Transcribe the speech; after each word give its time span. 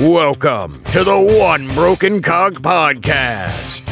Welcome 0.00 0.82
to 0.90 1.04
the 1.04 1.36
One 1.38 1.68
Broken 1.74 2.20
Cog 2.20 2.62
Podcast. 2.62 3.82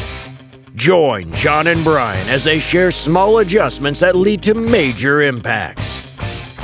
Join 0.74 1.32
John 1.34 1.66
and 1.66 1.84
Brian 1.84 2.28
as 2.28 2.42
they 2.42 2.58
share 2.58 2.90
small 2.90 3.38
adjustments 3.38 4.00
that 4.00 4.16
lead 4.16 4.42
to 4.42 4.54
major 4.54 5.22
impacts. 5.22 6.06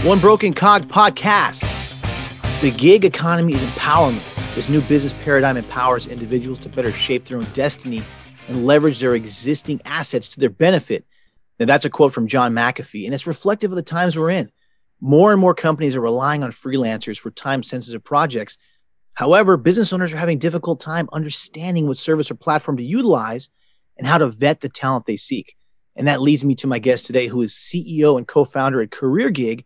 One 0.05 0.19
Broken 0.19 0.55
Cog 0.55 0.89
Podcast. 0.89 1.63
The 2.61 2.71
gig 2.73 3.05
economy 3.05 3.55
is 3.55 3.63
empowerment. 3.63 4.55
This 4.55 4.69
new 4.69 4.81
business 4.81 5.13
paradigm 5.23 5.57
empowers 5.57 6.07
individuals 6.07 6.59
to 6.61 6.69
better 6.69 6.91
shape 6.93 7.25
their 7.25 7.37
own 7.37 7.47
destiny 7.55 8.03
and 8.49 8.67
leverage 8.67 8.99
their 9.01 9.15
existing 9.15 9.81
assets 9.85 10.29
to 10.31 10.41
their 10.41 10.51
benefit. 10.51 11.05
Now, 11.61 11.67
that's 11.67 11.85
a 11.85 11.91
quote 11.91 12.13
from 12.13 12.27
John 12.27 12.55
McAfee, 12.55 13.05
and 13.05 13.15
it's 13.15 13.27
reflective 13.27 13.71
of 13.71 13.77
the 13.77 13.83
times 13.83 14.19
we're 14.19 14.31
in. 14.31 14.51
More 15.01 15.31
and 15.31 15.41
more 15.41 15.55
companies 15.55 15.95
are 15.95 16.01
relying 16.01 16.43
on 16.43 16.51
freelancers 16.51 17.19
for 17.19 17.31
time 17.31 17.63
sensitive 17.63 18.03
projects 18.03 18.59
However, 19.19 19.57
business 19.57 19.93
owners 19.93 20.13
are 20.13 20.17
having 20.17 20.39
difficult 20.39 20.79
time 20.79 21.09
understanding 21.13 21.89
what 21.89 21.99
service 21.99 22.31
or 22.31 22.37
platform 22.37 22.77
to 22.77 22.85
utilize 22.85 23.51
and 23.97 24.07
how 24.07 24.17
to 24.17 24.29
vet 24.29 24.61
the 24.61 24.69
talent 24.69 25.07
they 25.07 25.17
seek. 25.17 25.57
And 25.97 26.07
that 26.07 26.21
leads 26.21 26.45
me 26.45 26.55
to 26.55 26.69
my 26.69 26.79
guest 26.79 27.05
today, 27.05 27.27
who 27.27 27.43
is 27.43 27.53
CEO 27.53 28.17
and 28.17 28.29
co-founder 28.29 28.81
at 28.81 28.93
Career 28.93 29.31
Gig, 29.31 29.65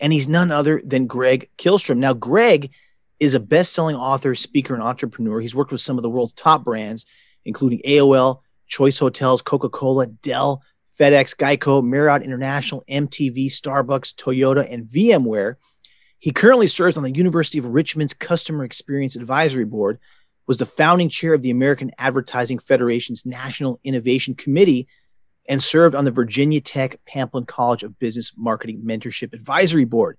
and 0.00 0.12
he's 0.12 0.28
none 0.28 0.52
other 0.52 0.80
than 0.84 1.08
Greg 1.08 1.50
Kihlstrom. 1.58 1.96
Now, 1.96 2.12
Greg 2.12 2.70
is 3.18 3.34
a 3.34 3.40
best-selling 3.40 3.96
author, 3.96 4.36
speaker, 4.36 4.72
and 4.72 4.84
entrepreneur. 4.84 5.40
He's 5.40 5.56
worked 5.56 5.72
with 5.72 5.80
some 5.80 5.98
of 5.98 6.04
the 6.04 6.08
world's 6.08 6.32
top 6.34 6.62
brands, 6.62 7.04
including 7.44 7.82
AOL, 7.84 8.42
Choice 8.68 8.98
Hotels, 8.98 9.42
Coca-Cola, 9.42 10.06
Dell, 10.06 10.62
FedEx, 10.96 11.34
Geico, 11.34 11.82
Marriott 11.82 12.22
International, 12.22 12.84
MTV, 12.88 13.46
Starbucks, 13.46 14.14
Toyota, 14.14 14.72
and 14.72 14.86
VMware. 14.86 15.56
He 16.22 16.30
currently 16.30 16.68
serves 16.68 16.96
on 16.96 17.02
the 17.02 17.10
University 17.10 17.58
of 17.58 17.66
Richmond's 17.66 18.14
Customer 18.14 18.62
Experience 18.62 19.16
Advisory 19.16 19.64
Board, 19.64 19.98
was 20.46 20.58
the 20.58 20.64
founding 20.64 21.08
chair 21.08 21.34
of 21.34 21.42
the 21.42 21.50
American 21.50 21.90
Advertising 21.98 22.60
Federation's 22.60 23.26
National 23.26 23.80
Innovation 23.82 24.36
Committee, 24.36 24.86
and 25.48 25.60
served 25.60 25.96
on 25.96 26.04
the 26.04 26.12
Virginia 26.12 26.60
Tech 26.60 27.00
Pamplin 27.10 27.44
College 27.44 27.82
of 27.82 27.98
Business 27.98 28.34
Marketing 28.36 28.82
Mentorship 28.84 29.32
Advisory 29.32 29.84
Board. 29.84 30.16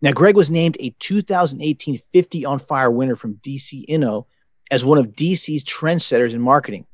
Now, 0.00 0.12
Greg 0.12 0.34
was 0.34 0.50
named 0.50 0.78
a 0.80 0.94
2018 0.98 1.98
50 2.10 2.46
on 2.46 2.58
Fire 2.58 2.90
winner 2.90 3.14
from 3.14 3.34
DC 3.34 3.84
Inno 3.86 4.24
as 4.70 4.82
one 4.82 4.96
of 4.96 5.08
DC's 5.08 5.62
trendsetters 5.62 6.32
in 6.32 6.40
marketing. 6.40 6.86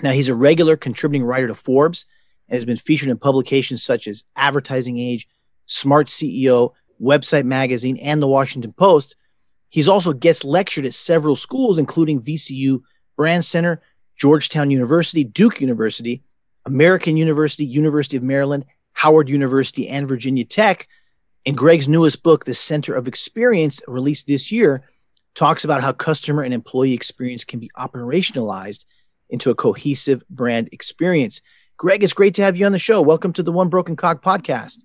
Now, 0.00 0.12
he's 0.12 0.30
a 0.30 0.34
regular 0.34 0.78
contributing 0.78 1.26
writer 1.26 1.48
to 1.48 1.54
Forbes 1.54 2.06
and 2.48 2.56
has 2.56 2.64
been 2.64 2.78
featured 2.78 3.10
in 3.10 3.18
publications 3.18 3.82
such 3.82 4.08
as 4.08 4.24
Advertising 4.36 4.98
Age, 4.98 5.28
Smart 5.66 6.08
CEO, 6.08 6.72
Website 7.00 7.44
Magazine, 7.44 7.96
and 7.98 8.22
the 8.22 8.26
Washington 8.26 8.72
Post. 8.72 9.16
He's 9.68 9.88
also 9.88 10.12
guest 10.12 10.44
lectured 10.44 10.86
at 10.86 10.94
several 10.94 11.36
schools, 11.36 11.78
including 11.78 12.22
VCU 12.22 12.82
Brand 13.16 13.44
Center, 13.44 13.82
Georgetown 14.16 14.70
University, 14.70 15.24
Duke 15.24 15.60
University, 15.60 16.22
American 16.64 17.16
University, 17.16 17.64
University 17.64 18.16
of 18.16 18.22
Maryland, 18.22 18.64
Howard 18.92 19.28
University, 19.28 19.88
and 19.88 20.08
Virginia 20.08 20.44
Tech. 20.44 20.88
And 21.46 21.56
Greg's 21.56 21.88
newest 21.88 22.22
book, 22.22 22.44
The 22.44 22.54
Center 22.54 22.94
of 22.94 23.06
Experience, 23.06 23.82
released 23.86 24.26
this 24.26 24.50
year, 24.50 24.82
talks 25.34 25.64
about 25.64 25.82
how 25.82 25.92
customer 25.92 26.42
and 26.42 26.54
employee 26.54 26.94
experience 26.94 27.44
can 27.44 27.60
be 27.60 27.70
operationalized 27.76 28.84
into 29.28 29.50
a 29.50 29.54
cohesive 29.54 30.22
brand 30.30 30.68
experience. 30.72 31.40
Greg, 31.76 32.04
it's 32.04 32.12
great 32.12 32.34
to 32.36 32.42
have 32.42 32.56
you 32.56 32.64
on 32.64 32.72
the 32.72 32.78
show. 32.78 33.02
Welcome 33.02 33.32
to 33.34 33.42
the 33.42 33.52
One 33.52 33.68
Broken 33.68 33.96
Cog 33.96 34.22
podcast. 34.22 34.78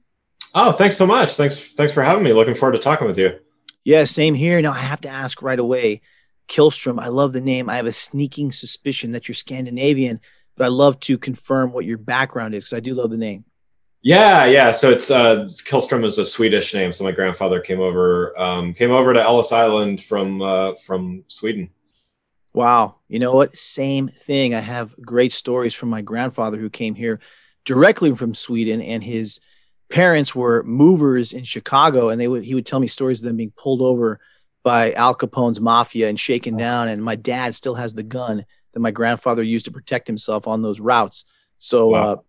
Oh, 0.56 0.72
thanks 0.72 0.98
so 0.98 1.06
much. 1.06 1.36
Thanks, 1.36 1.74
thanks 1.74 1.94
for 1.94 2.04
having 2.04 2.24
me. 2.24 2.34
Looking 2.34 2.56
forward 2.56 2.74
to 2.74 2.80
talking 2.80 3.08
with 3.08 3.18
you. 3.18 3.40
Yeah, 3.84 4.04
same 4.06 4.36
here. 4.36 4.62
Now 4.62 4.72
I 4.72 4.80
have 4.80 5.02
to 5.02 5.10
ask 5.10 5.42
right 5.42 5.60
away, 5.60 6.02
Kihlstrom. 6.48 7.02
I 7.02 7.08
love 7.08 7.34
the 7.34 7.42
name. 7.42 7.70
I 7.70 7.78
have 7.78 7.86
a 7.86 7.92
sneaking 7.92 8.52
suspicion 8.52 9.12
that 9.12 9.28
you're 9.28 9.36
Scandinavian, 9.36 10.20
but 10.56 10.66
I 10.66 10.68
love 10.68 11.00
to 11.02 11.18
confirm 11.18 11.72
what 11.72 11.86
your 11.86 11.98
background 11.98 12.56
is 12.56 12.66
because 12.66 12.78
I 12.78 12.82
do 12.82 12.94
love 12.94 13.12
the 13.12 13.18
name. 13.18 13.46
Yeah, 14.02 14.46
yeah. 14.46 14.72
So 14.72 14.90
it's 14.90 15.12
uh, 15.12 15.48
Kihlstrom 15.66 16.06
is 16.06 16.18
a 16.18 16.26
Swedish 16.26 16.74
name. 16.74 16.92
So 16.94 17.04
my 17.04 17.12
grandfather 17.12 17.60
came 17.60 17.82
over 17.82 18.38
um, 18.40 18.74
came 18.74 18.92
over 18.92 19.14
to 19.14 19.22
Ellis 19.22 19.52
Island 19.52 20.02
from 20.02 20.42
uh, 20.42 20.76
from 20.76 21.24
Sweden. 21.28 21.70
Wow. 22.54 22.96
You 23.08 23.20
know 23.20 23.34
what? 23.34 23.58
Same 23.58 24.10
thing. 24.10 24.56
I 24.56 24.60
have 24.60 24.96
great 25.02 25.34
stories 25.34 25.74
from 25.74 25.90
my 25.90 26.02
grandfather 26.02 26.58
who 26.58 26.70
came 26.70 26.96
here 26.96 27.20
directly 27.66 28.16
from 28.16 28.34
Sweden 28.34 28.82
and 28.82 29.04
his 29.04 29.40
parents 29.90 30.36
were 30.36 30.64
movers 30.64 31.34
in 31.34 31.44
Chicago, 31.44 32.10
and 32.10 32.22
they 32.22 32.28
would 32.28 32.44
he 32.44 32.56
would 32.56 32.66
tell 32.66 32.80
me 32.80 32.88
stories 32.88 33.22
of 33.22 33.26
them 33.26 33.38
being 33.38 33.52
pulled 33.52 33.82
over 33.82 34.20
by 34.64 34.94
Al 34.94 35.16
Capone's 35.16 35.60
mafia 35.60 36.10
and 36.10 36.20
shaken 36.20 36.58
down. 36.58 36.88
And 36.88 37.04
my 37.04 37.16
dad 37.16 37.56
still 37.56 37.76
has 37.76 37.94
the 37.94 38.04
gun 38.04 38.46
that 38.74 38.80
my 38.80 38.92
grandfather 38.92 39.42
used 39.42 39.66
to 39.66 39.72
protect 39.72 40.08
himself 40.08 40.48
on 40.48 40.62
those 40.62 40.80
routes. 40.80 41.26
So 41.58 41.88
wow. 41.88 42.24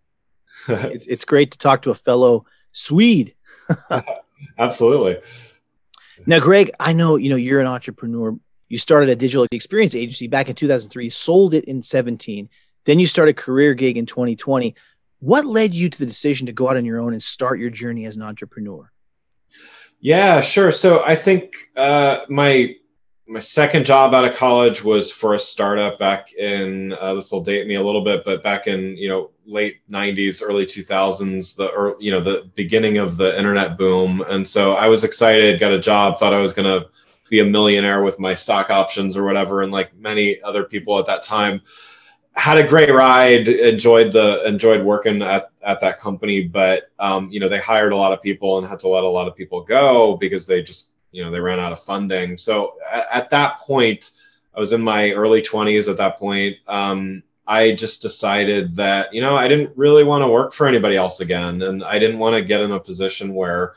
uh, 0.68 0.74
it, 0.74 1.04
it's 1.08 1.24
great 1.24 1.52
to 1.52 1.58
talk 1.58 1.82
to 1.82 1.90
a 1.90 1.94
fellow 1.94 2.46
Swede. 2.72 3.34
Absolutely. 4.58 5.18
Now, 6.26 6.40
Greg, 6.40 6.70
I 6.78 6.92
know 6.92 7.16
you 7.16 7.30
know 7.30 7.36
you're 7.36 7.60
an 7.60 7.66
entrepreneur. 7.66 8.36
You 8.68 8.78
started 8.78 9.08
a 9.08 9.16
digital 9.16 9.46
experience 9.50 9.94
agency 9.94 10.28
back 10.28 10.48
in 10.48 10.54
2003, 10.54 11.10
sold 11.10 11.54
it 11.54 11.64
in 11.64 11.82
17. 11.82 12.48
Then 12.84 12.98
you 13.00 13.06
started 13.06 13.36
Career 13.36 13.74
Gig 13.74 13.96
in 13.96 14.06
2020. 14.06 14.74
What 15.20 15.44
led 15.44 15.74
you 15.74 15.90
to 15.90 15.98
the 15.98 16.06
decision 16.06 16.46
to 16.46 16.52
go 16.52 16.68
out 16.68 16.76
on 16.76 16.84
your 16.84 16.98
own 16.98 17.12
and 17.12 17.22
start 17.22 17.60
your 17.60 17.70
journey 17.70 18.06
as 18.06 18.16
an 18.16 18.22
entrepreneur? 18.22 18.90
Yeah, 20.00 20.40
sure. 20.40 20.72
So 20.72 21.04
I 21.04 21.14
think 21.14 21.54
uh, 21.76 22.22
my 22.28 22.74
my 23.28 23.38
second 23.38 23.86
job 23.86 24.12
out 24.12 24.24
of 24.24 24.34
college 24.34 24.82
was 24.82 25.12
for 25.12 25.34
a 25.34 25.38
startup 25.38 26.00
back 26.00 26.32
in 26.32 26.94
uh, 26.94 27.14
this 27.14 27.30
will 27.30 27.44
date 27.44 27.66
me 27.68 27.76
a 27.76 27.82
little 27.82 28.02
bit, 28.02 28.24
but 28.24 28.42
back 28.42 28.66
in 28.66 28.96
you 28.96 29.08
know 29.08 29.30
late 29.44 29.86
'90s, 29.90 30.42
early 30.42 30.64
2000s, 30.64 31.54
the 31.54 31.96
you 32.00 32.10
know 32.10 32.20
the 32.20 32.50
beginning 32.54 32.96
of 32.96 33.18
the 33.18 33.36
internet 33.36 33.76
boom, 33.76 34.22
and 34.22 34.46
so 34.46 34.72
I 34.72 34.88
was 34.88 35.04
excited, 35.04 35.60
got 35.60 35.72
a 35.72 35.78
job, 35.78 36.18
thought 36.18 36.32
I 36.32 36.40
was 36.40 36.54
gonna 36.54 36.86
be 37.28 37.40
a 37.40 37.44
millionaire 37.44 38.02
with 38.02 38.18
my 38.18 38.32
stock 38.32 38.70
options 38.70 39.18
or 39.18 39.24
whatever, 39.24 39.62
and 39.62 39.70
like 39.70 39.94
many 39.94 40.40
other 40.42 40.64
people 40.64 40.98
at 40.98 41.06
that 41.06 41.22
time 41.22 41.60
had 42.40 42.56
a 42.56 42.66
great 42.66 42.90
ride 42.90 43.50
enjoyed 43.50 44.10
the 44.10 44.42
enjoyed 44.46 44.82
working 44.82 45.20
at, 45.20 45.50
at 45.62 45.78
that 45.78 46.00
company 46.00 46.42
but 46.42 46.90
um, 46.98 47.30
you 47.30 47.38
know 47.38 47.50
they 47.50 47.58
hired 47.58 47.92
a 47.92 47.96
lot 47.96 48.12
of 48.12 48.22
people 48.22 48.56
and 48.56 48.66
had 48.66 48.78
to 48.78 48.88
let 48.88 49.04
a 49.04 49.08
lot 49.08 49.28
of 49.28 49.36
people 49.36 49.62
go 49.62 50.16
because 50.16 50.46
they 50.46 50.62
just 50.62 50.96
you 51.12 51.22
know 51.22 51.30
they 51.30 51.38
ran 51.38 51.60
out 51.60 51.70
of 51.70 51.78
funding 51.78 52.38
so 52.38 52.76
at, 52.90 53.06
at 53.12 53.30
that 53.30 53.58
point 53.58 54.12
i 54.56 54.60
was 54.60 54.72
in 54.72 54.80
my 54.80 55.12
early 55.12 55.42
20s 55.42 55.90
at 55.90 55.98
that 55.98 56.18
point 56.18 56.56
um, 56.66 57.22
i 57.46 57.72
just 57.72 58.00
decided 58.00 58.74
that 58.74 59.12
you 59.12 59.20
know 59.20 59.36
i 59.36 59.46
didn't 59.46 59.76
really 59.76 60.02
want 60.02 60.22
to 60.22 60.28
work 60.28 60.54
for 60.54 60.66
anybody 60.66 60.96
else 60.96 61.20
again 61.20 61.60
and 61.60 61.84
i 61.84 61.98
didn't 61.98 62.18
want 62.18 62.34
to 62.34 62.42
get 62.42 62.62
in 62.62 62.72
a 62.72 62.80
position 62.80 63.34
where 63.34 63.74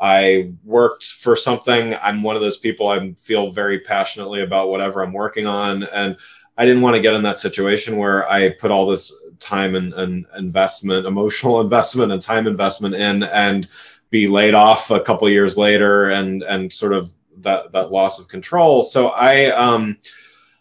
I 0.00 0.52
worked 0.64 1.04
for 1.04 1.36
something. 1.36 1.94
I'm 2.02 2.22
one 2.22 2.34
of 2.34 2.42
those 2.42 2.56
people 2.56 2.88
I 2.88 3.12
feel 3.12 3.52
very 3.52 3.78
passionately 3.78 4.42
about 4.42 4.68
whatever 4.68 5.02
I'm 5.02 5.12
working 5.12 5.46
on. 5.46 5.84
And 5.84 6.16
I 6.56 6.64
didn't 6.64 6.82
want 6.82 6.96
to 6.96 7.02
get 7.02 7.14
in 7.14 7.22
that 7.22 7.38
situation 7.38 7.96
where 7.96 8.30
I 8.30 8.50
put 8.50 8.70
all 8.70 8.86
this 8.86 9.12
time 9.40 9.74
and, 9.74 9.92
and 9.94 10.26
investment, 10.36 11.06
emotional 11.06 11.60
investment 11.62 12.12
and 12.12 12.22
time 12.22 12.46
investment 12.46 12.94
in 12.94 13.24
and 13.24 13.68
be 14.10 14.28
laid 14.28 14.54
off 14.54 14.90
a 14.90 15.00
couple 15.00 15.28
years 15.28 15.58
later 15.58 16.10
and 16.10 16.42
and 16.44 16.72
sort 16.72 16.92
of 16.92 17.12
that 17.38 17.72
that 17.72 17.90
loss 17.90 18.18
of 18.18 18.28
control. 18.28 18.82
So 18.82 19.08
I 19.08 19.46
um, 19.46 19.98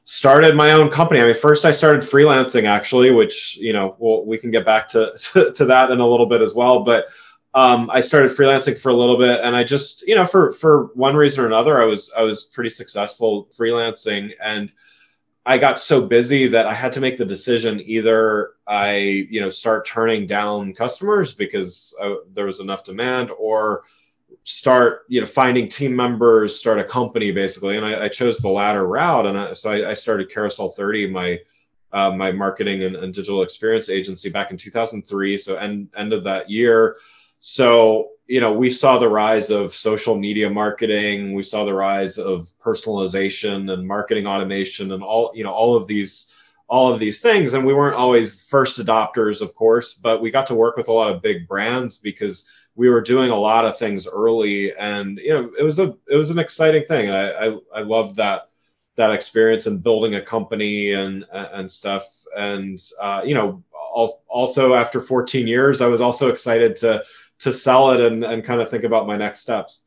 started 0.06 0.56
my 0.56 0.72
own 0.72 0.90
company. 0.90 1.22
I 1.22 1.26
mean, 1.26 1.36
first 1.36 1.66
I 1.66 1.72
started 1.72 2.02
freelancing 2.02 2.64
actually, 2.64 3.12
which 3.12 3.58
you 3.58 3.74
know 3.74 3.96
well, 4.00 4.26
we 4.26 4.38
can 4.38 4.52
get 4.52 4.66
back 4.66 4.90
to, 4.90 5.14
to, 5.34 5.52
to 5.56 5.66
that 5.66 5.92
in 5.92 6.00
a 6.00 6.08
little 6.08 6.26
bit 6.26 6.42
as 6.42 6.54
well. 6.54 6.84
But 6.84 7.08
um, 7.54 7.90
I 7.92 8.02
started 8.02 8.32
freelancing 8.32 8.80
for 8.80 8.90
a 8.90 8.96
little 8.96 9.18
bit, 9.18 9.42
and 9.42 9.56
I 9.56 9.64
just 9.64 10.02
you 10.08 10.16
know 10.16 10.26
for 10.26 10.52
for 10.54 10.86
one 10.96 11.16
reason 11.16 11.44
or 11.44 11.48
another, 11.48 11.82
I 11.82 11.86
was 11.86 12.12
I 12.18 12.24
was 12.24 12.44
pretty 12.44 12.72
successful 12.72 13.50
freelancing 13.58 14.32
and 14.44 14.72
I 15.46 15.58
got 15.58 15.80
so 15.80 16.06
busy 16.06 16.48
that 16.48 16.68
I 16.68 16.74
had 16.74 16.94
to 16.94 17.02
make 17.02 17.18
the 17.18 17.26
decision 17.26 17.82
either 17.84 18.54
I, 18.66 18.96
you 19.30 19.42
know, 19.42 19.50
start 19.50 19.86
turning 19.86 20.26
down 20.26 20.74
customers 20.74 21.34
because 21.34 21.96
I, 22.02 22.18
there 22.34 22.46
was 22.46 22.62
enough 22.62 22.86
demand 22.86 23.30
or 23.38 23.84
start, 24.46 25.02
you 25.10 25.20
know, 25.20 25.28
finding 25.28 25.68
team 25.68 25.96
members, 25.96 26.58
start 26.58 26.80
a 26.80 26.84
company 26.84 27.32
basically. 27.32 27.76
And 27.76 27.86
I, 27.86 28.06
I 28.06 28.08
chose 28.08 28.38
the 28.38 28.50
latter 28.50 28.88
route. 28.88 29.26
And 29.26 29.38
I, 29.38 29.54
so 29.54 29.72
I, 29.72 29.92
I, 29.92 29.94
started 29.94 30.30
Carousel 30.30 30.70
30, 30.70 31.10
my, 31.10 31.40
uh, 31.92 32.12
my 32.12 32.32
marketing 32.32 32.84
and, 32.84 32.96
and 32.96 33.14
digital 33.14 33.42
experience 33.42 33.90
agency 33.90 34.30
back 34.30 34.52
in 34.52 34.58
2003. 34.58 35.38
So 35.38 35.58
end, 35.58 35.90
end 35.96 36.14
of 36.14 36.24
that 36.24 36.50
year. 36.50 36.98
So 37.40 38.10
you 38.34 38.42
know, 38.42 38.52
we 38.52 38.72
saw 38.72 38.98
the 38.98 39.08
rise 39.08 39.52
of 39.52 39.76
social 39.76 40.18
media 40.18 40.50
marketing, 40.50 41.34
we 41.34 41.44
saw 41.44 41.66
the 41.66 41.74
rise 41.76 42.18
of 42.18 42.52
personalization 42.60 43.72
and 43.72 43.88
marketing 43.88 44.26
automation 44.26 44.92
and 44.92 45.04
all, 45.04 45.32
you 45.36 45.44
know, 45.44 45.52
all 45.52 45.76
of 45.76 45.86
these 45.86 46.36
all 46.68 46.92
of 46.92 47.00
these 47.00 47.22
things 47.22 47.54
and 47.54 47.64
we 47.64 47.76
weren't 47.76 47.96
always 47.96 48.44
first 48.46 48.80
adopters 48.80 49.40
of 49.40 49.54
course, 49.54 49.94
but 49.94 50.20
we 50.20 50.32
got 50.32 50.48
to 50.48 50.56
work 50.56 50.76
with 50.76 50.88
a 50.88 50.92
lot 50.92 51.12
of 51.12 51.22
big 51.22 51.48
brands 51.48 52.00
because 52.00 52.50
we 52.74 52.90
were 52.90 53.02
doing 53.02 53.30
a 53.30 53.36
lot 53.36 53.66
of 53.66 53.78
things 53.78 54.08
early, 54.08 54.76
and 54.78 55.20
you 55.20 55.30
know, 55.30 55.52
it 55.60 55.62
was 55.62 55.78
a 55.78 55.96
it 56.10 56.16
was 56.16 56.32
an 56.32 56.40
exciting 56.40 56.86
thing. 56.86 57.12
I 57.12 57.26
I, 57.30 57.58
I 57.76 57.82
loved 57.82 58.16
that 58.16 58.48
that 58.96 59.12
experience 59.12 59.68
and 59.68 59.84
building 59.84 60.16
a 60.16 60.22
company 60.22 60.94
and 60.94 61.24
and 61.32 61.70
stuff. 61.70 62.04
And 62.36 62.80
uh, 63.00 63.22
you 63.24 63.36
know, 63.36 63.64
also 64.28 64.74
after 64.74 65.02
14 65.02 65.46
years, 65.48 65.82
I 65.82 65.88
was 65.88 66.02
also 66.02 66.30
excited 66.30 66.76
to 66.78 67.04
to 67.44 67.54
sell 67.54 67.92
it 67.92 68.02
and 68.02 68.24
and 68.24 68.44
kind 68.44 68.62
of 68.62 68.70
think 68.70 68.84
about 68.84 69.08
my 69.08 69.18
next 69.18 69.42
steps. 69.42 69.86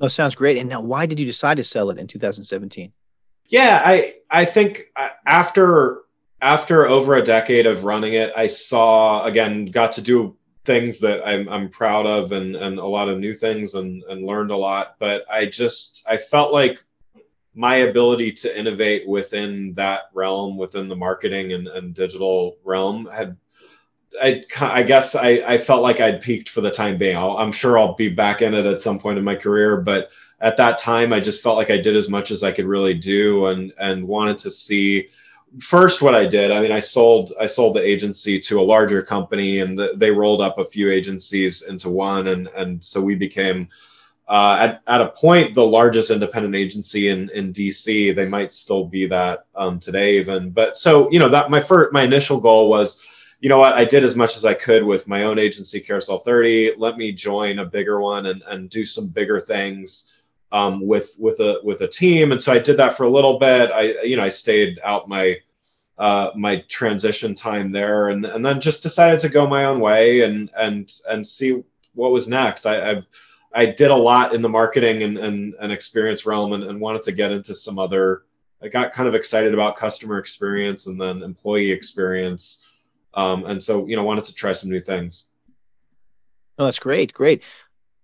Oh, 0.00 0.08
sounds 0.08 0.34
great. 0.34 0.56
And 0.56 0.68
now, 0.68 0.80
why 0.80 1.06
did 1.06 1.20
you 1.20 1.26
decide 1.26 1.58
to 1.58 1.64
sell 1.64 1.90
it 1.90 1.98
in 1.98 2.06
2017? 2.06 2.92
Yeah, 3.46 3.82
I 3.84 4.14
I 4.30 4.44
think 4.44 4.86
uh, 4.96 5.10
after 5.26 6.02
after 6.40 6.88
over 6.88 7.16
a 7.16 7.22
decade 7.22 7.66
of 7.66 7.84
running 7.84 8.14
it, 8.14 8.32
I 8.36 8.46
saw 8.46 9.24
again 9.24 9.66
got 9.66 9.92
to 9.92 10.02
do 10.02 10.36
things 10.64 11.00
that 11.00 11.26
I'm 11.26 11.48
I'm 11.48 11.68
proud 11.68 12.06
of 12.06 12.32
and 12.32 12.56
and 12.56 12.78
a 12.78 12.86
lot 12.86 13.08
of 13.08 13.18
new 13.18 13.34
things 13.34 13.74
and 13.74 14.02
and 14.04 14.24
learned 14.24 14.50
a 14.50 14.56
lot. 14.56 14.96
But 14.98 15.24
I 15.30 15.46
just 15.46 16.04
I 16.08 16.16
felt 16.16 16.52
like 16.52 16.82
my 17.54 17.76
ability 17.76 18.32
to 18.32 18.58
innovate 18.58 19.06
within 19.08 19.74
that 19.74 20.02
realm, 20.14 20.56
within 20.56 20.88
the 20.88 20.96
marketing 20.96 21.52
and, 21.52 21.66
and 21.66 21.94
digital 21.94 22.56
realm, 22.64 23.06
had 23.06 23.36
I, 24.20 24.42
I 24.60 24.82
guess 24.82 25.14
I, 25.14 25.42
I 25.46 25.58
felt 25.58 25.82
like 25.82 26.00
I'd 26.00 26.22
peaked 26.22 26.48
for 26.48 26.60
the 26.60 26.70
time 26.70 26.98
being. 26.98 27.16
i 27.16 27.42
am 27.42 27.52
sure 27.52 27.78
I'll 27.78 27.94
be 27.94 28.08
back 28.08 28.42
in 28.42 28.54
it 28.54 28.66
at 28.66 28.80
some 28.80 28.98
point 28.98 29.18
in 29.18 29.24
my 29.24 29.36
career, 29.36 29.76
but 29.76 30.10
at 30.40 30.56
that 30.56 30.78
time, 30.78 31.12
I 31.12 31.20
just 31.20 31.42
felt 31.42 31.56
like 31.56 31.70
I 31.70 31.76
did 31.76 31.96
as 31.96 32.08
much 32.08 32.30
as 32.30 32.42
I 32.42 32.52
could 32.52 32.64
really 32.64 32.94
do, 32.94 33.46
and 33.46 33.72
and 33.78 34.06
wanted 34.06 34.38
to 34.38 34.50
see 34.50 35.08
first 35.58 36.00
what 36.00 36.14
I 36.14 36.26
did. 36.26 36.50
I 36.50 36.60
mean, 36.60 36.72
I 36.72 36.78
sold 36.78 37.32
I 37.38 37.46
sold 37.46 37.76
the 37.76 37.86
agency 37.86 38.40
to 38.40 38.60
a 38.60 38.62
larger 38.62 39.02
company, 39.02 39.60
and 39.60 39.78
the, 39.78 39.92
they 39.96 40.10
rolled 40.10 40.40
up 40.40 40.58
a 40.58 40.64
few 40.64 40.90
agencies 40.90 41.62
into 41.62 41.90
one, 41.90 42.28
and 42.28 42.48
and 42.48 42.82
so 42.82 43.00
we 43.00 43.14
became 43.16 43.68
uh, 44.28 44.56
at, 44.60 44.82
at 44.86 45.00
a 45.00 45.08
point 45.08 45.54
the 45.54 45.66
largest 45.66 46.10
independent 46.10 46.54
agency 46.54 47.08
in, 47.08 47.28
in 47.30 47.52
DC. 47.52 48.14
They 48.14 48.28
might 48.28 48.54
still 48.54 48.86
be 48.86 49.06
that 49.06 49.46
um, 49.56 49.80
today, 49.80 50.18
even. 50.18 50.50
But 50.50 50.76
so 50.76 51.10
you 51.10 51.18
know 51.18 51.28
that 51.28 51.50
my 51.50 51.60
first 51.60 51.92
my 51.92 52.02
initial 52.02 52.40
goal 52.40 52.70
was, 52.70 53.04
you 53.40 53.48
know 53.48 53.58
what, 53.58 53.72
I 53.72 53.84
did 53.84 54.04
as 54.04 54.16
much 54.16 54.36
as 54.36 54.44
I 54.44 54.54
could 54.54 54.84
with 54.84 55.08
my 55.08 55.24
own 55.24 55.38
agency, 55.38 55.80
Carousel 55.80 56.18
30. 56.18 56.74
Let 56.76 56.96
me 56.96 57.10
join 57.12 57.58
a 57.58 57.64
bigger 57.64 58.00
one 58.00 58.26
and 58.26 58.42
and 58.46 58.70
do 58.70 58.84
some 58.84 59.08
bigger 59.08 59.40
things. 59.40 60.16
Um, 60.52 60.84
with 60.84 61.14
with 61.16 61.38
a 61.38 61.60
with 61.62 61.80
a 61.82 61.86
team, 61.86 62.32
and 62.32 62.42
so 62.42 62.52
I 62.52 62.58
did 62.58 62.76
that 62.78 62.96
for 62.96 63.04
a 63.04 63.10
little 63.10 63.38
bit. 63.38 63.70
I 63.70 64.02
you 64.02 64.16
know 64.16 64.24
I 64.24 64.30
stayed 64.30 64.80
out 64.82 65.08
my 65.08 65.38
uh, 65.96 66.30
my 66.34 66.64
transition 66.68 67.36
time 67.36 67.70
there, 67.70 68.08
and 68.08 68.24
and 68.24 68.44
then 68.44 68.60
just 68.60 68.82
decided 68.82 69.20
to 69.20 69.28
go 69.28 69.46
my 69.46 69.66
own 69.66 69.78
way 69.78 70.22
and 70.22 70.50
and 70.56 70.92
and 71.08 71.24
see 71.24 71.62
what 71.94 72.10
was 72.10 72.26
next. 72.26 72.66
I, 72.66 72.90
I 72.90 73.02
I 73.52 73.66
did 73.66 73.90
a 73.90 73.96
lot 73.96 74.34
in 74.34 74.42
the 74.42 74.48
marketing 74.48 75.02
and, 75.02 75.18
and, 75.18 75.54
and 75.60 75.72
experience 75.72 76.24
realm 76.24 76.52
and, 76.52 76.64
and, 76.64 76.80
wanted 76.80 77.02
to 77.02 77.12
get 77.12 77.32
into 77.32 77.54
some 77.54 77.78
other. 77.78 78.22
I 78.62 78.68
got 78.68 78.92
kind 78.92 79.08
of 79.08 79.14
excited 79.14 79.52
about 79.52 79.76
customer 79.76 80.18
experience 80.18 80.86
and 80.86 81.00
then 81.00 81.22
employee 81.22 81.72
experience, 81.72 82.69
um, 83.14 83.44
and 83.44 83.62
so 83.62 83.86
you 83.86 83.96
know 83.96 84.04
wanted 84.04 84.24
to 84.26 84.34
try 84.34 84.52
some 84.52 84.70
new 84.70 84.80
things. 84.80 85.28
Oh, 86.58 86.66
that's 86.66 86.78
great, 86.78 87.12
great. 87.12 87.42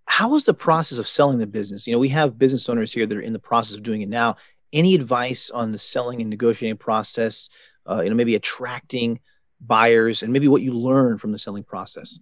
How 0.06 0.30
was 0.30 0.44
the 0.44 0.54
process 0.54 0.98
of 0.98 1.08
selling 1.08 1.38
the 1.38 1.46
business? 1.46 1.86
You 1.86 1.92
know, 1.92 1.98
we 1.98 2.08
have 2.08 2.38
business 2.38 2.68
owners 2.68 2.92
here 2.92 3.06
that 3.06 3.16
are 3.16 3.20
in 3.20 3.32
the 3.32 3.38
process 3.38 3.76
of 3.76 3.82
doing 3.82 4.02
it 4.02 4.08
now. 4.08 4.36
Any 4.72 4.94
advice 4.94 5.50
on 5.50 5.72
the 5.72 5.78
selling 5.78 6.20
and 6.20 6.30
negotiating 6.30 6.78
process? 6.78 7.48
Uh, 7.88 8.00
you 8.02 8.10
know, 8.10 8.16
maybe 8.16 8.34
attracting 8.34 9.20
buyers 9.60 10.22
and 10.22 10.32
maybe 10.32 10.48
what 10.48 10.62
you 10.62 10.72
learn 10.72 11.18
from 11.18 11.32
the 11.32 11.38
selling 11.38 11.64
process. 11.64 12.18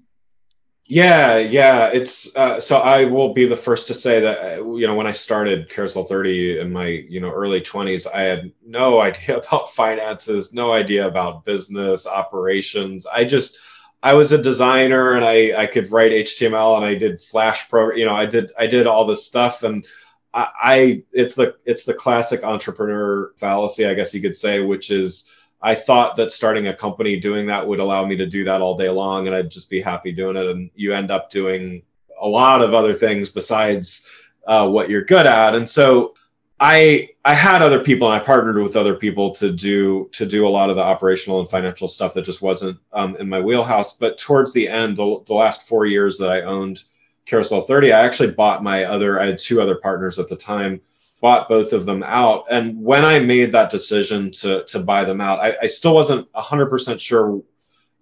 Yeah, 0.87 1.39
yeah. 1.39 1.87
It's 1.87 2.35
uh, 2.37 2.61
so 2.61 2.77
I 2.79 3.07
will 3.07 3.33
be 3.33 3.47
the 3.47 3.57
first 3.57 3.87
to 3.89 3.95
say 3.95 4.21
that 4.21 4.59
uh, 4.59 4.75
you 4.77 4.87
know 4.87 4.95
when 4.95 5.07
I 5.07 5.13
started 5.13 5.71
Carousel 5.71 6.05
30 6.05 6.59
in 6.61 6.71
my 6.73 6.87
you 6.87 7.21
know 7.21 7.31
early 7.31 7.63
20s, 7.63 8.07
I 8.07 8.23
had 8.23 8.53
no 8.65 9.01
idea 9.01 9.39
about 9.39 9.73
finances, 9.73 10.53
no 10.53 10.73
idea 10.73 11.07
about 11.07 11.45
business 11.47 12.07
operations. 12.07 13.07
I 13.07 13.25
just 13.25 13.57
I 14.03 14.13
was 14.15 14.33
a 14.33 14.43
designer 14.43 15.13
and 15.15 15.25
I 15.25 15.59
I 15.63 15.67
could 15.67 15.91
write 15.91 16.13
HTML 16.13 16.77
and 16.77 16.85
I 16.85 16.95
did 16.95 17.19
Flash 17.21 17.69
pro. 17.71 17.93
You 17.93 18.05
know, 18.05 18.15
I 18.15 18.27
did 18.27 18.53
I 18.59 18.67
did 18.67 18.87
all 18.87 19.07
this 19.07 19.27
stuff 19.27 19.63
and 19.63 19.87
I, 20.35 20.49
I 20.63 21.03
it's 21.13 21.35
the 21.35 21.57
it's 21.65 21.85
the 21.85 21.95
classic 21.95 22.45
entrepreneur 22.45 23.33
fallacy, 23.39 23.87
I 23.87 23.95
guess 23.95 24.13
you 24.13 24.21
could 24.21 24.37
say, 24.37 24.61
which 24.61 24.91
is 24.91 25.31
I 25.65 25.75
thought 25.75 26.17
that 26.17 26.31
starting 26.31 26.67
a 26.67 26.75
company 26.75 27.19
doing 27.19 27.47
that 27.47 27.67
would 27.67 27.81
allow 27.81 28.05
me 28.05 28.17
to 28.17 28.27
do 28.27 28.45
that 28.45 28.61
all 28.61 28.77
day 28.77 28.91
long 28.91 29.27
and 29.27 29.35
I'd 29.35 29.51
just 29.51 29.71
be 29.71 29.81
happy 29.81 30.13
doing 30.13 30.37
it. 30.37 30.45
And 30.47 30.71
you 30.75 30.93
end 30.93 31.11
up 31.11 31.31
doing 31.31 31.83
a 32.21 32.29
lot 32.29 32.61
of 32.61 32.75
other 32.75 32.93
things 32.93 33.31
besides 33.31 34.11
uh, 34.47 34.69
what 34.69 34.91
you're 34.91 35.07
good 35.07 35.27
at. 35.27 35.55
And 35.55 35.67
so 35.67 36.17
I 36.61 37.09
I 37.25 37.33
had 37.33 37.63
other 37.63 37.83
people 37.83 38.13
and 38.13 38.21
I 38.21 38.23
partnered 38.23 38.63
with 38.63 38.77
other 38.77 38.95
people 38.95 39.31
to 39.37 39.51
do 39.51 40.11
to 40.13 40.27
do 40.27 40.47
a 40.47 40.51
lot 40.51 40.69
of 40.69 40.77
the 40.77 40.83
operational 40.83 41.41
and 41.41 41.49
financial 41.49 41.89
stuff 41.89 42.13
that 42.13 42.27
just 42.27 42.43
wasn't 42.43 42.79
um, 42.93 43.17
in 43.17 43.27
my 43.27 43.41
wheelhouse. 43.41 43.95
But 43.95 44.19
towards 44.19 44.53
the 44.53 44.69
end, 44.69 44.99
the, 44.99 45.23
the 45.25 45.35
last 45.35 45.67
four 45.67 45.87
years 45.87 46.19
that 46.19 46.31
I 46.31 46.43
owned 46.43 46.83
Carousel 47.25 47.63
30, 47.63 47.91
I 47.91 48.05
actually 48.05 48.33
bought 48.33 48.63
my 48.63 48.85
other. 48.85 49.19
I 49.19 49.27
had 49.29 49.39
two 49.39 49.63
other 49.63 49.77
partners 49.77 50.19
at 50.19 50.29
the 50.29 50.37
time 50.37 50.83
bought 51.25 51.49
both 51.49 51.73
of 51.73 51.87
them 51.87 52.03
out. 52.03 52.45
And 52.51 52.79
when 52.91 53.03
I 53.03 53.19
made 53.19 53.51
that 53.53 53.71
decision 53.71 54.31
to 54.41 54.63
to 54.65 54.79
buy 54.79 55.07
them 55.07 55.23
out, 55.23 55.39
I, 55.41 55.57
I 55.63 55.69
still 55.69 55.95
wasn't 55.95 56.29
hundred 56.35 56.69
percent 56.69 57.01
sure. 57.01 57.43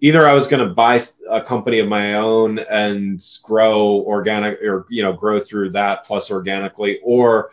Either 0.00 0.28
I 0.28 0.34
was 0.34 0.48
going 0.48 0.66
to 0.66 0.74
buy 0.74 1.00
a 1.30 1.40
company 1.40 1.78
of 1.78 1.86
my 1.86 2.14
own 2.14 2.58
and 2.58 3.22
grow 3.44 4.02
organic, 4.14 4.60
or 4.60 4.86
you 4.90 5.04
know, 5.04 5.12
grow 5.12 5.38
through 5.38 5.70
that 5.70 6.04
plus 6.04 6.32
organically, 6.32 6.98
or 7.04 7.52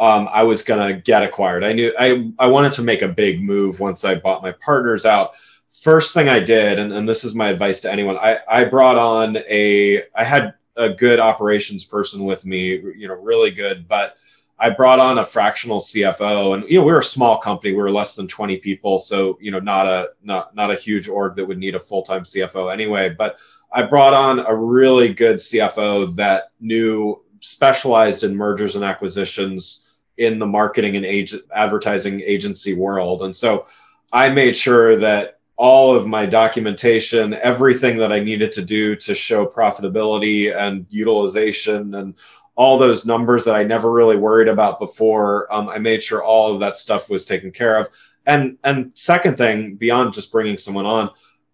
um, 0.00 0.28
I 0.32 0.42
was 0.42 0.64
going 0.64 0.82
to 0.84 1.00
get 1.00 1.22
acquired. 1.22 1.62
I 1.62 1.72
knew 1.74 1.94
I 1.96 2.08
I 2.44 2.48
wanted 2.48 2.72
to 2.72 2.82
make 2.82 3.02
a 3.02 3.14
big 3.24 3.40
move 3.40 3.78
once 3.78 4.04
I 4.04 4.16
bought 4.16 4.42
my 4.42 4.50
partners 4.50 5.06
out. 5.06 5.34
First 5.70 6.12
thing 6.12 6.28
I 6.28 6.40
did, 6.40 6.80
and, 6.80 6.92
and 6.92 7.08
this 7.08 7.22
is 7.22 7.36
my 7.36 7.50
advice 7.50 7.82
to 7.82 7.92
anyone, 7.92 8.18
I 8.18 8.40
I 8.48 8.64
brought 8.64 8.98
on 8.98 9.36
a 9.36 10.02
I 10.12 10.24
had 10.24 10.54
a 10.74 10.90
good 10.90 11.20
operations 11.20 11.84
person 11.84 12.24
with 12.24 12.44
me, 12.44 12.62
you 12.98 13.06
know, 13.06 13.14
really 13.14 13.52
good, 13.52 13.86
but 13.86 14.16
I 14.58 14.70
brought 14.70 15.00
on 15.00 15.18
a 15.18 15.24
fractional 15.24 15.80
CFO, 15.80 16.54
and 16.54 16.64
you 16.70 16.78
know 16.78 16.84
we 16.84 16.92
were 16.92 17.00
a 17.00 17.04
small 17.04 17.38
company. 17.38 17.72
We 17.72 17.82
were 17.82 17.90
less 17.90 18.14
than 18.14 18.28
20 18.28 18.58
people, 18.58 18.98
so 18.98 19.36
you 19.40 19.50
know 19.50 19.58
not 19.58 19.86
a 19.86 20.10
not 20.22 20.54
not 20.54 20.70
a 20.70 20.76
huge 20.76 21.08
org 21.08 21.36
that 21.36 21.46
would 21.46 21.58
need 21.58 21.74
a 21.74 21.80
full 21.80 22.02
time 22.02 22.22
CFO 22.22 22.72
anyway. 22.72 23.10
But 23.10 23.38
I 23.72 23.82
brought 23.82 24.14
on 24.14 24.38
a 24.40 24.54
really 24.54 25.12
good 25.12 25.36
CFO 25.36 26.14
that 26.16 26.52
knew 26.60 27.22
specialized 27.40 28.22
in 28.22 28.36
mergers 28.36 28.76
and 28.76 28.84
acquisitions 28.84 29.92
in 30.16 30.38
the 30.38 30.46
marketing 30.46 30.94
and 30.94 31.04
age, 31.04 31.34
advertising 31.54 32.20
agency 32.20 32.74
world, 32.74 33.22
and 33.22 33.34
so 33.34 33.66
I 34.12 34.30
made 34.30 34.56
sure 34.56 34.96
that 34.96 35.40
all 35.56 35.94
of 35.94 36.06
my 36.06 36.26
documentation, 36.26 37.34
everything 37.34 37.96
that 37.98 38.12
I 38.12 38.20
needed 38.20 38.52
to 38.52 38.62
do 38.62 38.96
to 38.96 39.14
show 39.14 39.46
profitability 39.46 40.54
and 40.54 40.86
utilization 40.90 41.94
and 41.94 42.14
all 42.56 42.78
those 42.78 43.04
numbers 43.04 43.44
that 43.44 43.56
I 43.56 43.64
never 43.64 43.90
really 43.90 44.16
worried 44.16 44.48
about 44.48 44.78
before. 44.78 45.52
Um, 45.52 45.68
I 45.68 45.78
made 45.78 46.02
sure 46.02 46.22
all 46.22 46.52
of 46.52 46.60
that 46.60 46.76
stuff 46.76 47.10
was 47.10 47.26
taken 47.26 47.50
care 47.50 47.76
of. 47.76 47.88
And 48.26 48.58
and 48.64 48.96
second 48.96 49.36
thing, 49.36 49.74
beyond 49.74 50.14
just 50.14 50.32
bringing 50.32 50.58
someone 50.58 50.86
on, 50.86 51.10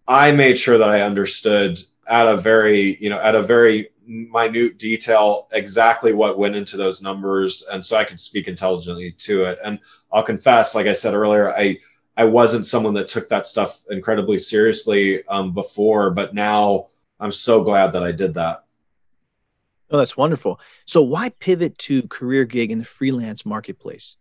I 0.07 0.33
made 0.33 0.59
sure 0.59 0.79
that 0.79 0.89
I 0.89 1.03
understood 1.03 1.81
at 2.07 2.29
a 2.29 2.37
very 2.37 2.97
you 3.01 3.11
know 3.11 3.21
at 3.21 3.35
a 3.35 3.43
very 3.43 3.91
minute 4.07 4.79
detail 4.79 5.49
exactly 5.53 6.13
what 6.13 6.39
went 6.39 6.57
into 6.57 6.77
those 6.77 7.03
numbers, 7.03 7.67
and 7.73 7.85
so 7.85 7.97
I 7.97 8.05
could 8.05 8.21
speak 8.21 8.47
intelligently 8.47 9.13
to 9.13 9.45
it. 9.45 9.59
And 9.65 9.81
I'll 10.13 10.23
confess, 10.23 10.75
like 10.75 10.87
I 10.87 10.93
said 10.93 11.15
earlier, 11.15 11.53
I 11.53 11.79
I 12.17 12.25
wasn't 12.25 12.67
someone 12.67 12.95
that 12.95 13.09
took 13.09 13.29
that 13.31 13.47
stuff 13.47 13.83
incredibly 13.91 14.39
seriously 14.39 15.27
um, 15.27 15.55
before, 15.55 16.11
but 16.11 16.35
now 16.35 16.87
I'm 17.19 17.33
so 17.33 17.65
glad 17.65 17.93
that 17.93 18.03
I 18.03 18.13
did 18.13 18.35
that. 18.35 18.65
Oh, 19.91 19.99
that's 19.99 20.17
wonderful. 20.17 20.61
So 20.87 21.03
why 21.03 21.31
pivot 21.31 21.77
to 21.79 22.03
career 22.05 22.45
gig 22.45 22.71
in 22.71 22.79
the 22.79 22.85
freelance 22.85 23.45
marketplace? 23.45 24.17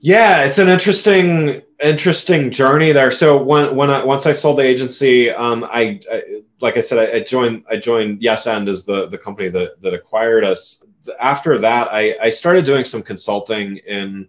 Yeah, 0.00 0.44
it's 0.44 0.58
an 0.58 0.68
interesting, 0.68 1.62
interesting 1.82 2.50
journey 2.50 2.92
there. 2.92 3.10
So 3.10 3.42
when 3.42 3.74
when 3.74 3.90
I, 3.90 4.04
once 4.04 4.26
I 4.26 4.32
sold 4.32 4.58
the 4.58 4.62
agency, 4.62 5.30
um, 5.30 5.64
I, 5.64 6.00
I 6.12 6.42
like 6.60 6.76
I 6.76 6.82
said, 6.82 7.10
I, 7.10 7.16
I, 7.16 7.20
joined 7.20 7.64
I 7.70 7.76
joined 7.76 8.22
Yes& 8.22 8.46
as 8.46 8.84
the 8.84 9.08
the 9.08 9.18
company 9.18 9.48
that 9.48 9.80
that 9.80 9.94
acquired 9.94 10.44
us. 10.44 10.84
After 11.18 11.58
that, 11.58 11.88
I, 11.92 12.16
I 12.20 12.30
started 12.30 12.66
doing 12.66 12.84
some 12.84 13.02
consulting 13.02 13.78
in 13.78 14.28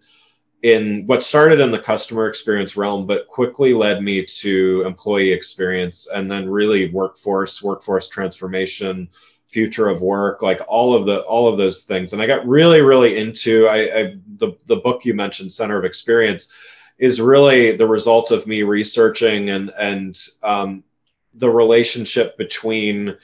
in 0.63 1.06
what 1.06 1.22
started 1.22 1.60
in 1.60 1.72
the 1.72 1.79
customer 1.79 2.27
experience 2.27 2.77
realm, 2.77 3.06
but 3.06 3.27
quickly 3.27 3.74
led 3.74 4.01
me 4.01 4.25
to 4.25 4.84
employee 4.86 5.32
experience 5.32 6.08
and 6.08 6.32
then 6.32 6.50
really 6.50 6.89
workforce 6.91 7.62
workforce 7.62 8.08
transformation 8.08 9.10
future 9.49 9.87
of 9.87 10.01
work 10.01 10.41
like 10.41 10.59
all 10.67 10.93
of 10.93 11.05
the 11.05 11.21
all 11.21 11.47
of 11.47 11.57
those 11.57 11.83
things 11.83 12.13
and 12.13 12.21
i 12.21 12.27
got 12.27 12.45
really 12.45 12.81
really 12.81 13.17
into 13.17 13.67
i, 13.67 13.77
I 13.77 14.15
the, 14.37 14.53
the 14.65 14.75
book 14.77 15.05
you 15.05 15.13
mentioned 15.13 15.53
center 15.53 15.77
of 15.77 15.85
experience 15.85 16.53
is 16.97 17.21
really 17.21 17.75
the 17.75 17.87
result 17.87 18.31
of 18.31 18.47
me 18.47 18.63
researching 18.63 19.49
and 19.49 19.71
and 19.77 20.19
um, 20.43 20.83
the 21.35 21.49
relationship 21.49 22.37
between 22.37 23.15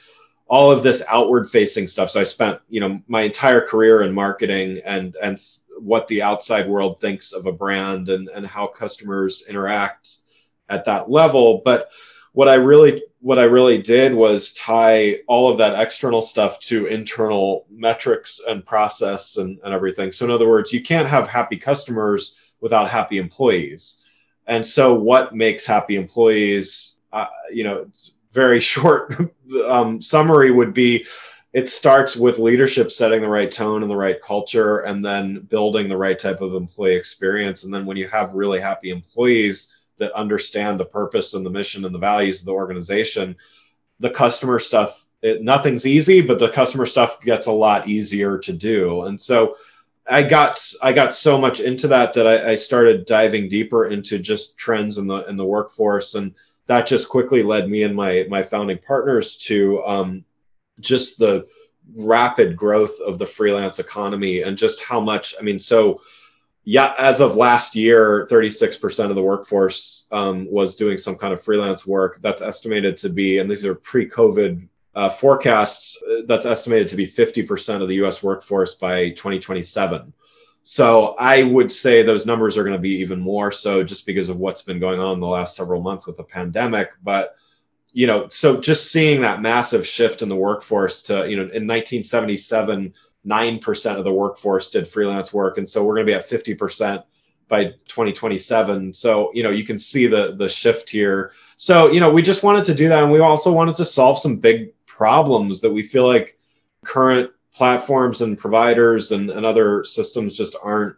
all 0.46 0.70
of 0.70 0.82
this 0.82 1.02
outward 1.08 1.48
facing 1.48 1.86
stuff. 1.86 2.10
So 2.10 2.20
I 2.20 2.24
spent, 2.24 2.60
you 2.68 2.80
know, 2.80 3.00
my 3.08 3.22
entire 3.22 3.66
career 3.66 4.02
in 4.02 4.12
marketing 4.12 4.80
and 4.84 5.16
and 5.22 5.40
what 5.78 6.06
the 6.06 6.22
outside 6.22 6.68
world 6.68 7.00
thinks 7.00 7.32
of 7.32 7.46
a 7.46 7.52
brand 7.52 8.08
and 8.08 8.28
and 8.28 8.46
how 8.46 8.68
customers 8.68 9.44
interact 9.48 10.18
at 10.68 10.84
that 10.84 11.10
level. 11.10 11.62
But 11.64 11.90
what 12.32 12.48
I 12.48 12.54
really 12.54 13.02
what 13.24 13.38
I 13.38 13.44
really 13.44 13.80
did 13.80 14.12
was 14.12 14.52
tie 14.52 15.20
all 15.28 15.50
of 15.50 15.56
that 15.56 15.80
external 15.80 16.20
stuff 16.20 16.60
to 16.60 16.84
internal 16.84 17.64
metrics 17.70 18.38
and 18.46 18.66
process 18.66 19.38
and, 19.38 19.58
and 19.64 19.72
everything. 19.72 20.12
So 20.12 20.26
in 20.26 20.30
other 20.30 20.46
words, 20.46 20.74
you 20.74 20.82
can't 20.82 21.08
have 21.08 21.26
happy 21.26 21.56
customers 21.56 22.52
without 22.60 22.90
happy 22.90 23.16
employees. 23.16 24.04
And 24.46 24.66
so 24.66 24.92
what 24.92 25.34
makes 25.34 25.64
happy 25.64 25.96
employees, 25.96 27.00
uh, 27.14 27.28
you 27.50 27.64
know, 27.64 27.86
very 28.30 28.60
short 28.72 29.16
um, 29.66 30.02
summary 30.02 30.50
would 30.50 30.74
be 30.74 31.06
it 31.54 31.70
starts 31.70 32.16
with 32.16 32.38
leadership 32.38 32.92
setting 32.92 33.22
the 33.22 33.28
right 33.28 33.50
tone 33.50 33.80
and 33.80 33.90
the 33.90 33.96
right 33.96 34.20
culture 34.20 34.80
and 34.80 35.02
then 35.02 35.40
building 35.48 35.88
the 35.88 35.96
right 35.96 36.18
type 36.18 36.42
of 36.42 36.52
employee 36.54 36.96
experience 36.96 37.64
and 37.64 37.72
then 37.72 37.86
when 37.86 37.96
you 37.96 38.08
have 38.08 38.34
really 38.34 38.60
happy 38.60 38.90
employees 38.90 39.83
that 39.98 40.12
understand 40.12 40.78
the 40.78 40.84
purpose 40.84 41.34
and 41.34 41.44
the 41.44 41.50
mission 41.50 41.84
and 41.84 41.94
the 41.94 41.98
values 41.98 42.40
of 42.40 42.46
the 42.46 42.52
organization 42.52 43.36
the 44.00 44.10
customer 44.10 44.58
stuff 44.58 45.04
it, 45.22 45.42
nothing's 45.42 45.86
easy 45.86 46.20
but 46.20 46.38
the 46.38 46.50
customer 46.50 46.86
stuff 46.86 47.20
gets 47.22 47.46
a 47.46 47.52
lot 47.52 47.88
easier 47.88 48.38
to 48.38 48.52
do. 48.52 49.02
And 49.04 49.20
so 49.20 49.56
i 50.06 50.22
got 50.22 50.60
i 50.82 50.92
got 50.92 51.14
so 51.14 51.38
much 51.38 51.60
into 51.60 51.88
that 51.88 52.12
that 52.12 52.26
I, 52.26 52.50
I 52.50 52.54
started 52.56 53.06
diving 53.06 53.48
deeper 53.48 53.86
into 53.86 54.18
just 54.18 54.58
trends 54.58 54.98
in 54.98 55.06
the 55.06 55.26
in 55.28 55.36
the 55.38 55.46
workforce. 55.46 56.14
And 56.14 56.34
that 56.66 56.86
just 56.86 57.08
quickly 57.08 57.42
led 57.42 57.70
me 57.70 57.84
and 57.84 57.96
my 57.96 58.26
my 58.28 58.42
founding 58.42 58.78
partners 58.86 59.38
to 59.38 59.82
um, 59.86 60.24
just 60.80 61.18
the 61.18 61.46
rapid 61.96 62.56
growth 62.56 62.98
of 63.06 63.18
the 63.18 63.26
freelance 63.26 63.78
economy 63.78 64.42
and 64.42 64.56
just 64.56 64.82
how 64.82 64.98
much 64.98 65.34
i 65.38 65.42
mean 65.42 65.58
so 65.58 66.00
yeah, 66.64 66.94
as 66.98 67.20
of 67.20 67.36
last 67.36 67.76
year, 67.76 68.26
36% 68.30 69.10
of 69.10 69.14
the 69.14 69.22
workforce 69.22 70.08
um, 70.10 70.50
was 70.50 70.76
doing 70.76 70.96
some 70.96 71.16
kind 71.16 71.32
of 71.34 71.42
freelance 71.42 71.86
work. 71.86 72.18
That's 72.20 72.40
estimated 72.40 72.96
to 72.98 73.10
be, 73.10 73.38
and 73.38 73.50
these 73.50 73.64
are 73.66 73.74
pre 73.74 74.08
COVID 74.08 74.66
uh, 74.94 75.08
forecasts, 75.10 76.02
uh, 76.02 76.22
that's 76.26 76.46
estimated 76.46 76.88
to 76.88 76.96
be 76.96 77.06
50% 77.06 77.82
of 77.82 77.88
the 77.88 77.96
US 78.04 78.22
workforce 78.22 78.74
by 78.74 79.10
2027. 79.10 80.12
So 80.62 81.14
I 81.18 81.42
would 81.42 81.70
say 81.70 82.02
those 82.02 82.24
numbers 82.24 82.56
are 82.56 82.64
going 82.64 82.76
to 82.76 82.80
be 82.80 82.96
even 82.96 83.20
more 83.20 83.52
so 83.52 83.84
just 83.84 84.06
because 84.06 84.30
of 84.30 84.38
what's 84.38 84.62
been 84.62 84.80
going 84.80 85.00
on 85.00 85.20
the 85.20 85.26
last 85.26 85.56
several 85.56 85.82
months 85.82 86.06
with 86.06 86.16
the 86.16 86.24
pandemic. 86.24 86.92
But 87.02 87.36
you 87.92 88.08
know, 88.08 88.26
so 88.28 88.60
just 88.60 88.90
seeing 88.90 89.20
that 89.20 89.40
massive 89.40 89.86
shift 89.86 90.22
in 90.22 90.28
the 90.28 90.34
workforce 90.34 91.02
to, 91.04 91.28
you 91.28 91.36
know, 91.36 91.42
in 91.42 91.66
1977, 91.68 92.92
9% 93.26 93.96
of 93.96 94.04
the 94.04 94.12
workforce 94.12 94.70
did 94.70 94.86
freelance 94.86 95.32
work. 95.32 95.58
And 95.58 95.68
so 95.68 95.84
we're 95.84 95.94
going 95.94 96.06
to 96.06 96.10
be 96.10 96.14
at 96.14 96.28
50% 96.28 97.04
by 97.48 97.64
2027. 97.64 98.92
So, 98.92 99.30
you 99.34 99.42
know, 99.42 99.50
you 99.50 99.64
can 99.64 99.78
see 99.78 100.06
the 100.06 100.34
the 100.36 100.48
shift 100.48 100.88
here. 100.88 101.32
So, 101.56 101.90
you 101.90 102.00
know, 102.00 102.10
we 102.10 102.22
just 102.22 102.42
wanted 102.42 102.64
to 102.66 102.74
do 102.74 102.88
that 102.88 103.02
and 103.02 103.12
we 103.12 103.20
also 103.20 103.52
wanted 103.52 103.76
to 103.76 103.84
solve 103.84 104.18
some 104.18 104.36
big 104.38 104.72
problems 104.86 105.60
that 105.60 105.72
we 105.72 105.82
feel 105.82 106.06
like 106.06 106.38
current 106.84 107.30
platforms 107.52 108.20
and 108.22 108.38
providers 108.38 109.12
and, 109.12 109.30
and 109.30 109.46
other 109.46 109.84
systems 109.84 110.36
just 110.36 110.56
aren't 110.62 110.96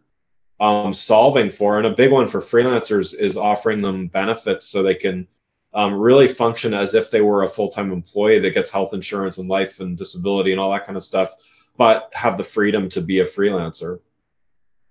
um, 0.59 0.95
solving 0.95 1.51
for. 1.51 1.79
And 1.79 1.87
a 1.87 1.91
big 1.91 2.11
one 2.11 2.29
for 2.29 2.41
freelancers 2.41 3.15
is 3.19 3.37
offering 3.37 3.83
them 3.83 4.07
benefits 4.07 4.67
so 4.67 4.83
they 4.83 4.95
can 4.95 5.29
um, 5.75 5.95
really 5.95 6.29
function 6.29 6.73
as 6.73 6.95
if 6.95 7.11
they 7.11 7.21
were 7.21 7.43
a 7.43 7.49
full-time 7.49 7.93
employee 7.93 8.39
that 8.39 8.55
gets 8.55 8.71
health 8.71 8.95
insurance 8.95 9.37
and 9.37 9.49
life 9.49 9.81
and 9.81 9.99
disability 9.99 10.53
and 10.53 10.61
all 10.61 10.73
that 10.73 10.87
kind 10.87 10.97
of 10.97 11.05
stuff 11.05 11.35
but 11.77 12.11
have 12.15 12.37
the 12.37 12.45
freedom 12.45 12.89
to 12.91 13.01
be 13.01 13.21
a 13.21 13.25
freelancer. 13.25 14.01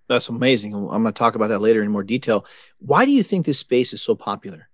That's 0.08 0.30
amazing. 0.30 0.74
I'm 0.74 0.88
going 0.88 1.06
to 1.06 1.12
talk 1.12 1.36
about 1.36 1.48
that 1.48 1.62
later 1.62 1.82
in 1.82 1.92
more 1.92 2.04
detail. 2.04 2.46
Why 2.80 3.06
do 3.06 3.12
you 3.12 3.24
think 3.24 3.46
this 3.46 3.60
space 3.60 3.94
is 3.94 4.02
so 4.02 4.16
popular? 4.16 4.70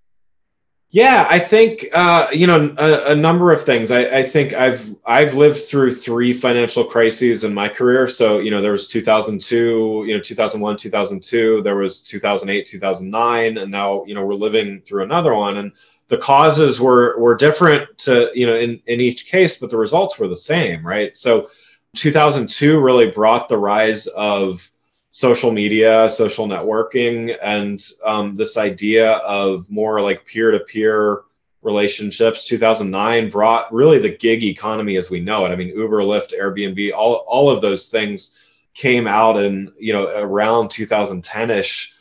Yeah, 0.93 1.25
I 1.29 1.39
think 1.39 1.85
uh, 1.93 2.27
you 2.33 2.47
know 2.47 2.75
a, 2.77 3.13
a, 3.13 3.15
number 3.15 3.53
of 3.53 3.63
things. 3.63 3.91
I, 3.91 4.01
I, 4.07 4.23
think 4.23 4.53
I've 4.53 4.93
I've 5.05 5.35
lived 5.35 5.61
through 5.61 5.93
three 5.93 6.33
financial 6.33 6.83
crises 6.83 7.45
in 7.45 7.53
my 7.53 7.69
career. 7.69 8.09
So 8.09 8.39
you 8.39 8.51
know 8.51 8.61
there 8.61 8.73
was 8.73 8.89
2002, 8.89 10.03
you 10.05 10.13
know 10.13 10.21
2001, 10.21 10.75
2002. 10.75 11.61
There 11.61 11.77
was 11.77 12.03
2008, 12.03 12.67
2009, 12.67 13.57
and 13.57 13.71
now 13.71 14.03
you 14.03 14.13
know 14.13 14.25
we're 14.25 14.33
living 14.33 14.81
through 14.81 15.03
another 15.03 15.33
one. 15.33 15.57
And 15.57 15.71
the 16.09 16.17
causes 16.17 16.81
were 16.81 17.17
were 17.17 17.35
different 17.35 17.97
to 17.99 18.29
you 18.35 18.45
know 18.45 18.55
in 18.55 18.81
in 18.85 18.99
each 18.99 19.27
case, 19.27 19.57
but 19.57 19.69
the 19.69 19.77
results 19.77 20.19
were 20.19 20.27
the 20.27 20.35
same, 20.35 20.85
right? 20.85 21.15
So 21.15 21.47
2002 21.95 22.79
really 22.79 23.11
brought 23.11 23.49
the 23.49 23.57
rise 23.57 24.07
of 24.07 24.69
social 25.09 25.51
media, 25.51 26.09
social 26.09 26.47
networking, 26.47 27.35
and 27.43 27.85
um, 28.05 28.37
this 28.37 28.57
idea 28.57 29.13
of 29.17 29.69
more 29.69 30.01
like 30.01 30.25
peer 30.25 30.51
to 30.51 30.59
peer 30.59 31.23
relationships. 31.61 32.47
2009 32.47 33.29
brought 33.29 33.71
really 33.73 33.99
the 33.99 34.15
gig 34.17 34.43
economy 34.43 34.95
as 34.95 35.09
we 35.09 35.19
know 35.19 35.45
it. 35.45 35.49
I 35.49 35.55
mean, 35.55 35.67
Uber, 35.67 36.01
Lyft, 36.01 36.37
Airbnb, 36.37 36.93
all, 36.93 37.25
all 37.27 37.49
of 37.49 37.61
those 37.61 37.89
things 37.89 38.39
came 38.73 39.05
out 39.05 39.37
in, 39.37 39.71
you 39.77 39.91
know, 39.93 40.07
around 40.17 40.69
2010 40.71 41.49
ish, 41.49 41.93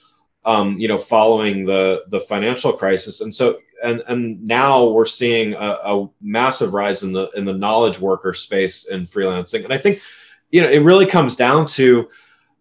um, 0.45 0.79
you 0.79 0.87
know, 0.87 0.99
following 0.99 1.65
the, 1.65 2.05
the 2.09 2.21
financial 2.21 2.73
crisis. 2.73 3.21
And 3.21 3.35
so 3.35 3.59
and 3.83 4.03
and 4.09 4.43
now 4.43 4.89
we're 4.89 5.07
seeing 5.07 5.55
a, 5.55 5.79
a, 5.85 6.09
massive 6.21 6.75
rise 6.75 7.03
in 7.03 7.13
the 7.13 7.29
in 7.31 7.45
the 7.45 7.53
knowledge 7.53 7.99
worker 7.99 8.35
space 8.35 8.87
in 8.89 9.07
freelancing. 9.07 9.65
And 9.65 9.73
i 9.73 9.79
think 9.79 10.01
you 10.51 10.61
know 10.61 10.69
it 10.69 10.81
really 10.81 11.07
comes 11.07 11.37
down 11.37 11.67
to 11.69 12.09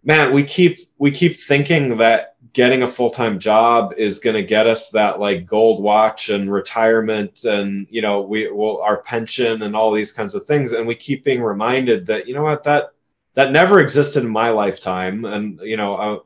man 0.03 0.33
we 0.33 0.43
keep 0.43 0.79
we 0.97 1.11
keep 1.11 1.35
thinking 1.35 1.97
that 1.97 2.29
getting 2.53 2.83
a 2.83 2.87
full-time 2.87 3.39
job 3.39 3.93
is 3.97 4.19
going 4.19 4.35
to 4.35 4.43
get 4.43 4.67
us 4.67 4.89
that 4.89 5.19
like 5.19 5.45
gold 5.45 5.81
watch 5.83 6.29
and 6.29 6.51
retirement 6.51 7.43
and 7.43 7.87
you 7.89 8.01
know 8.01 8.21
we 8.21 8.49
will 8.49 8.81
our 8.81 8.97
pension 8.97 9.63
and 9.63 9.75
all 9.75 9.91
these 9.91 10.11
kinds 10.11 10.35
of 10.35 10.45
things. 10.45 10.71
And 10.71 10.87
we 10.87 10.95
keep 10.95 11.23
being 11.23 11.41
reminded 11.41 12.05
that 12.07 12.27
you 12.27 12.33
know 12.33 12.43
what 12.43 12.63
that 12.63 12.91
that 13.35 13.51
never 13.51 13.79
existed 13.79 14.23
in 14.23 14.29
my 14.29 14.49
lifetime. 14.49 15.25
And 15.25 15.59
you 15.61 15.77
know 15.77 15.95
uh, 15.95 16.19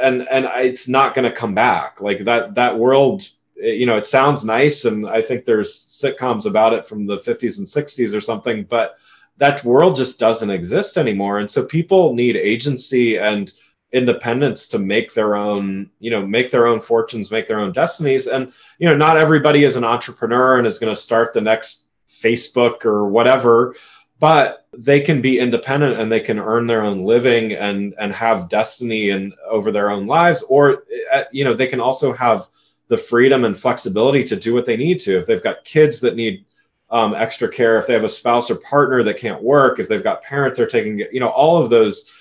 and 0.00 0.26
and 0.30 0.48
it's 0.56 0.88
not 0.88 1.14
going 1.14 1.30
to 1.30 1.36
come 1.36 1.54
back. 1.54 2.00
Like 2.00 2.20
that 2.20 2.54
that 2.54 2.78
world 2.78 3.22
you 3.60 3.86
know, 3.86 3.96
it 3.96 4.06
sounds 4.06 4.44
nice, 4.44 4.84
and 4.84 5.08
I 5.08 5.22
think 5.22 5.44
there's 5.44 5.74
sitcoms 5.74 6.46
about 6.46 6.72
it 6.72 6.86
from 6.86 7.06
the 7.06 7.18
50s 7.18 7.58
and 7.58 7.66
60s 7.66 8.16
or 8.16 8.20
something, 8.20 8.64
but 8.64 8.96
that 9.36 9.64
world 9.64 9.96
just 9.96 10.18
doesn't 10.18 10.50
exist 10.50 10.96
anymore. 10.98 11.38
And 11.38 11.50
so 11.50 11.64
people 11.64 12.14
need 12.14 12.36
agency 12.36 13.18
and 13.18 13.52
independence 13.92 14.68
to 14.68 14.78
make 14.78 15.14
their 15.14 15.34
own, 15.34 15.90
you 15.98 16.10
know, 16.10 16.26
make 16.26 16.50
their 16.50 16.66
own 16.66 16.80
fortunes, 16.80 17.30
make 17.30 17.46
their 17.46 17.60
own 17.60 17.72
destinies. 17.72 18.26
And, 18.26 18.52
you 18.78 18.88
know, 18.88 18.96
not 18.96 19.16
everybody 19.16 19.64
is 19.64 19.76
an 19.76 19.84
entrepreneur 19.84 20.58
and 20.58 20.66
is 20.66 20.78
going 20.78 20.94
to 20.94 21.00
start 21.00 21.32
the 21.32 21.40
next 21.40 21.88
Facebook 22.08 22.84
or 22.84 23.08
whatever, 23.08 23.74
but 24.18 24.66
they 24.76 25.00
can 25.00 25.20
be 25.20 25.38
independent 25.38 25.98
and 25.98 26.12
they 26.12 26.20
can 26.20 26.38
earn 26.38 26.66
their 26.66 26.82
own 26.82 27.02
living 27.02 27.52
and 27.54 27.94
and 27.98 28.12
have 28.12 28.48
destiny 28.48 29.10
and 29.10 29.34
over 29.48 29.72
their 29.72 29.90
own 29.90 30.06
lives 30.06 30.42
or 30.42 30.84
uh, 31.12 31.24
you 31.32 31.44
know 31.44 31.54
they 31.54 31.66
can 31.66 31.80
also 31.80 32.12
have 32.12 32.46
the 32.90 32.96
freedom 32.96 33.44
and 33.44 33.56
flexibility 33.56 34.24
to 34.24 34.34
do 34.34 34.52
what 34.52 34.66
they 34.66 34.76
need 34.76 34.98
to. 34.98 35.16
If 35.16 35.26
they've 35.26 35.42
got 35.42 35.64
kids 35.64 36.00
that 36.00 36.16
need 36.16 36.44
um, 36.90 37.14
extra 37.14 37.48
care, 37.48 37.78
if 37.78 37.86
they 37.86 37.92
have 37.92 38.02
a 38.02 38.08
spouse 38.08 38.50
or 38.50 38.56
partner 38.56 39.04
that 39.04 39.16
can't 39.16 39.40
work, 39.40 39.78
if 39.78 39.88
they've 39.88 40.02
got 40.02 40.24
parents 40.24 40.58
that 40.58 40.64
are 40.64 40.70
taking, 40.70 40.98
you 40.98 41.20
know, 41.20 41.28
all 41.28 41.62
of 41.62 41.70
those, 41.70 42.12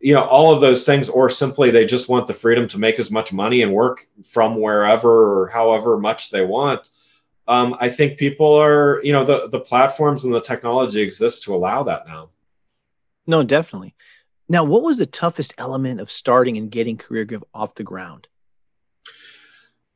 you 0.00 0.14
know, 0.14 0.24
all 0.24 0.50
of 0.50 0.62
those 0.62 0.86
things, 0.86 1.10
or 1.10 1.28
simply 1.28 1.70
they 1.70 1.84
just 1.84 2.08
want 2.08 2.26
the 2.26 2.32
freedom 2.32 2.66
to 2.68 2.78
make 2.78 2.98
as 2.98 3.10
much 3.10 3.34
money 3.34 3.60
and 3.60 3.74
work 3.74 4.08
from 4.24 4.58
wherever 4.58 5.42
or 5.42 5.48
however 5.48 5.98
much 5.98 6.30
they 6.30 6.44
want. 6.44 6.88
Um, 7.46 7.76
I 7.78 7.90
think 7.90 8.18
people 8.18 8.54
are, 8.54 9.02
you 9.04 9.12
know, 9.12 9.26
the 9.26 9.48
the 9.48 9.60
platforms 9.60 10.24
and 10.24 10.32
the 10.32 10.40
technology 10.40 11.02
exists 11.02 11.44
to 11.44 11.54
allow 11.54 11.82
that 11.82 12.06
now. 12.06 12.30
No, 13.26 13.42
definitely. 13.42 13.94
Now, 14.48 14.64
what 14.64 14.82
was 14.82 14.96
the 14.96 15.06
toughest 15.06 15.52
element 15.58 16.00
of 16.00 16.10
starting 16.10 16.56
and 16.56 16.70
getting 16.70 16.96
Career 16.96 17.26
Gig 17.26 17.42
off 17.52 17.74
the 17.74 17.82
ground? 17.82 18.28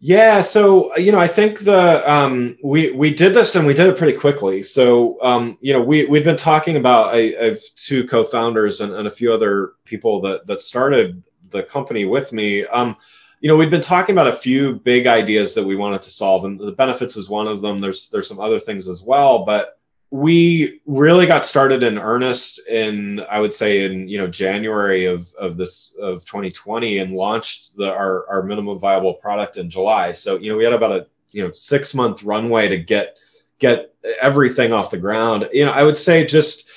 Yeah, 0.00 0.42
so 0.42 0.96
you 0.96 1.10
know, 1.10 1.18
I 1.18 1.26
think 1.26 1.60
the 1.60 2.08
um, 2.10 2.56
we 2.62 2.92
we 2.92 3.12
did 3.12 3.34
this 3.34 3.56
and 3.56 3.66
we 3.66 3.74
did 3.74 3.88
it 3.88 3.98
pretty 3.98 4.16
quickly. 4.16 4.62
So 4.62 5.20
um, 5.22 5.58
you 5.60 5.72
know, 5.72 5.82
we 5.82 6.06
we've 6.06 6.22
been 6.22 6.36
talking 6.36 6.76
about 6.76 7.14
I, 7.14 7.34
I 7.40 7.44
have 7.46 7.60
two 7.74 8.06
co-founders 8.06 8.80
and, 8.80 8.94
and, 8.94 9.08
a 9.08 9.10
few 9.10 9.32
other 9.32 9.72
people 9.84 10.20
that 10.20 10.46
that 10.46 10.62
started 10.62 11.20
the 11.50 11.64
company 11.64 12.04
with 12.04 12.32
me. 12.32 12.64
Um, 12.66 12.96
you 13.40 13.48
know, 13.48 13.56
we've 13.56 13.70
been 13.70 13.80
talking 13.80 14.14
about 14.14 14.28
a 14.28 14.32
few 14.32 14.76
big 14.76 15.08
ideas 15.08 15.52
that 15.54 15.64
we 15.64 15.74
wanted 15.74 16.02
to 16.02 16.10
solve, 16.10 16.44
and 16.44 16.60
the 16.60 16.70
benefits 16.70 17.16
was 17.16 17.28
one 17.28 17.48
of 17.48 17.60
them. 17.60 17.80
There's 17.80 18.08
there's 18.08 18.28
some 18.28 18.40
other 18.40 18.60
things 18.60 18.86
as 18.86 19.02
well, 19.02 19.44
but 19.44 19.77
we 20.10 20.80
really 20.86 21.26
got 21.26 21.44
started 21.44 21.82
in 21.82 21.98
earnest 21.98 22.66
in 22.66 23.20
i 23.30 23.38
would 23.38 23.52
say 23.52 23.84
in 23.84 24.08
you 24.08 24.16
know 24.16 24.26
january 24.26 25.04
of 25.04 25.32
of 25.34 25.58
this 25.58 25.94
of 26.00 26.24
2020 26.24 26.98
and 26.98 27.14
launched 27.14 27.76
the 27.76 27.92
our, 27.92 28.26
our 28.28 28.42
minimum 28.42 28.78
viable 28.78 29.14
product 29.14 29.58
in 29.58 29.68
july 29.68 30.12
so 30.12 30.38
you 30.38 30.50
know 30.50 30.56
we 30.56 30.64
had 30.64 30.72
about 30.72 30.92
a 30.92 31.06
you 31.32 31.42
know 31.42 31.52
six 31.52 31.94
month 31.94 32.22
runway 32.22 32.68
to 32.68 32.78
get 32.78 33.16
get 33.58 33.94
everything 34.20 34.72
off 34.72 34.90
the 34.90 34.98
ground. 34.98 35.48
You 35.52 35.64
know, 35.64 35.72
I 35.72 35.82
would 35.82 35.96
say 35.96 36.24
just 36.24 36.68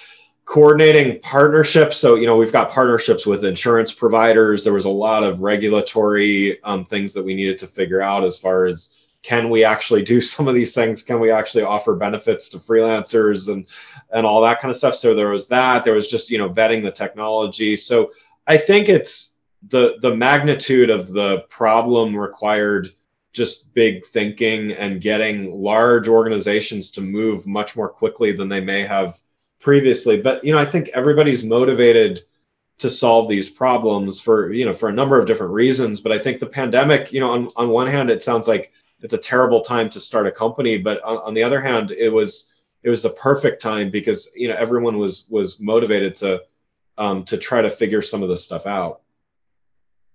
coordinating 0.46 1.20
partnerships. 1.22 1.98
So, 1.98 2.16
you 2.16 2.28
know, 2.28 2.36
we've 2.36 2.52
got 2.52 2.72
partnerships 2.72 3.26
with 3.26 3.46
insurance 3.46 3.94
providers. 3.94 4.64
There 4.64 4.74
was 4.74 4.86
a 4.86 4.90
lot 4.90 5.24
of 5.24 5.42
regulatory 5.42 6.62
um, 6.64 6.86
things 6.86 7.14
that 7.14 7.24
we 7.24 7.36
needed 7.36 7.58
to 7.60 7.68
figure 7.68 8.02
out 8.02 8.24
as 8.24 8.38
far 8.38 8.66
as 8.66 9.01
can 9.24 9.50
we 9.50 9.64
actually 9.64 10.04
do 10.04 10.22
some 10.34 10.48
of 10.48 10.56
these 10.56 10.74
things? 10.74 11.04
Can 11.04 11.20
we 11.20 11.32
actually 11.32 11.64
offer 11.64 11.96
benefits 11.96 12.50
to 12.50 12.58
freelancers 12.58 13.52
and 13.52 13.66
and 14.12 14.26
all 14.26 14.42
that 14.42 14.60
kind 14.60 14.70
of 14.70 14.76
stuff? 14.76 14.96
So 14.96 15.14
there 15.14 15.30
was 15.30 15.48
that. 15.48 15.84
There 15.84 15.96
was 15.96 16.10
just 16.10 16.30
you 16.30 16.38
know 16.38 16.50
vetting 16.50 16.84
the 16.84 16.92
technology. 16.92 17.78
So 17.78 18.12
I 18.48 18.58
think 18.58 18.90
it's 18.90 19.38
the 19.70 19.98
the 20.02 20.16
magnitude 20.16 20.90
of 20.90 21.14
the 21.14 21.42
problem 21.50 22.16
required 22.16 22.90
just 23.34 23.74
big 23.74 24.06
thinking 24.06 24.74
and 24.74 25.00
getting 25.00 25.62
large 25.62 26.08
organizations 26.08 26.92
to 26.92 27.02
move 27.02 27.48
much 27.48 27.78
more 27.78 27.88
quickly 27.88 28.34
than 28.34 28.50
they 28.50 28.60
may 28.60 28.82
have 28.82 29.22
previously. 29.60 30.22
But 30.22 30.44
you 30.44 30.52
know, 30.52 30.60
I 30.60 30.66
think 30.66 30.90
everybody's 30.90 31.44
motivated 31.44 32.22
to 32.80 32.90
solve 32.90 33.30
these 33.30 33.50
problems 33.50 34.20
for 34.20 34.52
you 34.52 34.66
know 34.66 34.74
for 34.74 34.90
a 34.90 34.94
number 34.94 35.18
of 35.20 35.28
different 35.28 35.54
reasons. 35.54 36.02
But 36.02 36.12
I 36.12 36.18
think 36.18 36.40
the 36.40 36.48
pandemic, 36.48 37.14
you 37.14 37.20
know, 37.20 37.32
on 37.32 37.50
on 37.56 37.70
one 37.70 37.88
hand, 37.88 38.10
it 38.10 38.24
sounds 38.24 38.48
like 38.48 38.74
it's 39.02 39.14
a 39.14 39.18
terrible 39.18 39.62
time 39.62 39.90
to 39.90 40.00
start 40.00 40.28
a 40.28 40.32
company, 40.32 40.78
but 40.78 41.02
on, 41.04 41.18
on 41.18 41.34
the 41.34 41.44
other 41.44 41.62
hand, 41.62 41.92
it 41.92 42.10
was 42.10 42.56
it 42.84 42.90
was 42.90 43.04
the 43.04 43.10
perfect 43.10 43.62
time 43.62 43.92
because 43.92 44.32
you 44.36 44.48
know 44.48 44.56
everyone 44.56 44.98
was 44.98 45.28
was 45.30 45.60
motivated 45.60 46.16
to 46.16 46.42
um, 46.98 47.24
to 47.26 47.38
try 47.38 47.62
to 47.62 47.70
figure 47.70 48.02
some 48.02 48.24
of 48.24 48.30
this 48.30 48.46
stuff 48.46 48.66
out. 48.66 49.02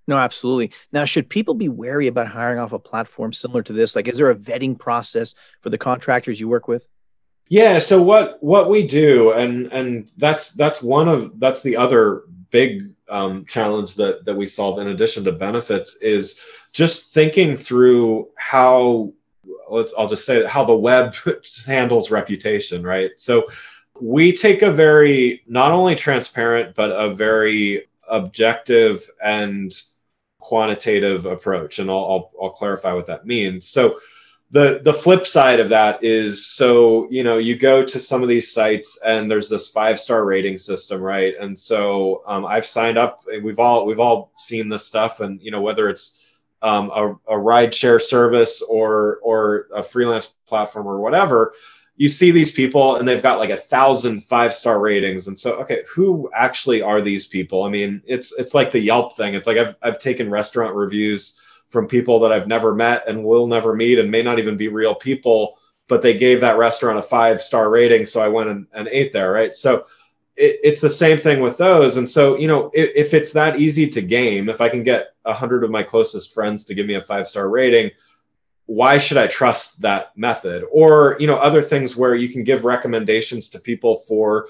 No, 0.08 0.16
absolutely. 0.16 0.70
Now, 0.92 1.04
should 1.04 1.28
people 1.28 1.54
be 1.54 1.68
wary 1.68 2.06
about 2.06 2.28
hiring 2.28 2.60
off 2.60 2.72
a 2.72 2.78
platform 2.78 3.32
similar 3.32 3.62
to 3.64 3.72
this? 3.72 3.96
Like, 3.96 4.06
is 4.06 4.18
there 4.18 4.30
a 4.30 4.36
vetting 4.36 4.78
process 4.78 5.34
for 5.62 5.70
the 5.70 5.78
contractors 5.78 6.38
you 6.38 6.48
work 6.48 6.68
with? 6.68 6.86
Yeah. 7.48 7.78
So 7.78 8.00
what 8.02 8.38
what 8.42 8.68
we 8.68 8.86
do, 8.86 9.32
and 9.32 9.72
and 9.72 10.08
that's 10.16 10.52
that's 10.54 10.82
one 10.82 11.08
of 11.08 11.38
that's 11.38 11.62
the 11.62 11.76
other 11.76 12.22
big 12.50 12.94
um, 13.08 13.44
challenge 13.46 13.94
that 13.96 14.24
that 14.24 14.36
we 14.36 14.46
solve 14.46 14.78
in 14.78 14.88
addition 14.88 15.24
to 15.24 15.32
benefits 15.32 15.96
is 15.96 16.40
just 16.76 17.14
thinking 17.14 17.56
through 17.56 18.28
how 18.36 19.10
let's 19.70 19.94
I'll 19.96 20.08
just 20.08 20.26
say 20.26 20.44
how 20.44 20.62
the 20.62 20.76
web 20.76 21.14
handles 21.66 22.10
reputation, 22.10 22.82
right? 22.82 23.12
So 23.16 23.48
we 23.98 24.36
take 24.36 24.60
a 24.60 24.70
very 24.70 25.42
not 25.46 25.72
only 25.72 25.94
transparent 25.94 26.76
but 26.76 26.90
a 26.90 27.14
very 27.14 27.86
objective 28.10 29.08
and 29.24 29.72
quantitative 30.38 31.24
approach, 31.24 31.78
and 31.78 31.88
I'll, 31.90 31.96
I'll, 31.96 32.30
I'll 32.42 32.50
clarify 32.50 32.92
what 32.92 33.06
that 33.06 33.26
means. 33.26 33.66
So 33.66 33.98
the 34.50 34.80
the 34.84 34.92
flip 34.92 35.26
side 35.26 35.60
of 35.60 35.70
that 35.70 36.04
is 36.04 36.46
so 36.46 37.08
you 37.10 37.24
know 37.24 37.38
you 37.38 37.56
go 37.56 37.82
to 37.86 37.98
some 37.98 38.22
of 38.22 38.28
these 38.28 38.52
sites 38.52 39.00
and 39.02 39.30
there's 39.30 39.48
this 39.48 39.66
five 39.66 39.98
star 39.98 40.26
rating 40.26 40.56
system 40.56 41.00
right 41.00 41.34
and 41.40 41.58
so 41.58 42.22
um, 42.26 42.46
i've 42.46 42.64
signed 42.64 42.96
up 42.96 43.24
we've 43.42 43.58
all 43.58 43.84
we've 43.86 43.98
all 43.98 44.30
seen 44.36 44.68
this 44.68 44.86
stuff 44.86 45.18
and 45.18 45.42
you 45.42 45.50
know 45.50 45.60
whether 45.60 45.88
it's 45.88 46.22
um, 46.62 46.90
a, 46.94 47.14
a 47.28 47.38
ride 47.38 47.74
share 47.74 48.00
service 48.00 48.62
or 48.62 49.18
or 49.22 49.68
a 49.74 49.82
freelance 49.82 50.34
platform 50.46 50.86
or 50.86 51.00
whatever 51.00 51.52
you 51.98 52.10
see 52.10 52.30
these 52.30 52.52
people 52.52 52.96
and 52.96 53.08
they've 53.08 53.22
got 53.22 53.38
like 53.38 53.50
a 53.50 53.56
thousand 53.56 54.22
five 54.22 54.54
star 54.54 54.80
ratings 54.80 55.28
and 55.28 55.38
so 55.38 55.56
okay 55.56 55.82
who 55.88 56.30
actually 56.34 56.82
are 56.82 57.00
these 57.00 57.26
people 57.26 57.62
i 57.64 57.68
mean 57.68 58.02
it's 58.06 58.32
it's 58.38 58.54
like 58.54 58.70
the 58.70 58.78
yelp 58.78 59.16
thing 59.16 59.34
it's 59.34 59.46
like 59.46 59.56
i've, 59.56 59.74
I've 59.82 59.98
taken 59.98 60.30
restaurant 60.30 60.74
reviews 60.74 61.40
from 61.70 61.86
people 61.86 62.20
that 62.20 62.32
I've 62.32 62.48
never 62.48 62.74
met 62.74 63.06
and 63.08 63.24
will 63.24 63.46
never 63.46 63.74
meet 63.74 63.98
and 63.98 64.10
may 64.10 64.22
not 64.22 64.38
even 64.38 64.56
be 64.56 64.68
real 64.68 64.94
people, 64.94 65.58
but 65.88 66.02
they 66.02 66.16
gave 66.16 66.40
that 66.40 66.58
restaurant 66.58 66.98
a 66.98 67.02
five 67.02 67.42
star 67.42 67.70
rating. 67.70 68.06
So 68.06 68.20
I 68.20 68.28
went 68.28 68.50
and, 68.50 68.66
and 68.72 68.88
ate 68.88 69.12
there. 69.12 69.32
Right. 69.32 69.54
So 69.54 69.84
it, 70.36 70.60
it's 70.62 70.80
the 70.80 70.90
same 70.90 71.18
thing 71.18 71.40
with 71.40 71.56
those. 71.56 71.96
And 71.96 72.08
so, 72.08 72.36
you 72.36 72.48
know, 72.48 72.70
if, 72.74 72.90
if 72.94 73.14
it's 73.14 73.32
that 73.32 73.58
easy 73.58 73.88
to 73.88 74.02
game, 74.02 74.48
if 74.48 74.60
I 74.60 74.68
can 74.68 74.82
get 74.82 75.14
a 75.24 75.32
hundred 75.32 75.64
of 75.64 75.70
my 75.70 75.82
closest 75.82 76.34
friends 76.34 76.64
to 76.66 76.74
give 76.74 76.86
me 76.86 76.94
a 76.94 77.00
five 77.00 77.26
star 77.28 77.48
rating, 77.48 77.90
why 78.66 78.98
should 78.98 79.16
I 79.16 79.26
trust 79.26 79.80
that 79.82 80.16
method? 80.16 80.64
Or, 80.70 81.16
you 81.20 81.26
know, 81.26 81.36
other 81.36 81.62
things 81.62 81.96
where 81.96 82.14
you 82.14 82.28
can 82.28 82.44
give 82.44 82.64
recommendations 82.64 83.50
to 83.50 83.60
people 83.60 83.96
for, 83.96 84.48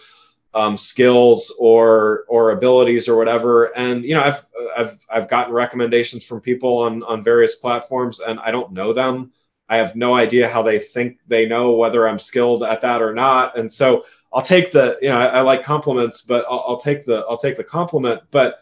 um, 0.57 0.79
skills 0.79 1.55
or 1.59 2.25
or 2.29 2.53
abilities 2.53 3.09
or 3.09 3.17
whatever. 3.17 3.77
And 3.77 4.03
you 4.03 4.15
know, 4.15 4.23
I've 4.23 4.47
I've 4.77 5.07
I've 5.11 5.29
gotten 5.29 5.53
recommendations 5.53 6.25
from 6.25 6.41
people 6.41 6.79
on 6.79 7.03
on 7.03 7.23
various 7.23 7.57
platforms, 7.57 8.21
and 8.21 8.41
I 8.41 8.51
don't 8.51 8.73
know 8.73 8.95
them. 8.95 9.33
I 9.69 9.77
have 9.77 9.97
no 9.97 10.15
idea 10.15 10.49
how 10.49 10.63
they 10.63 10.79
think 10.79 11.19
they 11.27 11.47
know 11.47 11.73
whether 11.73 12.09
I'm 12.09 12.19
skilled 12.19 12.63
at 12.63 12.81
that 12.83 13.03
or 13.03 13.13
not. 13.13 13.59
And 13.59 13.71
so 13.71 14.07
I'll 14.37 14.43
take 14.43 14.71
the 14.71 14.99
you 15.01 15.09
know 15.09 15.17
I, 15.17 15.27
I 15.27 15.41
like 15.41 15.63
compliments, 15.63 16.21
but 16.21 16.45
I'll, 16.49 16.65
I'll 16.69 16.77
take 16.77 17.07
the 17.07 17.25
I'll 17.29 17.39
take 17.39 17.57
the 17.57 17.65
compliment. 17.65 18.21
But 18.31 18.61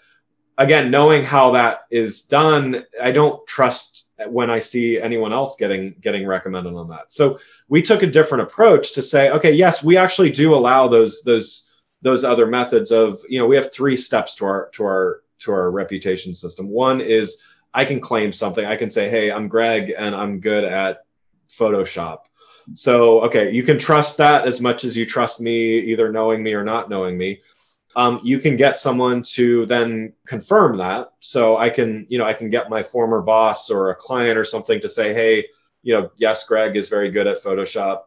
again, 0.57 0.89
knowing 0.89 1.25
how 1.25 1.51
that 1.51 1.81
is 1.91 2.27
done, 2.27 2.85
I 3.03 3.11
don't 3.11 3.45
trust 3.49 4.07
when 4.29 4.51
I 4.51 4.61
see 4.61 5.01
anyone 5.01 5.33
else 5.33 5.57
getting 5.57 5.97
getting 6.01 6.29
recommended 6.29 6.75
on 6.75 6.89
that. 6.91 7.13
So 7.13 7.41
we 7.69 7.83
took 7.83 8.05
a 8.05 8.07
different 8.07 8.45
approach 8.45 8.93
to 8.93 9.03
say, 9.03 9.31
okay, 9.31 9.53
yes, 9.53 9.83
we 9.83 9.97
actually 9.97 10.31
do 10.31 10.55
allow 10.55 10.87
those 10.87 11.23
those 11.23 11.75
those 12.05 12.23
other 12.23 12.47
methods 12.47 12.93
of 12.93 13.23
you 13.29 13.41
know 13.41 13.47
we 13.47 13.57
have 13.57 13.73
three 13.73 13.97
steps 13.97 14.37
to 14.37 14.45
our 14.45 14.69
to 14.75 14.85
our 14.85 15.23
to 15.41 15.51
our 15.51 15.73
reputation 15.73 16.33
system 16.35 16.69
one 16.69 17.01
is 17.01 17.43
i 17.73 17.85
can 17.85 17.99
claim 17.99 18.31
something 18.31 18.65
i 18.67 18.77
can 18.77 18.91
say 18.91 19.09
hey 19.09 19.33
i'm 19.33 19.49
greg 19.49 19.93
and 19.97 20.15
i'm 20.15 20.39
good 20.39 20.65
at 20.65 21.07
photoshop 21.49 22.27
so 22.73 23.21
okay 23.23 23.51
you 23.51 23.63
can 23.63 23.79
trust 23.79 24.17
that 24.17 24.47
as 24.47 24.61
much 24.61 24.85
as 24.85 24.97
you 24.97 25.05
trust 25.05 25.41
me 25.41 25.79
either 25.79 26.11
knowing 26.11 26.43
me 26.43 26.55
or 26.55 26.65
not 26.65 26.89
knowing 26.89 27.17
me. 27.19 27.41
Um, 27.97 28.19
you 28.25 28.41
can 28.41 28.57
get 28.57 28.77
someone 28.77 29.23
to 29.35 29.67
then 29.67 30.15
confirm 30.27 30.79
that. 30.79 31.13
So 31.21 31.57
i 31.59 31.69
can 31.71 32.07
you 32.09 32.19
know 32.19 32.25
i 32.25 32.33
can 32.33 32.51
get 32.51 32.71
my 32.71 32.83
former 32.83 33.21
boss 33.23 33.71
or 33.71 33.91
a 33.91 33.95
client 33.95 34.39
or 34.39 34.45
something 34.45 34.81
to 34.81 34.89
say 34.89 35.13
hey 35.15 35.47
you 35.83 35.95
know 35.95 36.11
yes 36.17 36.47
greg 36.47 36.77
is 36.77 36.89
very 36.89 37.11
good 37.11 37.27
at 37.27 37.43
photoshop. 37.43 38.03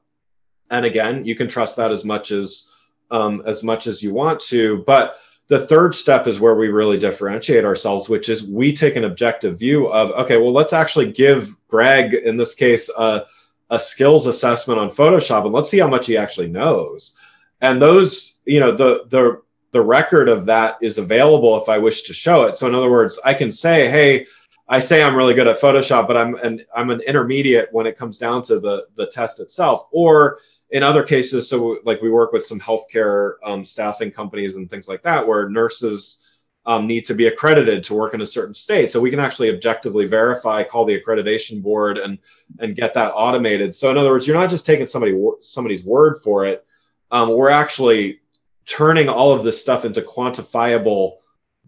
And 0.70 0.86
again 0.86 1.26
you 1.26 1.36
can 1.36 1.48
trust 1.48 1.78
that 1.78 1.92
as 1.92 2.04
much 2.04 2.32
as 2.32 2.74
um, 3.12 3.42
as 3.46 3.64
much 3.64 3.88
as 3.88 4.04
you 4.04 4.14
want 4.14 4.40
to. 4.42 4.84
But 4.86 5.18
the 5.48 5.66
third 5.66 5.96
step 5.96 6.28
is 6.28 6.40
where 6.40 6.56
we 6.56 6.68
really 6.68 6.98
differentiate 6.98 7.64
ourselves, 7.64 8.10
which 8.10 8.28
is 8.28 8.44
we 8.44 8.76
take 8.76 8.96
an 8.96 9.06
objective 9.06 9.58
view 9.58 9.88
of, 9.88 10.12
okay, 10.12 10.38
well, 10.38 10.52
let's 10.52 10.74
actually 10.74 11.12
give 11.12 11.56
Greg, 11.70 12.14
in 12.14 12.36
this 12.36 12.54
case, 12.54 12.90
a, 12.98 13.26
a 13.70 13.80
skills 13.80 14.28
assessment 14.28 14.80
on 14.80 14.90
Photoshop 14.90 15.46
and 15.46 15.54
let's 15.54 15.70
see 15.70 15.80
how 15.80 15.88
much 15.88 16.08
he 16.08 16.18
actually 16.18 16.48
knows. 16.48 17.20
And 17.62 17.82
those, 17.82 18.42
you 18.46 18.60
know, 18.60 18.72
the, 18.72 19.06
the, 19.10 19.42
the 19.72 19.82
record 19.82 20.30
of 20.30 20.46
that 20.46 20.78
is 20.82 20.98
available 20.98 21.62
if 21.62 21.68
I 21.70 21.78
wish 21.78 22.04
to 22.04 22.14
show 22.14 22.44
it. 22.44 22.56
So 22.56 22.68
in 22.68 22.76
other 22.76 22.90
words, 22.90 23.20
I 23.26 23.34
can 23.34 23.52
say, 23.52 23.90
hey, 23.90 24.26
I 24.70 24.80
say 24.80 25.02
I'm 25.02 25.16
really 25.16 25.34
good 25.34 25.48
at 25.48 25.62
Photoshop, 25.62 26.08
but 26.08 26.18
I'm 26.18 26.36
an 26.36 26.66
I'm 26.76 26.90
an 26.90 27.02
intermediate 27.02 27.70
when 27.72 27.88
it 27.88 27.98
comes 27.98 28.18
down 28.18 28.42
to 28.44 28.60
the 28.60 28.88
the 28.96 29.08
test 29.08 29.40
itself. 29.40 29.88
Or 29.92 30.40
in 30.72 30.84
other 30.84 31.04
cases, 31.04 31.50
so 31.50 31.80
like 31.86 32.02
we 32.02 32.10
work 32.10 32.34
with 32.34 32.46
some 32.46 32.60
healthcare 32.60 33.36
um, 33.46 33.64
staffing 33.64 34.12
companies 34.12 34.58
and 34.58 34.70
things 34.70 34.90
like 34.90 35.04
that, 35.04 35.26
where 35.26 35.50
nurses 35.50 36.27
um, 36.68 36.86
need 36.86 37.06
to 37.06 37.16
be 37.16 37.28
accredited 37.28 37.84
to 37.86 37.96
work 37.96 38.14
in 38.14 38.22
a 38.22 38.26
certain 38.26 38.54
state. 38.54 38.92
So 38.92 39.00
we 39.00 39.10
can 39.10 39.20
actually 39.20 39.50
objectively 39.50 40.06
verify, 40.06 40.64
call 40.64 40.86
the 40.86 41.00
accreditation 41.00 41.64
board, 41.64 41.98
and 41.98 42.20
and 42.60 42.76
get 42.76 42.94
that 42.94 43.12
automated. 43.16 43.74
So 43.74 43.90
in 43.90 43.98
other 43.98 44.12
words, 44.12 44.28
you're 44.28 44.40
not 44.40 44.50
just 44.50 44.66
taking 44.66 44.88
somebody 44.88 45.20
somebody's 45.42 45.84
word 45.84 46.18
for 46.24 46.46
it. 46.46 46.66
Um, 47.10 47.30
we're 47.32 47.50
actually 47.50 48.20
turning 48.66 49.10
all 49.10 49.32
of 49.32 49.44
this 49.44 49.60
stuff 49.60 49.86
into 49.86 50.02
quantifiable 50.02 51.18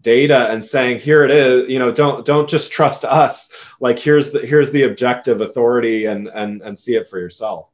data 0.02 0.50
and 0.50 0.64
saying 0.64 0.98
here 0.98 1.24
it 1.24 1.30
is 1.30 1.68
you 1.68 1.78
know 1.78 1.92
don't 1.92 2.24
don't 2.24 2.48
just 2.48 2.72
trust 2.72 3.04
us 3.04 3.52
like 3.80 3.98
here's 3.98 4.32
the 4.32 4.38
here's 4.46 4.70
the 4.70 4.84
objective 4.84 5.42
authority 5.42 6.06
and 6.06 6.26
and 6.28 6.62
and 6.62 6.78
see 6.78 6.94
it 6.94 7.06
for 7.06 7.18
yourself 7.18 7.70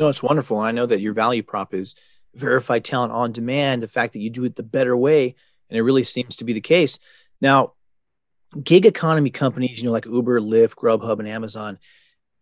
no, 0.00 0.08
it's 0.08 0.22
wonderful. 0.22 0.58
I 0.58 0.72
know 0.72 0.86
that 0.86 1.02
your 1.02 1.12
value 1.12 1.42
prop 1.42 1.74
is 1.74 1.94
verified 2.34 2.86
talent 2.86 3.12
on 3.12 3.32
demand, 3.32 3.82
the 3.82 3.88
fact 3.88 4.14
that 4.14 4.20
you 4.20 4.30
do 4.30 4.44
it 4.44 4.56
the 4.56 4.62
better 4.62 4.96
way. 4.96 5.34
And 5.70 5.78
it 5.78 5.82
really 5.82 6.04
seems 6.04 6.36
to 6.36 6.44
be 6.44 6.52
the 6.52 6.60
case. 6.60 6.98
Now, 7.40 7.74
gig 8.62 8.86
economy 8.86 9.30
companies, 9.30 9.78
you 9.78 9.84
know, 9.84 9.92
like 9.92 10.06
Uber, 10.06 10.40
Lyft, 10.40 10.74
Grubhub, 10.74 11.18
and 11.18 11.28
Amazon 11.28 11.78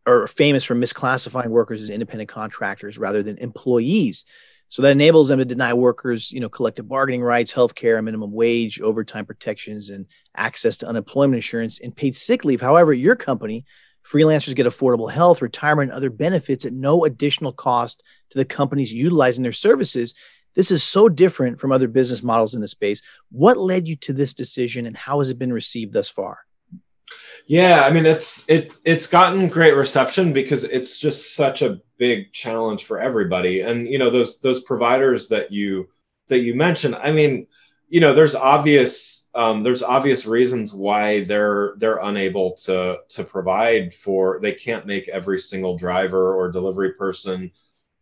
are 0.06 0.26
famous 0.26 0.64
for 0.64 0.74
misclassifying 0.74 1.48
workers 1.48 1.82
as 1.82 1.90
independent 1.90 2.30
contractors 2.30 2.98
rather 2.98 3.22
than 3.22 3.38
employees. 3.38 4.24
So 4.70 4.82
that 4.82 4.92
enables 4.92 5.28
them 5.28 5.38
to 5.38 5.44
deny 5.44 5.72
workers, 5.72 6.30
you 6.32 6.40
know, 6.40 6.48
collective 6.48 6.88
bargaining 6.88 7.22
rights, 7.22 7.52
health 7.52 7.74
care, 7.74 8.00
minimum 8.02 8.32
wage, 8.32 8.80
overtime 8.80 9.24
protections, 9.24 9.90
and 9.90 10.06
access 10.36 10.78
to 10.78 10.88
unemployment 10.88 11.36
insurance 11.36 11.80
and 11.80 11.94
paid 11.94 12.16
sick 12.16 12.44
leave. 12.44 12.60
However, 12.60 12.92
your 12.92 13.16
company 13.16 13.64
Freelancers 14.08 14.54
get 14.54 14.66
affordable 14.66 15.10
health, 15.10 15.42
retirement, 15.42 15.90
and 15.90 15.96
other 15.96 16.08
benefits 16.08 16.64
at 16.64 16.72
no 16.72 17.04
additional 17.04 17.52
cost 17.52 18.02
to 18.30 18.38
the 18.38 18.44
companies 18.44 18.92
utilizing 18.92 19.42
their 19.42 19.52
services. 19.52 20.14
This 20.58 20.72
is 20.72 20.82
so 20.82 21.08
different 21.08 21.60
from 21.60 21.70
other 21.70 21.86
business 21.86 22.20
models 22.20 22.52
in 22.52 22.60
the 22.60 22.66
space. 22.66 23.00
What 23.30 23.58
led 23.58 23.86
you 23.86 23.94
to 23.94 24.12
this 24.12 24.34
decision 24.34 24.86
and 24.86 24.96
how 24.96 25.20
has 25.20 25.30
it 25.30 25.38
been 25.38 25.52
received 25.52 25.92
thus 25.92 26.08
far? 26.08 26.40
Yeah, 27.46 27.82
I 27.82 27.92
mean 27.92 28.04
it's 28.04 28.44
it 28.50 28.74
it's 28.84 29.06
gotten 29.06 29.46
great 29.46 29.76
reception 29.76 30.32
because 30.32 30.64
it's 30.64 30.98
just 30.98 31.36
such 31.36 31.62
a 31.62 31.80
big 31.96 32.32
challenge 32.32 32.86
for 32.86 32.98
everybody. 32.98 33.60
And 33.60 33.86
you 33.86 34.00
know 34.00 34.10
those 34.10 34.40
those 34.40 34.60
providers 34.62 35.28
that 35.28 35.52
you 35.52 35.90
that 36.26 36.40
you 36.40 36.56
mentioned. 36.56 36.96
I 36.96 37.12
mean, 37.12 37.46
you 37.88 38.00
know, 38.00 38.12
there's 38.12 38.34
obvious 38.34 39.30
um, 39.36 39.62
there's 39.62 39.84
obvious 39.84 40.26
reasons 40.26 40.74
why 40.74 41.20
they're 41.20 41.74
they're 41.76 41.98
unable 41.98 42.54
to 42.64 42.98
to 43.10 43.22
provide 43.22 43.94
for. 43.94 44.40
They 44.42 44.54
can't 44.54 44.86
make 44.86 45.06
every 45.06 45.38
single 45.38 45.78
driver 45.78 46.34
or 46.34 46.50
delivery 46.50 46.94
person 46.94 47.52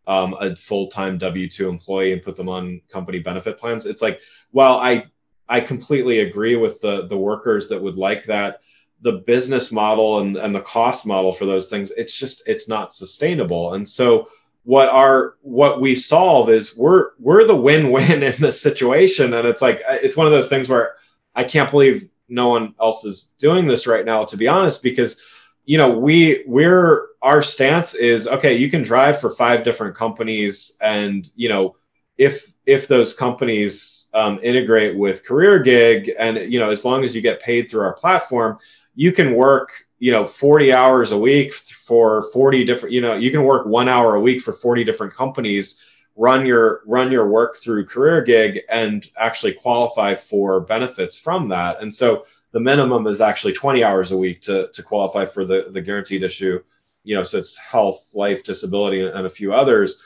um, 0.07 0.35
a 0.39 0.55
full 0.55 0.87
time 0.87 1.17
W 1.17 1.47
two 1.49 1.69
employee 1.69 2.13
and 2.13 2.23
put 2.23 2.35
them 2.35 2.49
on 2.49 2.81
company 2.89 3.19
benefit 3.19 3.57
plans. 3.57 3.85
It's 3.85 4.01
like, 4.01 4.21
while 4.51 4.77
I 4.77 5.05
I 5.49 5.61
completely 5.61 6.21
agree 6.21 6.55
with 6.55 6.81
the 6.81 7.07
the 7.07 7.17
workers 7.17 7.69
that 7.69 7.81
would 7.81 7.97
like 7.97 8.25
that 8.25 8.61
the 9.01 9.23
business 9.27 9.71
model 9.71 10.19
and, 10.19 10.37
and 10.37 10.55
the 10.55 10.61
cost 10.61 11.05
model 11.05 11.31
for 11.31 11.45
those 11.45 11.69
things 11.69 11.91
it's 11.91 12.17
just 12.17 12.41
it's 12.47 12.67
not 12.67 12.93
sustainable 12.93 13.73
and 13.73 13.87
so 13.87 14.27
what 14.63 14.89
our 14.89 15.35
what 15.41 15.79
we 15.79 15.95
solve 15.95 16.49
is 16.49 16.75
we're 16.75 17.11
we're 17.19 17.45
the 17.45 17.55
win-win 17.55 18.23
in 18.23 18.33
this 18.39 18.59
situation 18.61 19.33
and 19.33 19.47
it's 19.47 19.61
like 19.61 19.81
it's 19.87 20.17
one 20.17 20.25
of 20.25 20.33
those 20.33 20.49
things 20.49 20.67
where 20.67 20.95
i 21.35 21.43
can't 21.43 21.71
believe 21.71 22.09
no 22.29 22.49
one 22.49 22.73
else 22.81 23.05
is 23.05 23.35
doing 23.39 23.67
this 23.67 23.87
right 23.87 24.05
now 24.05 24.23
to 24.25 24.35
be 24.35 24.47
honest 24.47 24.81
because 24.81 25.21
you 25.67 25.77
know 25.77 25.91
we 25.91 26.43
we're 26.47 27.09
our 27.21 27.43
stance 27.43 27.93
is 27.93 28.27
okay 28.27 28.55
you 28.55 28.71
can 28.71 28.81
drive 28.81 29.21
for 29.21 29.29
five 29.29 29.63
different 29.63 29.95
companies 29.95 30.77
and 30.81 31.29
you 31.35 31.49
know 31.49 31.75
if 32.17 32.55
if 32.65 32.87
those 32.87 33.13
companies 33.13 34.09
um, 34.15 34.39
integrate 34.41 34.97
with 34.97 35.25
career 35.25 35.59
gig 35.59 36.11
and 36.17 36.51
you 36.51 36.59
know 36.59 36.71
as 36.71 36.83
long 36.83 37.03
as 37.03 37.15
you 37.15 37.21
get 37.21 37.41
paid 37.41 37.69
through 37.69 37.81
our 37.81 37.93
platform 37.93 38.57
you 38.95 39.11
can 39.11 39.35
work 39.35 39.71
you 39.99 40.11
know 40.11 40.25
40 40.25 40.73
hours 40.73 41.11
a 41.11 41.17
week 41.17 41.53
for 41.53 42.23
40 42.31 42.63
different 42.63 42.93
you 42.93 43.01
know 43.01 43.15
you 43.15 43.29
can 43.29 43.43
work 43.43 43.67
one 43.67 43.89
hour 43.89 44.15
a 44.15 44.21
week 44.21 44.41
for 44.41 44.53
40 44.53 44.83
different 44.83 45.13
companies 45.13 45.83
run 46.17 46.45
your 46.45 46.81
run 46.85 47.11
your 47.11 47.27
work 47.27 47.57
through 47.57 47.85
career 47.85 48.21
gig 48.23 48.61
and 48.69 49.09
actually 49.17 49.53
qualify 49.53 50.15
for 50.15 50.59
benefits 50.59 51.17
from 51.17 51.49
that. 51.49 51.81
And 51.81 51.93
so 51.93 52.25
the 52.57 52.63
minimum 52.63 53.05
is 53.05 53.21
actually 53.21 53.53
20 53.53 53.83
hours 53.83 54.11
a 54.11 54.17
week 54.17 54.41
to, 54.41 54.67
to 54.73 54.81
qualify 54.81 55.25
for 55.25 55.45
the, 55.45 55.67
the 55.69 55.79
guaranteed 55.79 56.23
issue 56.23 56.59
you 57.03 57.15
know 57.15 57.21
so 57.21 57.37
it's 57.37 57.55
health 57.55 58.09
life 58.15 58.43
disability 58.43 59.05
and 59.05 59.27
a 59.27 59.29
few 59.29 59.53
others. 59.53 60.03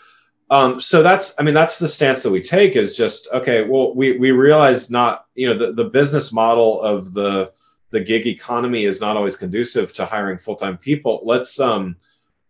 Um, 0.50 0.82
so 0.82 1.02
that's 1.02 1.34
i 1.40 1.44
mean 1.44 1.54
that's 1.54 1.80
the 1.80 1.88
stance 1.88 2.24
that 2.24 2.30
we 2.30 2.42
take 2.42 2.76
is 2.76 2.98
just 2.98 3.30
okay 3.32 3.64
well 3.64 3.96
we 3.96 4.18
we 4.18 4.32
realize 4.32 4.92
not 4.92 5.28
you 5.34 5.48
know 5.48 5.58
the, 5.58 5.72
the 5.72 5.86
business 5.86 6.34
model 6.34 6.82
of 6.82 7.14
the 7.14 7.54
the 7.92 8.02
gig 8.02 8.28
economy 8.28 8.84
is 8.84 9.00
not 9.00 9.16
always 9.16 9.38
conducive 9.38 9.94
to 9.94 10.06
hiring 10.06 10.38
full-time 10.38 10.78
people. 10.78 11.22
Let's 11.24 11.58
um 11.60 11.96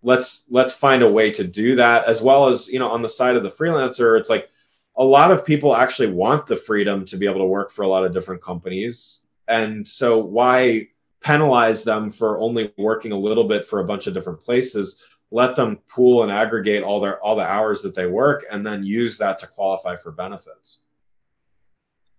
let's 0.02 0.46
let's 0.50 0.74
find 0.74 1.04
a 1.04 1.12
way 1.12 1.32
to 1.32 1.44
do 1.44 1.76
that 1.76 2.06
as 2.06 2.24
well 2.24 2.48
as 2.48 2.68
you 2.68 2.80
know 2.80 2.90
on 2.90 3.04
the 3.04 3.10
side 3.20 3.36
of 3.36 3.44
the 3.44 3.50
freelancer 3.50 4.20
it's 4.20 4.32
like 4.32 4.50
a 4.96 5.06
lot 5.06 5.32
of 5.32 5.46
people 5.46 5.76
actually 5.76 6.12
want 6.12 6.48
the 6.48 6.56
freedom 6.56 7.06
to 7.06 7.18
be 7.18 7.28
able 7.28 7.40
to 7.40 7.46
work 7.46 7.70
for 7.72 7.84
a 7.84 7.88
lot 7.88 8.04
of 8.04 8.12
different 8.12 8.42
companies 8.42 9.28
and 9.52 9.88
so 9.88 10.18
why 10.18 10.88
penalize 11.22 11.84
them 11.84 12.10
for 12.10 12.40
only 12.40 12.74
working 12.78 13.12
a 13.12 13.18
little 13.18 13.44
bit 13.44 13.64
for 13.64 13.80
a 13.80 13.86
bunch 13.86 14.08
of 14.08 14.14
different 14.14 14.40
places 14.40 15.06
let 15.30 15.56
them 15.56 15.78
pool 15.90 16.24
and 16.24 16.32
aggregate 16.32 16.84
all 16.84 17.00
their 17.00 17.22
all 17.22 17.36
the 17.36 17.46
hours 17.46 17.82
that 17.82 17.94
they 17.94 18.08
work 18.08 18.46
and 18.50 18.66
then 18.66 18.84
use 18.84 19.18
that 19.18 19.38
to 19.38 19.48
qualify 19.48 19.96
for 19.96 20.12
benefits 20.12 20.84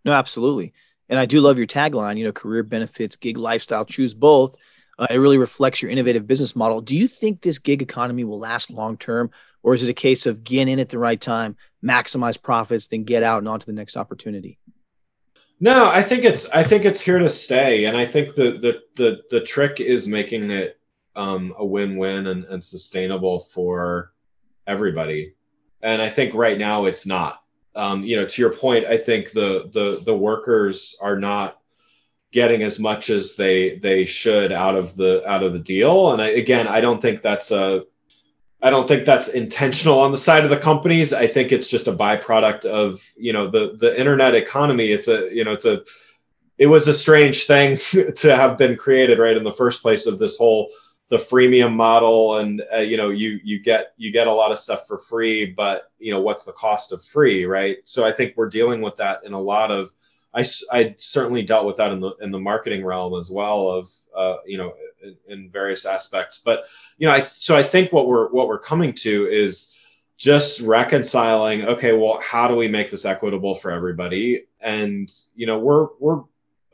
no 0.04 0.12
absolutely 0.12 0.72
and 1.12 1.20
I 1.20 1.26
do 1.26 1.42
love 1.42 1.58
your 1.58 1.66
tagline, 1.66 2.16
you 2.16 2.24
know, 2.24 2.32
career 2.32 2.62
benefits, 2.62 3.16
gig 3.16 3.36
lifestyle, 3.36 3.84
choose 3.84 4.14
both. 4.14 4.56
Uh, 4.98 5.08
it 5.10 5.18
really 5.18 5.36
reflects 5.36 5.82
your 5.82 5.90
innovative 5.90 6.26
business 6.26 6.56
model. 6.56 6.80
Do 6.80 6.96
you 6.96 7.06
think 7.06 7.42
this 7.42 7.58
gig 7.58 7.82
economy 7.82 8.24
will 8.24 8.38
last 8.38 8.70
long 8.70 8.96
term, 8.96 9.30
or 9.62 9.74
is 9.74 9.84
it 9.84 9.90
a 9.90 9.94
case 9.94 10.24
of 10.24 10.42
get 10.42 10.68
in 10.68 10.78
at 10.78 10.88
the 10.88 10.98
right 10.98 11.20
time, 11.20 11.56
maximize 11.84 12.40
profits, 12.40 12.86
then 12.86 13.04
get 13.04 13.22
out 13.22 13.40
and 13.40 13.48
on 13.48 13.60
to 13.60 13.66
the 13.66 13.74
next 13.74 13.94
opportunity? 13.94 14.58
No, 15.62 15.86
I 15.86 16.02
think 16.02 16.24
it's 16.24 16.48
I 16.50 16.64
think 16.64 16.84
it's 16.84 17.00
here 17.00 17.18
to 17.20 17.30
stay, 17.30 17.84
and 17.84 17.96
I 17.96 18.04
think 18.04 18.34
the 18.34 18.52
the 18.58 18.82
the 18.96 19.22
the 19.30 19.40
trick 19.40 19.80
is 19.80 20.08
making 20.08 20.50
it 20.50 20.78
um, 21.14 21.54
a 21.56 21.64
win-win 21.64 22.26
and, 22.26 22.44
and 22.46 22.64
sustainable 22.64 23.38
for 23.40 24.12
everybody. 24.66 25.34
And 25.80 26.02
I 26.02 26.10
think 26.10 26.34
right 26.34 26.58
now 26.58 26.86
it's 26.86 27.06
not 27.06 27.42
um, 27.74 28.04
you 28.04 28.16
know, 28.16 28.26
to 28.26 28.42
your 28.42 28.52
point, 28.52 28.86
I 28.86 28.96
think 28.96 29.32
the 29.32 29.70
the 29.72 30.02
the 30.04 30.16
workers 30.16 30.96
are 31.00 31.18
not 31.18 31.58
getting 32.32 32.62
as 32.62 32.78
much 32.78 33.10
as 33.10 33.36
they 33.36 33.78
they 33.78 34.04
should 34.04 34.52
out 34.52 34.74
of 34.74 34.96
the 34.96 35.22
out 35.28 35.42
of 35.42 35.52
the 35.52 35.58
deal. 35.58 36.12
And 36.12 36.20
I, 36.20 36.28
again, 36.28 36.68
I 36.68 36.80
don't 36.80 37.00
think 37.00 37.22
that's 37.22 37.50
a 37.50 37.84
I 38.62 38.70
don't 38.70 38.86
think 38.86 39.04
that's 39.04 39.28
intentional 39.28 39.98
on 39.98 40.12
the 40.12 40.18
side 40.18 40.44
of 40.44 40.50
the 40.50 40.56
companies. 40.56 41.12
I 41.12 41.26
think 41.26 41.50
it's 41.50 41.66
just 41.66 41.88
a 41.88 41.92
byproduct 41.92 42.64
of 42.64 43.02
you 43.16 43.32
know 43.32 43.48
the 43.48 43.76
the 43.78 43.98
internet 43.98 44.34
economy. 44.34 44.92
It's 44.92 45.08
a 45.08 45.34
you 45.34 45.44
know 45.44 45.52
it's 45.52 45.64
a 45.64 45.82
it 46.58 46.66
was 46.66 46.86
a 46.86 46.94
strange 46.94 47.44
thing 47.44 47.76
to 48.16 48.36
have 48.36 48.56
been 48.56 48.76
created 48.76 49.18
right 49.18 49.36
in 49.36 49.44
the 49.44 49.52
first 49.52 49.82
place 49.82 50.06
of 50.06 50.18
this 50.18 50.36
whole 50.36 50.70
the 51.08 51.18
freemium 51.18 51.74
model 51.74 52.38
and 52.38 52.62
uh, 52.72 52.78
you 52.78 52.96
know 52.96 53.10
you 53.10 53.38
you 53.44 53.58
get 53.60 53.92
you 53.98 54.10
get 54.10 54.28
a 54.28 54.32
lot 54.32 54.50
of 54.50 54.58
stuff 54.58 54.86
for 54.86 54.98
free 54.98 55.44
but 55.44 55.90
you 55.98 56.10
know 56.10 56.22
what's 56.22 56.44
the 56.44 56.52
cost 56.52 56.90
of 56.90 57.04
free 57.04 57.44
right 57.44 57.78
so 57.84 58.02
i 58.02 58.10
think 58.10 58.32
we're 58.34 58.48
dealing 58.48 58.80
with 58.80 58.96
that 58.96 59.22
in 59.22 59.34
a 59.34 59.38
lot 59.38 59.70
of 59.70 59.90
i 60.34 60.44
i 60.72 60.94
certainly 60.98 61.42
dealt 61.42 61.66
with 61.66 61.76
that 61.76 61.92
in 61.92 62.00
the 62.00 62.12
in 62.20 62.30
the 62.30 62.38
marketing 62.38 62.84
realm 62.84 63.18
as 63.18 63.30
well 63.30 63.68
of 63.68 63.90
uh, 64.16 64.36
you 64.46 64.58
know 64.58 64.74
in, 65.02 65.16
in 65.28 65.50
various 65.50 65.84
aspects. 65.86 66.40
But 66.44 66.64
you 66.98 67.06
know 67.06 67.14
i 67.14 67.20
so 67.20 67.56
i 67.56 67.62
think 67.62 67.92
what 67.92 68.06
we're 68.08 68.28
what 68.30 68.48
we're 68.48 68.58
coming 68.58 68.92
to 68.94 69.26
is 69.26 69.76
just 70.16 70.60
reconciling 70.60 71.64
okay 71.64 71.92
well 71.92 72.20
how 72.22 72.46
do 72.46 72.54
we 72.54 72.68
make 72.68 72.90
this 72.90 73.04
equitable 73.04 73.54
for 73.54 73.70
everybody? 73.70 74.44
And 74.60 75.10
you 75.34 75.46
know 75.46 75.58
we're 75.58 75.88
we're 75.98 76.22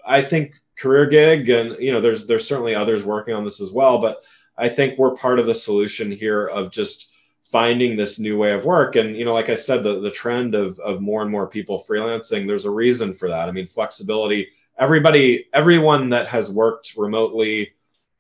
i 0.07 0.23
think 0.23 0.55
career 0.77 1.07
gig 1.07 1.49
and 1.51 1.77
you 1.81 1.92
know 1.92 2.01
there's 2.01 2.27
there's 2.27 2.47
certainly 2.47 2.75
others 2.75 3.05
working 3.05 3.35
on 3.35 3.44
this 3.44 3.61
as 3.61 3.71
well 3.71 3.99
but 3.99 4.23
i 4.57 4.68
think 4.68 4.97
we're 4.97 5.14
part 5.14 5.38
of 5.38 5.47
the 5.47 5.55
solution 5.55 6.11
here 6.11 6.47
of 6.47 6.71
just 6.71 7.09
finding 7.50 7.96
this 7.96 8.18
new 8.18 8.37
way 8.37 8.52
of 8.52 8.64
work. 8.64 8.96
And 8.96 9.16
you 9.16 9.24
know 9.24 9.34
like 9.34 9.48
i 9.48 9.54
said 9.54 9.82
the, 9.82 10.00
the 10.00 10.11
trend 10.11 10.54
of, 10.54 10.78
of 10.80 11.00
more 11.00 11.22
and 11.22 11.30
more 11.30 11.46
people 11.46 11.84
freelancing 11.88 12.46
there's 12.46 12.66
a 12.66 12.70
reason 12.70 13.14
for 13.14 13.28
that. 13.28 13.48
I 13.48 13.52
mean 13.52 13.66
flexibility 13.66 14.50
everybody 14.78 15.48
everyone 15.52 16.11
that 16.11 16.28
has 16.28 16.50
worked 16.50 16.94
remotely 16.96 17.72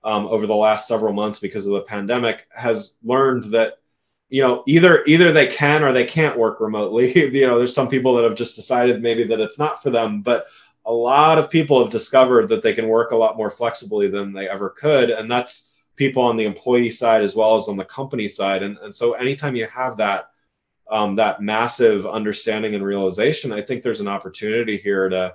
um, 0.04 0.26
over 0.26 0.46
the 0.46 0.54
last 0.54 0.88
several 0.88 1.12
months 1.12 1.38
because 1.38 1.66
of 1.66 1.72
the 1.72 1.82
pandemic 1.82 2.46
has 2.50 2.98
learned 3.04 3.44
that 3.52 3.78
you 4.28 4.42
know 4.42 4.62
either 4.66 5.04
either 5.06 5.32
they 5.32 5.46
can 5.46 5.84
or 5.84 5.92
they 5.92 6.04
can't 6.04 6.38
work 6.38 6.60
remotely. 6.60 7.12
You 7.32 7.46
know 7.46 7.58
there's 7.58 7.74
some 7.74 7.88
people 7.88 8.14
that 8.14 8.24
have 8.24 8.34
just 8.34 8.56
decided 8.56 9.02
maybe 9.02 9.24
that 9.24 9.40
it's 9.40 9.58
not 9.58 9.82
for 9.82 9.90
them 9.90 10.22
but 10.22 10.48
a 10.88 10.92
lot 10.92 11.36
of 11.36 11.50
people 11.50 11.80
have 11.82 11.92
discovered 11.92 12.48
that 12.48 12.62
they 12.62 12.72
can 12.72 12.88
work 12.88 13.10
a 13.10 13.16
lot 13.16 13.36
more 13.36 13.50
flexibly 13.50 14.08
than 14.08 14.32
they 14.32 14.48
ever 14.48 14.70
could. 14.70 15.10
And 15.10 15.30
that's 15.30 15.67
people 15.98 16.22
on 16.22 16.36
the 16.36 16.44
employee 16.44 16.90
side 16.90 17.22
as 17.22 17.34
well 17.34 17.56
as 17.56 17.68
on 17.68 17.76
the 17.76 17.84
company 17.84 18.28
side. 18.28 18.62
And, 18.62 18.78
and 18.78 18.94
so 18.94 19.12
anytime 19.12 19.56
you 19.56 19.66
have 19.66 19.96
that, 19.98 20.30
um, 20.88 21.16
that 21.16 21.42
massive 21.42 22.06
understanding 22.06 22.74
and 22.74 22.84
realization, 22.84 23.52
I 23.52 23.60
think 23.60 23.82
there's 23.82 24.00
an 24.00 24.08
opportunity 24.08 24.78
here 24.78 25.08
to, 25.10 25.34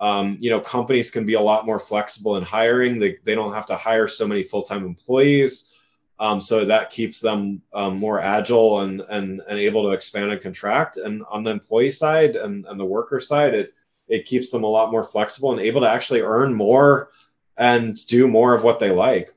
um, 0.00 0.38
you 0.40 0.50
know, 0.50 0.60
companies 0.60 1.10
can 1.10 1.26
be 1.26 1.34
a 1.34 1.40
lot 1.40 1.66
more 1.66 1.78
flexible 1.78 2.36
in 2.36 2.42
hiring. 2.42 2.98
They, 2.98 3.18
they 3.24 3.36
don't 3.36 3.52
have 3.52 3.66
to 3.66 3.76
hire 3.76 4.08
so 4.08 4.26
many 4.26 4.42
full-time 4.42 4.84
employees. 4.84 5.74
Um, 6.20 6.40
so 6.40 6.64
that 6.64 6.90
keeps 6.90 7.20
them 7.20 7.62
um, 7.72 7.98
more 7.98 8.18
agile 8.20 8.80
and, 8.80 9.02
and, 9.08 9.40
and 9.48 9.58
able 9.58 9.84
to 9.84 9.90
expand 9.90 10.32
and 10.32 10.40
contract. 10.40 10.96
And 10.96 11.22
on 11.30 11.44
the 11.44 11.52
employee 11.52 11.92
side 11.92 12.34
and, 12.34 12.66
and 12.66 12.80
the 12.80 12.84
worker 12.84 13.20
side, 13.20 13.54
it, 13.54 13.74
it 14.08 14.24
keeps 14.24 14.50
them 14.50 14.64
a 14.64 14.66
lot 14.66 14.90
more 14.90 15.04
flexible 15.04 15.52
and 15.52 15.60
able 15.60 15.82
to 15.82 15.88
actually 15.88 16.22
earn 16.22 16.54
more 16.54 17.10
and 17.56 18.04
do 18.06 18.26
more 18.26 18.54
of 18.54 18.64
what 18.64 18.80
they 18.80 18.90
like. 18.90 19.32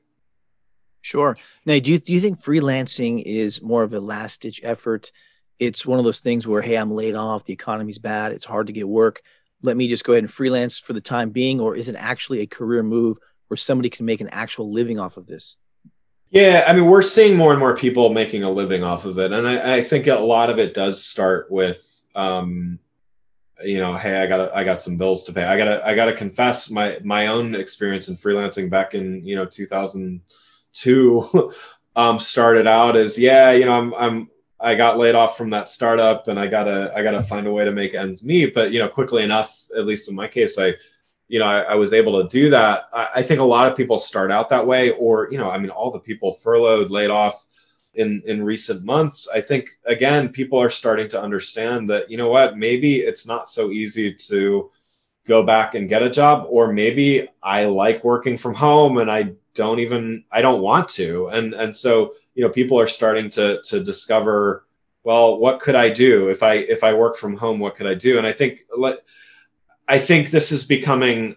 Sure. 1.02 1.36
Now, 1.66 1.78
do 1.78 1.90
you, 1.92 1.98
do 1.98 2.12
you 2.12 2.20
think 2.20 2.40
freelancing 2.40 3.22
is 3.22 3.60
more 3.60 3.82
of 3.82 3.92
a 3.92 4.00
last 4.00 4.42
ditch 4.42 4.60
effort? 4.62 5.12
It's 5.58 5.84
one 5.84 5.98
of 5.98 6.04
those 6.04 6.20
things 6.20 6.46
where, 6.46 6.62
hey, 6.62 6.76
I'm 6.76 6.92
laid 6.92 7.14
off, 7.14 7.44
the 7.44 7.52
economy's 7.52 7.98
bad, 7.98 8.32
it's 8.32 8.44
hard 8.44 8.68
to 8.68 8.72
get 8.72 8.88
work. 8.88 9.20
Let 9.62 9.76
me 9.76 9.88
just 9.88 10.04
go 10.04 10.12
ahead 10.12 10.24
and 10.24 10.32
freelance 10.32 10.78
for 10.78 10.92
the 10.92 11.00
time 11.00 11.30
being, 11.30 11.60
or 11.60 11.76
is 11.76 11.88
it 11.88 11.96
actually 11.96 12.40
a 12.40 12.46
career 12.46 12.82
move 12.82 13.18
where 13.48 13.56
somebody 13.56 13.90
can 13.90 14.06
make 14.06 14.20
an 14.20 14.30
actual 14.30 14.72
living 14.72 14.98
off 14.98 15.16
of 15.16 15.26
this? 15.26 15.56
Yeah, 16.30 16.64
I 16.66 16.72
mean, 16.72 16.86
we're 16.86 17.02
seeing 17.02 17.36
more 17.36 17.50
and 17.50 17.60
more 17.60 17.76
people 17.76 18.12
making 18.12 18.42
a 18.42 18.50
living 18.50 18.82
off 18.82 19.04
of 19.04 19.18
it, 19.18 19.32
and 19.32 19.46
I, 19.46 19.76
I 19.76 19.82
think 19.82 20.06
a 20.06 20.14
lot 20.14 20.48
of 20.48 20.58
it 20.58 20.72
does 20.72 21.04
start 21.04 21.50
with 21.50 21.88
um, 22.14 22.78
you 23.64 23.78
know, 23.78 23.94
hey, 23.94 24.22
I 24.22 24.26
got 24.26 24.54
I 24.54 24.64
got 24.64 24.82
some 24.82 24.96
bills 24.96 25.24
to 25.24 25.32
pay. 25.32 25.44
I 25.44 25.56
gotta 25.56 25.86
I 25.86 25.94
gotta 25.94 26.12
confess 26.12 26.70
my 26.70 26.98
my 27.04 27.28
own 27.28 27.54
experience 27.54 28.08
in 28.08 28.16
freelancing 28.16 28.70
back 28.70 28.94
in 28.94 29.24
you 29.24 29.36
know 29.36 29.46
2002 30.74 31.52
um, 31.96 32.18
started 32.18 32.66
out 32.66 32.96
as 32.96 33.18
yeah, 33.18 33.52
you 33.52 33.66
know, 33.66 33.72
I'm 33.72 33.94
I'm 33.94 34.30
I 34.58 34.74
got 34.74 34.98
laid 34.98 35.14
off 35.14 35.36
from 35.36 35.50
that 35.50 35.68
startup 35.68 36.28
and 36.28 36.38
I 36.38 36.46
gotta 36.46 36.92
I 36.94 37.02
gotta 37.02 37.22
find 37.22 37.46
a 37.46 37.52
way 37.52 37.64
to 37.64 37.72
make 37.72 37.94
ends 37.94 38.24
meet. 38.24 38.54
But 38.54 38.72
you 38.72 38.78
know, 38.78 38.88
quickly 38.88 39.22
enough, 39.22 39.66
at 39.76 39.86
least 39.86 40.08
in 40.08 40.14
my 40.14 40.28
case, 40.28 40.58
I 40.58 40.74
you 41.28 41.38
know 41.38 41.46
I, 41.46 41.60
I 41.60 41.74
was 41.74 41.92
able 41.92 42.22
to 42.22 42.28
do 42.28 42.50
that. 42.50 42.88
I, 42.92 43.08
I 43.16 43.22
think 43.22 43.40
a 43.40 43.44
lot 43.44 43.68
of 43.68 43.76
people 43.76 43.98
start 43.98 44.30
out 44.30 44.48
that 44.50 44.66
way, 44.66 44.90
or 44.92 45.28
you 45.30 45.38
know, 45.38 45.50
I 45.50 45.58
mean, 45.58 45.70
all 45.70 45.90
the 45.90 46.00
people 46.00 46.34
furloughed, 46.34 46.90
laid 46.90 47.10
off 47.10 47.46
in 47.94 48.22
in 48.24 48.42
recent 48.42 48.82
months 48.84 49.28
i 49.34 49.40
think 49.40 49.68
again 49.84 50.28
people 50.28 50.58
are 50.58 50.70
starting 50.70 51.08
to 51.08 51.20
understand 51.20 51.90
that 51.90 52.10
you 52.10 52.16
know 52.16 52.28
what 52.28 52.56
maybe 52.56 53.00
it's 53.00 53.26
not 53.26 53.50
so 53.50 53.70
easy 53.70 54.12
to 54.12 54.70
go 55.26 55.42
back 55.44 55.74
and 55.74 55.88
get 55.88 56.02
a 56.02 56.10
job 56.10 56.46
or 56.48 56.72
maybe 56.72 57.28
i 57.42 57.64
like 57.64 58.02
working 58.02 58.36
from 58.36 58.54
home 58.54 58.98
and 58.98 59.10
i 59.10 59.32
don't 59.54 59.80
even 59.80 60.24
i 60.30 60.40
don't 60.40 60.62
want 60.62 60.88
to. 60.90 61.28
And 61.28 61.54
and 61.54 61.74
so 61.74 62.14
you 62.34 62.42
know 62.42 62.50
people 62.50 62.78
are 62.78 62.86
starting 62.86 63.30
to 63.30 63.60
to 63.64 63.82
discover 63.82 64.66
well 65.04 65.38
what 65.38 65.60
could 65.60 65.74
i 65.74 65.90
do? 65.90 66.28
If 66.28 66.42
i 66.42 66.54
if 66.54 66.84
i 66.84 66.92
work 66.92 67.16
from 67.16 67.36
home 67.36 67.58
what 67.58 67.76
could 67.76 67.86
i 67.86 67.94
do? 67.94 68.18
And 68.18 68.26
i 68.26 68.32
think 68.32 68.60
i 69.88 69.98
think 69.98 70.30
this 70.30 70.52
is 70.52 70.64
becoming 70.64 71.36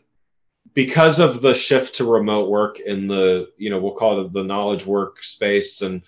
because 0.74 1.19
of 1.19 1.41
the 1.41 1.54
shift 1.54 1.95
to 1.95 2.06
remote 2.06 2.50
work 2.50 2.80
in 2.80 3.08
the 3.08 3.50
you 3.58 3.69
know 3.69 3.80
we'll 3.80 3.93
call 3.93 4.21
it 4.21 4.34
the 4.34 4.43
knowledge 4.43 4.86
work 4.86 5.24
space 5.24 5.82
and 5.82 6.04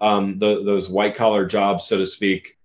um, 0.00 0.38
the, 0.38 0.62
those 0.62 0.88
white 0.88 1.16
collar 1.16 1.44
jobs 1.44 1.84
so 1.84 1.98
to 1.98 2.06
speak 2.06 2.56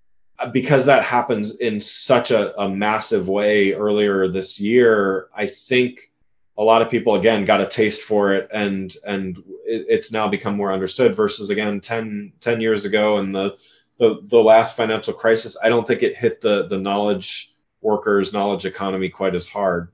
because 0.52 0.86
that 0.86 1.04
happens 1.04 1.52
in 1.58 1.80
such 1.80 2.32
a, 2.32 2.60
a 2.62 2.70
massive 2.70 3.28
way 3.28 3.74
earlier 3.74 4.28
this 4.28 4.60
year 4.60 5.30
i 5.36 5.46
think 5.46 6.12
a 6.58 6.64
lot 6.64 6.82
of 6.82 6.90
people 6.90 7.16
again 7.16 7.46
got 7.46 7.62
a 7.62 7.68
taste 7.68 8.02
for 8.02 8.34
it 8.34 8.48
and 8.52 8.96
and 9.06 9.38
it, 9.66 9.86
it's 9.90 10.12
now 10.12 10.28
become 10.28 10.56
more 10.56 10.74
understood 10.74 11.16
versus 11.16 11.50
again 11.50 11.80
10 11.80 12.34
10 12.40 12.62
years 12.62 12.86
ago 12.86 13.18
and 13.18 13.34
the, 13.34 13.58
the 13.98 14.22
the 14.28 14.44
last 14.44 14.76
financial 14.76 15.14
crisis. 15.14 15.58
I 15.62 15.70
don't 15.70 15.88
think 15.88 16.04
it 16.04 16.18
hit 16.18 16.42
the 16.42 16.68
the 16.68 16.78
knowledge 16.78 17.54
workers 17.82 18.34
knowledge 18.34 18.66
economy 18.66 19.10
quite 19.10 19.36
as 19.36 19.48
hard. 19.48 19.90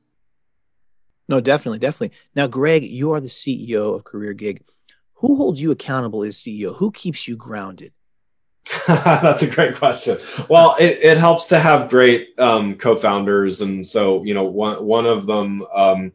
No 1.27 1.39
definitely 1.39 1.79
definitely. 1.79 2.17
Now 2.35 2.47
greg 2.47 2.83
you 2.83 3.11
are 3.11 3.21
the 3.21 3.27
ceo 3.27 3.95
of 3.95 4.03
career 4.03 4.33
gig. 4.33 4.63
Who 5.15 5.35
holds 5.35 5.61
you 5.61 5.71
accountable 5.71 6.23
as 6.23 6.37
ceo 6.37 6.75
who 6.75 6.91
keeps 6.91 7.27
you 7.27 7.35
grounded 7.35 7.93
That's 8.87 9.43
a 9.43 9.49
great 9.49 9.75
question. 9.75 10.17
Well, 10.47 10.75
it, 10.79 10.99
it 11.01 11.17
helps 11.17 11.47
to 11.47 11.59
have 11.59 11.89
great 11.89 12.37
um, 12.39 12.75
co-founders, 12.75 13.61
and 13.61 13.85
so 13.85 14.23
you 14.23 14.33
know 14.33 14.43
one 14.43 14.85
one 14.85 15.05
of 15.07 15.25
them 15.25 15.65
um, 15.73 16.11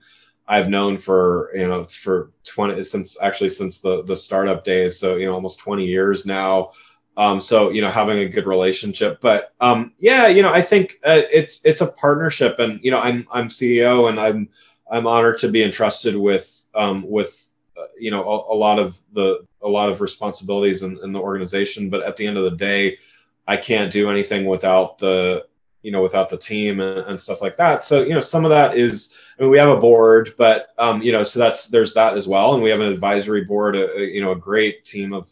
I've 0.47 0.69
known 0.69 0.97
for 0.99 1.51
you 1.55 1.67
know 1.67 1.85
for 1.85 2.31
twenty 2.45 2.83
since 2.83 3.21
actually 3.21 3.49
since 3.49 3.81
the 3.81 4.05
the 4.05 4.17
startup 4.17 4.65
days, 4.65 4.99
so 4.99 5.17
you 5.17 5.27
know 5.27 5.35
almost 5.35 5.59
twenty 5.59 5.87
years 5.87 6.27
now. 6.27 6.71
Um, 7.17 7.41
so 7.41 7.71
you 7.71 7.81
know 7.81 7.91
having 7.91 8.19
a 8.19 8.29
good 8.29 8.47
relationship, 8.47 9.21
but 9.21 9.53
um, 9.61 9.93
yeah, 9.99 10.29
you 10.29 10.43
know 10.43 10.53
I 10.53 10.63
think 10.63 11.01
uh, 11.05 11.23
it's 11.33 11.61
it's 11.65 11.81
a 11.81 11.93
partnership, 11.93 12.59
and 12.61 12.79
you 12.85 12.91
know 12.91 13.01
I'm 13.01 13.27
I'm 13.33 13.49
CEO, 13.49 14.09
and 14.09 14.21
I'm 14.21 14.49
I'm 14.89 15.07
honored 15.07 15.39
to 15.39 15.49
be 15.49 15.65
entrusted 15.65 16.15
with 16.15 16.67
um, 16.75 17.09
with 17.09 17.49
you 17.99 18.11
know 18.11 18.23
a, 18.23 18.55
a 18.55 18.57
lot 18.57 18.79
of 18.79 18.99
the 19.13 19.47
a 19.63 19.69
lot 19.69 19.89
of 19.89 20.01
responsibilities 20.01 20.83
in, 20.83 20.99
in 21.03 21.13
the 21.13 21.21
organization. 21.21 21.91
But 21.91 22.03
at 22.03 22.17
the 22.17 22.27
end 22.27 22.37
of 22.37 22.45
the 22.45 22.57
day, 22.57 22.99
I 23.47 23.57
can't 23.57 23.93
do 23.93 24.11
anything 24.11 24.47
without 24.47 24.99
the 24.99 25.47
you 25.85 25.93
know 25.93 26.03
without 26.03 26.29
the 26.29 26.39
team 26.39 26.81
and, 26.81 27.01
and, 27.01 27.21
stuff 27.21 27.43
like 27.43 27.59
that 27.59 27.85
so 27.85 28.03
you 28.03 28.15
know 28.15 28.21
some 28.21 28.45
of 28.45 28.51
that 28.51 28.75
is 28.77 29.15
I 29.39 29.43
mean, 29.43 29.51
we 29.51 29.59
have 29.59 29.69
a 29.69 29.77
board 29.77 30.35
but 30.39 30.69
um, 30.79 31.03
you 31.03 31.13
know 31.13 31.23
so 31.23 31.39
that's 31.39 31.69
there's 31.69 31.93
that 31.95 32.17
as 32.17 32.27
well 32.27 32.55
and 32.55 32.63
we 32.63 32.71
have 32.71 32.81
an 32.81 32.91
advisory 32.91 33.45
board 33.45 33.77
a, 33.77 33.95
a, 33.99 34.01
you 34.01 34.23
know 34.23 34.33
a 34.33 34.37
great 34.37 34.85
team 34.85 35.13
of 35.13 35.29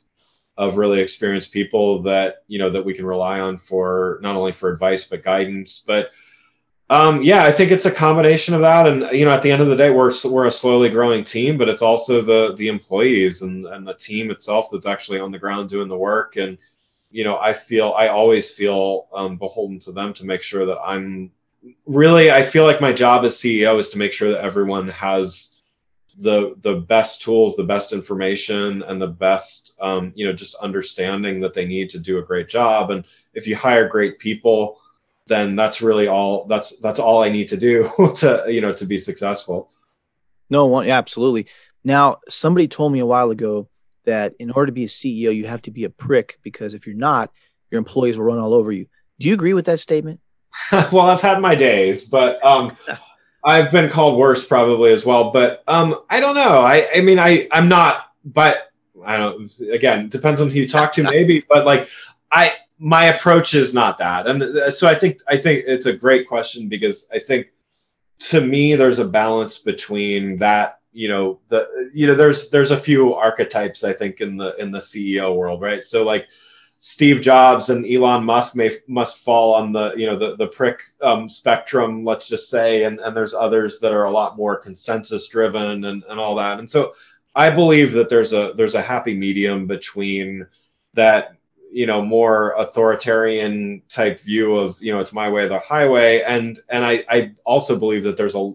of 0.59 0.77
really 0.77 1.01
experienced 1.01 1.53
people 1.53 2.03
that 2.03 2.45
you 2.47 2.59
know 2.59 2.69
that 2.69 2.85
we 2.85 2.93
can 2.93 3.07
rely 3.07 3.41
on 3.41 3.57
for 3.57 4.19
not 4.23 4.37
only 4.37 4.53
for 4.53 4.71
advice 4.71 5.05
but 5.05 5.25
guidance 5.25 5.83
but 5.87 6.11
um, 6.93 7.23
yeah, 7.23 7.45
I 7.45 7.51
think 7.51 7.71
it's 7.71 7.87
a 7.87 7.91
combination 7.91 8.53
of 8.53 8.61
that, 8.61 8.87
and 8.87 9.09
you 9.17 9.25
know, 9.25 9.31
at 9.31 9.41
the 9.41 9.51
end 9.51 9.63
of 9.63 9.69
the 9.69 9.77
day, 9.77 9.89
we're 9.89 10.13
we're 10.27 10.47
a 10.47 10.53
slowly 10.53 10.91
growing 10.91 11.25
team, 11.25 11.57
but 11.57 11.71
it's 11.71 11.81
also 11.81 12.21
the 12.21 12.55
the 12.57 12.69
employees 12.69 13.41
and 13.41 13.65
and 13.65 13.89
the 13.89 13.95
team 13.95 14.31
itself 14.31 14.69
that's 14.71 14.85
actually 14.85 15.19
on 15.19 15.33
the 15.33 15.39
ground 15.39 15.71
doing 15.71 15.89
the 15.89 15.97
work. 15.97 16.37
And 16.37 16.59
you 17.11 17.25
know, 17.25 17.39
I 17.39 17.55
feel 17.55 17.95
I 17.97 18.09
always 18.09 18.53
feel 18.53 19.09
um, 19.15 19.39
beholden 19.39 19.79
to 19.81 19.93
them 19.93 20.13
to 20.13 20.27
make 20.27 20.43
sure 20.43 20.67
that 20.67 20.79
I'm 20.81 21.31
really. 21.87 22.31
I 22.31 22.43
feel 22.43 22.65
like 22.65 22.83
my 22.83 22.93
job 22.93 23.25
as 23.25 23.37
CEO 23.37 23.79
is 23.79 23.89
to 23.91 23.99
make 23.99 24.13
sure 24.13 24.31
that 24.31 24.45
everyone 24.45 24.89
has 24.89 25.63
the 26.19 26.57
the 26.61 26.75
best 26.75 27.23
tools, 27.23 27.57
the 27.57 27.65
best 27.65 27.95
information, 27.95 28.83
and 28.83 29.01
the 29.01 29.09
best 29.09 29.79
um, 29.81 30.13
you 30.15 30.27
know 30.27 30.35
just 30.35 30.57
understanding 30.57 31.41
that 31.41 31.55
they 31.55 31.65
need 31.65 31.89
to 31.89 31.99
do 31.99 32.19
a 32.19 32.23
great 32.23 32.51
job. 32.51 32.91
And 32.91 33.07
if 33.33 33.47
you 33.47 33.57
hire 33.57 33.89
great 33.89 34.19
people 34.19 34.79
then 35.27 35.57
that's 35.57 35.83
really 35.83 36.09
all 36.09 36.47
that's 36.47 36.79
that's 36.79 36.99
all 36.99 37.23
I 37.23 37.29
need 37.29 37.49
to 37.49 37.57
do 37.57 37.91
to 38.17 38.45
you 38.49 38.61
know 38.61 38.73
to 38.75 38.87
be 38.87 38.99
successful. 38.99 39.71
No 40.51 40.67
one 40.67 40.87
yeah, 40.87 40.99
absolutely. 40.99 41.47
Now 41.85 42.19
somebody 42.29 42.69
told 42.69 42.93
me 42.93 43.01
a 43.01 43.07
while 43.07 43.31
ago 43.31 43.69
that 44.05 44.35
in 44.39 44.51
order 44.51 44.67
to 44.67 44.73
be 44.73 44.85
a 44.85 44.89
CEO 44.89 45.35
you 45.35 45.47
have 45.47 45.63
to 45.63 45.71
be 45.71 45.85
a 45.85 45.91
prick 45.91 46.39
because 46.43 46.75
if 46.75 46.87
you're 46.87 46.97
not, 46.97 47.31
your 47.71 47.79
employees 47.79 48.19
will 48.19 48.25
run 48.25 48.39
all 48.39 48.55
over 48.55 48.73
you. 48.73 48.87
Do 49.19 49.29
you 49.29 49.35
agree 49.35 49.55
with 49.55 49.67
that 49.67 49.81
statement? 49.81 50.21
well, 50.73 51.03
I've 51.03 51.23
had 51.23 51.41
my 51.41 51.55
days, 51.55 52.05
but 52.05 52.45
um 52.45 52.77
I've 53.45 53.73
been 53.73 53.91
called 53.91 54.19
worse 54.19 54.47
probably 54.47 54.93
as 54.93 55.05
well, 55.05 55.31
but 55.31 55.63
um 55.69 56.01
I 56.11 56.21
don't 56.21 56.35
know. 56.35 56.61
I 56.61 56.89
I 56.95 57.01
mean 57.01 57.19
I 57.19 57.49
I'm 57.53 57.69
not 57.69 58.07
but 58.25 58.69
I 59.05 59.17
don't 59.17 59.51
again, 59.71 60.09
depends 60.09 60.41
on 60.41 60.51
who 60.51 60.61
you 60.61 60.69
talk 60.69 60.93
to 60.95 61.03
maybe, 61.03 61.45
but 61.49 61.65
like 61.65 61.89
I 62.31 62.53
my 62.83 63.05
approach 63.05 63.55
is 63.55 63.73
not 63.73 63.97
that. 63.99 64.27
And 64.27 64.43
uh, 64.43 64.71
so 64.71 64.89
i 64.89 64.95
think 64.95 65.21
i 65.29 65.37
think 65.37 65.65
it's 65.67 65.87
a 65.87 65.93
great 65.93 66.27
question 66.27 66.69
because 66.69 67.09
i 67.13 67.19
think 67.19 67.53
to 68.31 68.41
me 68.41 68.75
there's 68.75 68.99
a 68.99 69.05
balance 69.05 69.59
between 69.59 70.37
that 70.39 70.81
you 70.93 71.09
know 71.09 71.39
the 71.49 71.91
you 71.95 72.09
know 72.09 72.17
there's 72.17 72.51
there's 72.51 72.73
a 72.73 72.77
few 72.77 73.15
archetypes 73.15 73.85
i 73.85 73.93
think 73.93 74.21
in 74.21 74.37
the 74.37 74.55
in 74.57 74.73
the 74.73 74.81
ceo 74.81 75.35
world 75.37 75.61
right? 75.63 75.85
So 75.85 76.03
like 76.03 76.29
steve 76.81 77.21
jobs 77.21 77.71
and 77.71 77.87
elon 77.87 78.25
musk 78.25 78.57
may 78.57 78.71
must 78.89 79.19
fall 79.19 79.55
on 79.55 79.73
the 79.73 79.95
you 79.97 80.07
know 80.07 80.19
the 80.19 80.35
the 80.35 80.49
prick 80.49 80.83
um, 81.01 81.29
spectrum 81.29 82.05
let's 82.05 82.29
just 82.29 82.51
say. 82.51 82.83
And 82.83 82.99
and 82.99 83.17
there's 83.17 83.35
others 83.35 83.79
that 83.79 83.93
are 83.93 84.05
a 84.05 84.11
lot 84.11 84.37
more 84.37 84.57
consensus 84.57 85.29
driven 85.29 85.85
and 85.85 86.03
and 86.09 86.19
all 86.19 86.35
that. 86.35 86.59
And 86.59 86.69
so 86.69 86.95
i 87.37 87.49
believe 87.49 87.93
that 87.93 88.11
there's 88.11 88.33
a 88.33 88.53
there's 88.57 88.75
a 88.75 88.83
happy 88.83 89.15
medium 89.15 89.69
between 89.69 90.47
that 90.95 91.37
you 91.73 91.87
know 91.87 92.03
more 92.03 92.55
authoritarian 92.59 93.83
type 93.89 94.21
view 94.21 94.57
of 94.57 94.81
you 94.81 94.93
know 94.93 95.01
it's 95.01 95.13
my 95.13 95.29
way 95.31 95.45
or 95.45 95.49
the 95.49 95.59
highway. 95.59 96.23
And 96.23 96.61
and 96.69 96.85
i 96.85 97.05
i 97.09 97.33
also 97.45 97.79
believe 97.79 98.05
that 98.05 98.17
there's 98.17 98.35
a 98.35 98.53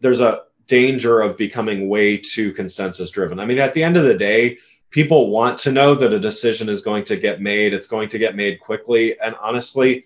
there's 0.00 0.20
a 0.20 0.42
danger 0.66 1.20
of 1.20 1.36
becoming 1.36 1.88
way 1.88 2.16
too 2.16 2.52
consensus 2.52 3.10
driven. 3.10 3.38
I 3.38 3.44
mean 3.44 3.58
at 3.58 3.74
the 3.74 3.82
end 3.82 3.96
of 3.96 4.04
the 4.04 4.16
day 4.16 4.58
people 4.90 5.30
want 5.30 5.58
to 5.60 5.72
know 5.72 5.94
that 5.94 6.14
a 6.14 6.18
decision 6.18 6.68
is 6.68 6.80
going 6.80 7.04
to 7.04 7.16
get 7.16 7.42
made. 7.42 7.74
It's 7.74 7.88
going 7.88 8.08
to 8.08 8.18
get 8.18 8.34
made 8.34 8.60
quickly. 8.60 9.18
And 9.20 9.34
honestly 9.40 10.04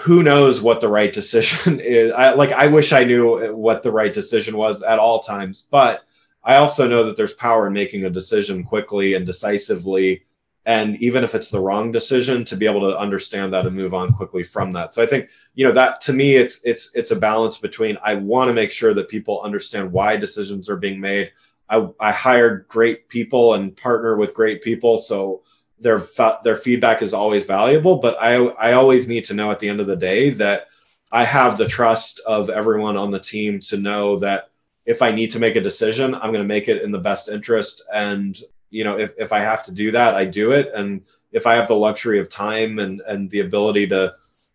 who 0.00 0.24
knows 0.24 0.60
what 0.60 0.80
the 0.80 0.88
right 0.88 1.12
decision 1.12 1.78
is? 1.84 2.12
I 2.12 2.34
like 2.34 2.50
i 2.52 2.66
wish 2.66 2.92
i 2.92 3.04
knew 3.04 3.54
what 3.54 3.82
the 3.82 3.92
right 3.92 4.12
decision 4.12 4.56
was 4.56 4.82
at 4.82 4.98
all 4.98 5.20
times. 5.20 5.68
But 5.70 6.04
i 6.42 6.56
also 6.56 6.88
know 6.88 7.04
that 7.04 7.16
there's 7.16 7.34
power 7.34 7.68
in 7.68 7.72
making 7.72 8.04
a 8.04 8.10
decision 8.10 8.64
quickly 8.64 9.14
and 9.14 9.24
decisively 9.24 10.24
and 10.66 10.96
even 10.96 11.22
if 11.24 11.34
it's 11.34 11.50
the 11.50 11.60
wrong 11.60 11.92
decision 11.92 12.44
to 12.44 12.56
be 12.56 12.66
able 12.66 12.80
to 12.80 12.98
understand 12.98 13.52
that 13.52 13.66
and 13.66 13.76
move 13.76 13.92
on 13.92 14.12
quickly 14.12 14.42
from 14.42 14.70
that. 14.72 14.94
So 14.94 15.02
i 15.02 15.06
think 15.06 15.30
you 15.54 15.66
know 15.66 15.72
that 15.72 16.00
to 16.02 16.12
me 16.12 16.36
it's 16.36 16.60
it's 16.64 16.90
it's 16.94 17.10
a 17.10 17.16
balance 17.16 17.58
between 17.58 17.98
i 18.02 18.14
want 18.14 18.48
to 18.48 18.54
make 18.54 18.72
sure 18.72 18.94
that 18.94 19.08
people 19.08 19.42
understand 19.42 19.92
why 19.92 20.16
decisions 20.16 20.68
are 20.68 20.76
being 20.76 21.00
made. 21.00 21.32
I 21.68 21.88
i 22.00 22.12
hired 22.12 22.66
great 22.68 23.08
people 23.08 23.54
and 23.54 23.76
partner 23.76 24.16
with 24.16 24.34
great 24.34 24.62
people 24.62 24.98
so 24.98 25.42
their 25.78 26.02
their 26.44 26.56
feedback 26.56 27.02
is 27.02 27.12
always 27.12 27.44
valuable. 27.44 27.96
But 27.96 28.16
i 28.20 28.36
i 28.36 28.72
always 28.72 29.08
need 29.08 29.24
to 29.26 29.34
know 29.34 29.50
at 29.50 29.60
the 29.60 29.68
end 29.68 29.80
of 29.80 29.86
the 29.86 29.96
day 29.96 30.30
that 30.30 30.68
i 31.12 31.24
have 31.24 31.58
the 31.58 31.68
trust 31.68 32.20
of 32.26 32.48
everyone 32.48 32.96
on 32.96 33.10
the 33.10 33.20
team 33.20 33.60
to 33.60 33.76
know 33.76 34.18
that 34.18 34.50
if 34.86 35.02
i 35.02 35.10
need 35.10 35.30
to 35.30 35.38
make 35.38 35.56
a 35.56 35.60
decision 35.60 36.14
i'm 36.14 36.32
going 36.32 36.34
to 36.34 36.44
make 36.44 36.68
it 36.68 36.82
in 36.82 36.90
the 36.90 36.98
best 36.98 37.28
interest 37.28 37.82
and 37.92 38.40
you 38.74 38.82
know 38.82 38.98
if, 38.98 39.14
if 39.16 39.32
i 39.32 39.38
have 39.38 39.62
to 39.62 39.72
do 39.72 39.90
that 39.92 40.14
i 40.14 40.24
do 40.24 40.50
it. 40.50 40.72
And 40.74 41.04
if 41.32 41.46
i 41.46 41.54
have 41.54 41.68
the 41.68 41.76
luxury 41.76 42.18
of 42.18 42.28
time 42.28 42.78
and 42.78 43.00
and 43.06 43.30
the 43.30 43.40
ability 43.40 43.86
to 43.88 44.12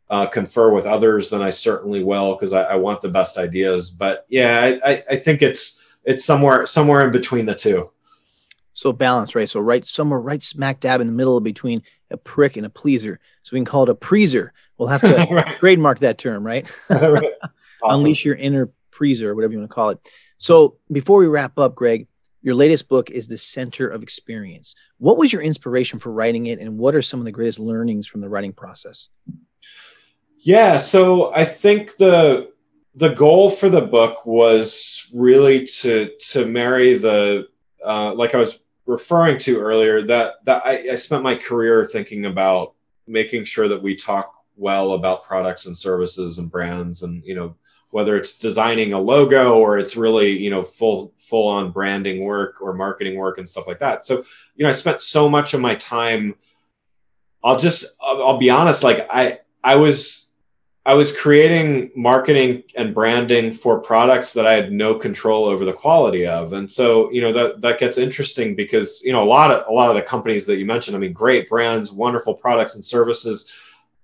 uh, 0.10 0.26
confer 0.26 0.72
with 0.72 0.86
others 0.86 1.30
then 1.30 1.42
i 1.42 1.52
certainly 1.52 2.04
will 2.04 2.34
because 2.36 2.52
I, 2.52 2.64
I, 2.64 2.76
want 2.76 3.00
the 3.02 3.10
best 3.10 3.38
ideas. 3.38 3.90
But 3.90 4.26
yeah 4.28 4.80
I, 4.84 5.04
I 5.10 5.16
think 5.16 5.42
it's 5.42 5.86
it's 6.04 6.26
somewhere 6.26 6.66
somewhere 6.66 7.06
in 7.06 7.12
between 7.12 7.46
the 7.46 7.56
two. 7.56 7.92
So 8.74 8.92
balance 8.92 9.36
right? 9.36 9.50
So 9.50 9.60
right 9.60 9.86
somewhere 9.86 10.20
right 10.20 10.44
smack 10.44 10.80
dab 10.80 11.02
in 11.02 11.08
the 11.08 11.14
middle 11.14 11.40
between 11.40 11.84
a 12.12 12.18
prick 12.18 12.58
and 12.58 12.66
a 12.66 12.70
pleaser. 12.70 13.20
So 13.44 13.52
we 13.54 13.60
can 13.60 13.66
call 13.66 13.84
it 13.84 13.90
a 13.90 13.96
preaser. 13.96 14.52
We'll 14.78 14.90
have 14.90 15.02
to 15.02 15.28
right. 15.32 15.60
trademark 15.60 16.00
that 16.00 16.18
term 16.18 16.46
right, 16.46 16.68
right. 16.90 17.24
Awesome. 17.82 18.00
unleash 18.02 18.26
your 18.26 18.36
inner 18.36 18.70
preaser 18.92 19.28
or 19.28 19.36
whatever 19.36 19.54
you 19.54 19.60
want 19.60 19.72
to 19.72 19.74
call 19.74 19.92
it. 19.92 20.00
So 20.38 20.76
before 20.92 21.20
we 21.20 21.28
wrap 21.28 21.58
up 21.58 21.76
greg 21.76 22.09
your 22.42 22.56
latest 22.56 22.88
book 22.88 23.10
is 23.10 23.28
The 23.28 23.38
Center 23.38 23.88
of 23.88 24.04
Experience. 24.04 24.76
What 24.98 25.18
was 25.18 25.34
your 25.34 25.42
inspiration 25.42 26.00
for 26.00 26.12
writing 26.12 26.48
it, 26.48 26.60
and 26.60 26.78
what 26.78 26.96
are 26.96 27.02
some 27.02 27.20
of 27.20 27.26
the 27.26 27.32
greatest 27.32 27.60
learnings 27.60 28.08
from 28.08 28.22
the 28.22 28.30
writing 28.30 28.54
process? 28.54 29.10
Yeah, 30.40 30.78
so 30.78 31.34
I 31.34 31.46
think 31.46 31.98
the 31.98 32.52
the 32.96 33.10
goal 33.10 33.50
for 33.50 33.70
the 33.70 33.82
book 33.82 34.26
was 34.26 35.08
really 35.14 35.66
to 35.66 36.12
to 36.32 36.46
marry 36.46 36.96
the 36.96 37.48
uh, 37.86 38.14
like 38.14 38.36
I 38.36 38.38
was 38.38 38.60
referring 38.86 39.38
to 39.40 39.60
earlier 39.60 40.02
that 40.04 40.44
that 40.46 40.62
I, 40.66 40.92
I 40.92 40.96
spent 40.96 41.24
my 41.24 41.36
career 41.36 41.86
thinking 41.86 42.26
about 42.26 42.74
making 43.08 43.44
sure 43.44 43.68
that 43.68 43.82
we 43.82 43.96
talk 43.96 44.34
well 44.56 44.94
about 44.94 45.24
products 45.24 45.66
and 45.66 45.78
services 45.78 46.38
and 46.38 46.52
brands 46.52 47.04
and 47.04 47.24
you 47.24 47.36
know 47.36 47.56
whether 47.92 48.18
it's 48.18 48.38
designing 48.38 48.94
a 48.94 49.00
logo 49.00 49.58
or 49.58 49.78
it's 49.78 49.96
really 49.96 50.32
you 50.32 50.50
know 50.50 50.64
full 50.64 51.14
full 51.18 51.48
on 51.48 51.72
branding 51.72 52.24
work 52.24 52.62
or 52.62 52.74
marketing 52.74 53.18
work 53.18 53.38
and 53.38 53.48
stuff 53.48 53.68
like 53.68 53.80
that 53.80 54.06
so 54.06 54.24
you 54.56 54.64
know 54.64 54.70
i 54.70 54.74
spent 54.74 55.02
so 55.02 55.30
much 55.30 55.54
of 55.54 55.62
my 55.62 55.76
time 55.76 56.36
i'll 57.44 57.58
just 57.58 57.86
i'll, 58.02 58.38
be 58.38 58.50
honest 58.50 58.84
like 58.84 59.08
i 59.12 59.40
i 59.64 59.76
was 59.76 60.30
I 60.90 60.94
was 60.94 61.16
creating 61.16 61.92
marketing 61.96 62.64
and 62.76 62.96
branding 62.96 63.52
for 63.52 63.80
products 63.80 64.34
that 64.34 64.48
I 64.48 64.54
had 64.54 64.72
no 64.72 64.96
control 64.96 65.46
over 65.46 65.64
the 65.64 65.72
quality 65.72 66.26
of. 66.26 66.54
And 66.54 66.72
so, 66.72 67.12
you 67.12 67.22
know, 67.22 67.32
that 67.32 67.62
that 67.62 67.80
gets 67.80 68.00
interesting 68.00 68.56
because, 68.56 69.04
you 69.04 69.12
know, 69.12 69.22
a 69.22 69.26
lot 69.26 69.52
of 69.52 69.68
a 69.68 69.72
lot 69.72 69.90
of 69.90 69.96
the 69.96 70.02
companies 70.02 70.48
that 70.48 70.58
you 70.58 70.66
mentioned, 70.66 70.98
I 70.98 71.00
mean, 71.00 71.14
great 71.14 71.48
brands, 71.48 71.92
wonderful 71.92 72.34
products 72.34 72.74
and 72.74 72.84
services. 72.84 73.52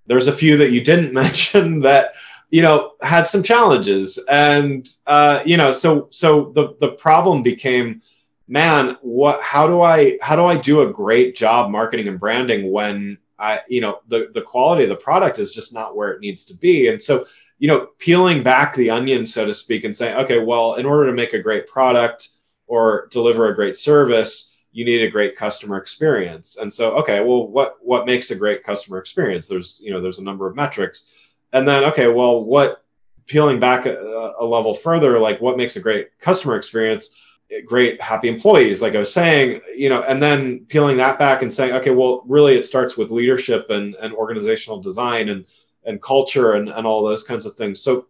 There's 0.06 0.28
a 0.28 0.32
few 0.32 0.58
that 0.58 0.70
you 0.70 0.80
didn't 0.80 1.12
mention 1.24 1.80
that, 1.80 2.14
you 2.50 2.62
know, 2.62 2.92
had 3.02 3.26
some 3.26 3.42
challenges. 3.42 4.18
And 4.28 4.88
uh, 5.06 5.42
you 5.44 5.56
know, 5.56 5.72
so 5.72 6.08
so 6.10 6.52
the 6.54 6.76
the 6.80 6.92
problem 6.92 7.42
became 7.42 8.02
man, 8.48 8.96
what 9.02 9.42
how 9.42 9.66
do 9.66 9.80
I 9.80 10.18
how 10.22 10.36
do 10.36 10.44
I 10.44 10.56
do 10.56 10.82
a 10.82 10.92
great 10.92 11.36
job 11.36 11.70
marketing 11.70 12.08
and 12.08 12.20
branding 12.20 12.70
when 12.70 13.18
I, 13.38 13.60
you 13.68 13.80
know, 13.80 14.00
the 14.08 14.30
the 14.32 14.42
quality 14.42 14.84
of 14.84 14.88
the 14.88 14.96
product 14.96 15.38
is 15.38 15.52
just 15.52 15.74
not 15.74 15.96
where 15.96 16.10
it 16.10 16.20
needs 16.20 16.44
to 16.46 16.54
be. 16.54 16.88
And 16.88 17.02
so, 17.02 17.26
you 17.58 17.68
know, 17.68 17.88
peeling 17.98 18.42
back 18.42 18.74
the 18.74 18.90
onion, 18.90 19.26
so 19.26 19.44
to 19.44 19.54
speak, 19.54 19.84
and 19.84 19.96
saying, 19.96 20.16
okay, 20.16 20.38
well, 20.38 20.74
in 20.74 20.86
order 20.86 21.06
to 21.06 21.12
make 21.12 21.32
a 21.32 21.42
great 21.42 21.66
product 21.66 22.28
or 22.66 23.08
deliver 23.10 23.48
a 23.48 23.54
great 23.54 23.76
service, 23.76 24.56
you 24.72 24.84
need 24.84 25.02
a 25.02 25.10
great 25.10 25.36
customer 25.36 25.76
experience. 25.76 26.58
And 26.58 26.72
so, 26.72 26.96
okay, 26.98 27.20
well, 27.20 27.48
what 27.48 27.76
what 27.80 28.06
makes 28.06 28.30
a 28.30 28.36
great 28.36 28.64
customer 28.64 28.98
experience? 28.98 29.48
There's, 29.48 29.80
you 29.82 29.90
know, 29.90 30.00
there's 30.00 30.18
a 30.18 30.24
number 30.24 30.48
of 30.48 30.56
metrics. 30.56 31.12
And 31.52 31.66
then, 31.66 31.84
okay, 31.84 32.08
well, 32.08 32.44
what 32.44 32.84
peeling 33.26 33.58
back 33.58 33.86
a, 33.86 34.34
a 34.38 34.44
level 34.44 34.74
further, 34.74 35.18
like 35.18 35.40
what 35.40 35.56
makes 35.56 35.76
a 35.76 35.80
great 35.80 36.18
customer 36.20 36.56
experience? 36.56 37.16
Eh, 37.50 37.60
great 37.60 38.00
happy 38.00 38.28
employees 38.28 38.82
like 38.82 38.96
i 38.96 38.98
was 38.98 39.12
saying 39.12 39.60
you 39.76 39.88
know 39.88 40.02
and 40.02 40.20
then 40.20 40.64
peeling 40.66 40.96
that 40.96 41.16
back 41.16 41.42
and 41.42 41.52
saying 41.52 41.72
okay 41.72 41.90
well 41.90 42.24
really 42.26 42.56
it 42.56 42.64
starts 42.64 42.96
with 42.96 43.12
leadership 43.12 43.70
and, 43.70 43.94
and 43.96 44.12
organizational 44.14 44.80
design 44.80 45.28
and 45.28 45.44
and 45.84 46.02
culture 46.02 46.54
and, 46.54 46.68
and 46.68 46.84
all 46.84 47.04
those 47.04 47.22
kinds 47.22 47.46
of 47.46 47.54
things 47.54 47.80
so 47.80 48.06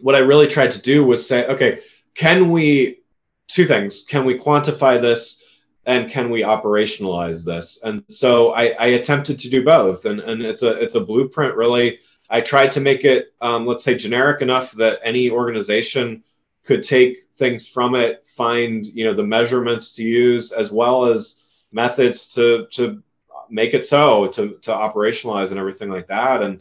what 0.00 0.16
i 0.16 0.18
really 0.18 0.48
tried 0.48 0.72
to 0.72 0.80
do 0.80 1.04
was 1.04 1.26
say 1.26 1.46
okay 1.46 1.78
can 2.14 2.50
we 2.50 2.98
two 3.46 3.66
things 3.66 4.04
can 4.04 4.24
we 4.24 4.36
quantify 4.36 5.00
this 5.00 5.44
and 5.84 6.10
can 6.10 6.28
we 6.28 6.42
operationalize 6.42 7.44
this 7.44 7.84
and 7.84 8.02
so 8.08 8.52
i, 8.54 8.74
I 8.80 8.86
attempted 8.98 9.38
to 9.38 9.48
do 9.48 9.64
both 9.64 10.06
and, 10.06 10.18
and 10.18 10.42
it's 10.42 10.64
a 10.64 10.72
it's 10.82 10.96
a 10.96 11.04
blueprint 11.04 11.54
really 11.54 12.00
i 12.30 12.40
tried 12.40 12.72
to 12.72 12.80
make 12.80 13.04
it 13.04 13.34
um, 13.40 13.66
let's 13.66 13.84
say 13.84 13.94
generic 13.94 14.42
enough 14.42 14.72
that 14.72 15.00
any 15.02 15.30
organization 15.30 16.22
could 16.66 16.82
take 16.82 17.16
things 17.36 17.68
from 17.68 17.94
it, 17.94 18.28
find 18.28 18.84
you 18.86 19.04
know 19.04 19.14
the 19.14 19.24
measurements 19.24 19.94
to 19.94 20.02
use 20.02 20.52
as 20.52 20.70
well 20.70 21.06
as 21.06 21.46
methods 21.72 22.34
to 22.34 22.66
to 22.72 23.02
make 23.48 23.72
it 23.72 23.86
so 23.86 24.26
to 24.26 24.58
to 24.62 24.70
operationalize 24.72 25.50
and 25.50 25.58
everything 25.58 25.88
like 25.88 26.08
that. 26.08 26.42
And 26.42 26.60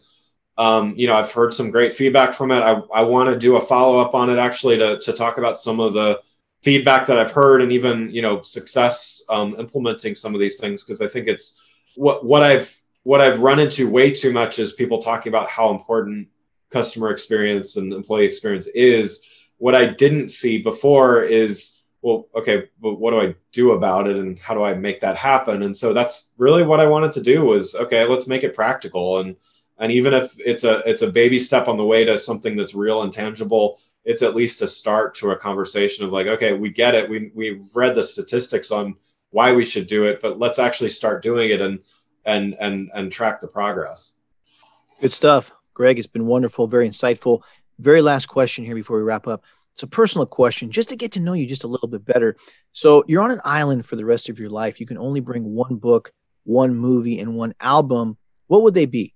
um, 0.57 0.93
you 0.95 1.07
know, 1.07 1.15
I've 1.15 1.31
heard 1.31 1.53
some 1.53 1.71
great 1.71 1.93
feedback 1.93 2.33
from 2.33 2.51
it. 2.51 2.59
I, 2.59 2.81
I 2.93 3.01
want 3.01 3.29
to 3.29 3.37
do 3.37 3.57
a 3.57 3.61
follow 3.61 3.97
up 3.97 4.13
on 4.13 4.29
it 4.29 4.37
actually 4.37 4.77
to 4.77 4.99
to 4.99 5.11
talk 5.11 5.37
about 5.37 5.57
some 5.57 5.79
of 5.79 5.93
the 5.93 6.21
feedback 6.61 7.07
that 7.07 7.19
I've 7.19 7.31
heard 7.31 7.61
and 7.61 7.71
even 7.71 8.09
you 8.11 8.21
know 8.21 8.41
success 8.41 9.23
um, 9.29 9.55
implementing 9.59 10.15
some 10.15 10.33
of 10.33 10.39
these 10.39 10.59
things 10.59 10.83
because 10.83 11.01
I 11.01 11.07
think 11.07 11.27
it's 11.27 11.63
what 11.95 12.23
what 12.23 12.43
I've 12.43 12.79
what 13.05 13.21
I've 13.21 13.39
run 13.39 13.59
into 13.59 13.87
way 13.87 14.11
too 14.11 14.33
much 14.33 14.57
is 14.57 14.73
people 14.73 14.97
talking 14.97 15.29
about 15.29 15.47
how 15.47 15.69
important 15.69 16.27
customer 16.71 17.11
experience 17.11 17.77
and 17.77 17.93
employee 17.93 18.25
experience 18.25 18.65
is 18.73 19.27
what 19.57 19.75
I 19.75 19.85
didn't 19.85 20.29
see 20.29 20.59
before 20.63 21.21
is, 21.21 21.83
well, 22.01 22.27
okay, 22.35 22.67
but 22.81 22.95
what 22.95 23.11
do 23.11 23.21
I 23.21 23.35
do 23.51 23.73
about 23.73 24.07
it 24.07 24.15
and 24.17 24.39
how 24.39 24.55
do 24.55 24.63
I 24.63 24.73
make 24.73 25.01
that 25.01 25.17
happen? 25.17 25.61
And 25.61 25.77
so 25.77 25.93
that's 25.93 26.31
really 26.39 26.63
what 26.63 26.79
I 26.79 26.87
wanted 26.87 27.11
to 27.11 27.21
do 27.21 27.45
was, 27.45 27.75
okay, 27.75 28.05
let's 28.05 28.25
make 28.25 28.43
it 28.43 28.55
practical. 28.55 29.19
And, 29.19 29.35
and 29.77 29.91
even 29.91 30.11
if 30.11 30.33
it's 30.39 30.63
a, 30.63 30.79
it's 30.89 31.03
a 31.03 31.11
baby 31.11 31.37
step 31.37 31.67
on 31.67 31.77
the 31.77 31.85
way 31.85 32.05
to 32.05 32.17
something 32.17 32.55
that's 32.55 32.73
real 32.73 33.03
and 33.03 33.13
tangible, 33.13 33.79
it's 34.03 34.23
at 34.23 34.35
least 34.35 34.63
a 34.63 34.67
start 34.67 35.13
to 35.17 35.29
a 35.29 35.37
conversation 35.37 36.03
of 36.05 36.11
like, 36.11 36.25
okay, 36.25 36.53
we 36.53 36.71
get 36.71 36.95
it. 36.95 37.07
We, 37.07 37.29
we've 37.35 37.69
read 37.75 37.93
the 37.93 38.03
statistics 38.03 38.71
on 38.71 38.95
why 39.29 39.53
we 39.53 39.63
should 39.63 39.85
do 39.85 40.05
it, 40.05 40.23
but 40.23 40.39
let's 40.39 40.57
actually 40.57 40.89
start 40.89 41.21
doing 41.21 41.51
it 41.51 41.61
and, 41.61 41.81
and, 42.25 42.55
and, 42.59 42.91
and 42.93 43.11
track 43.11 43.39
the 43.39 43.47
progress. 43.47 44.13
Good 45.01 45.13
stuff. 45.13 45.51
Greg, 45.73 45.97
it's 45.97 46.07
been 46.07 46.25
wonderful, 46.25 46.67
very 46.67 46.87
insightful. 46.87 47.41
Very 47.79 48.01
last 48.01 48.27
question 48.27 48.63
here 48.65 48.75
before 48.75 48.97
we 48.97 49.03
wrap 49.03 49.27
up. 49.27 49.43
It's 49.73 49.83
a 49.83 49.87
personal 49.87 50.25
question 50.25 50.71
just 50.71 50.89
to 50.89 50.95
get 50.95 51.11
to 51.13 51.19
know 51.19 51.33
you 51.33 51.45
just 51.45 51.65
a 51.65 51.67
little 51.67 51.89
bit 51.89 52.05
better. 52.05 52.37
So, 52.71 53.03
you're 53.07 53.21
on 53.21 53.31
an 53.31 53.41
island 53.43 53.85
for 53.85 53.97
the 53.97 54.05
rest 54.05 54.29
of 54.29 54.39
your 54.39 54.49
life. 54.49 54.79
You 54.79 54.85
can 54.85 54.97
only 54.97 55.19
bring 55.19 55.43
one 55.43 55.75
book, 55.75 56.13
one 56.45 56.75
movie, 56.75 57.19
and 57.19 57.35
one 57.35 57.53
album. 57.59 58.17
What 58.47 58.61
would 58.63 58.73
they 58.73 58.85
be? 58.85 59.13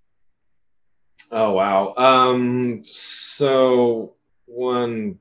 Oh, 1.31 1.53
wow. 1.53 1.93
Um, 1.95 2.83
so, 2.83 4.15
one 4.45 5.19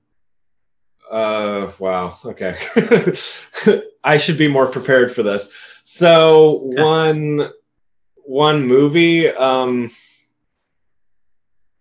uh 1.11 1.71
wow 1.79 2.19
okay 2.25 2.55
i 4.05 4.19
should 4.19 4.37
be 4.37 4.49
more 4.49 4.67
prepared 4.67 5.11
for 5.11 5.23
this 5.23 5.55
so 5.85 6.61
one 6.63 7.51
one 8.29 8.67
movie 8.67 9.29
um 9.29 9.91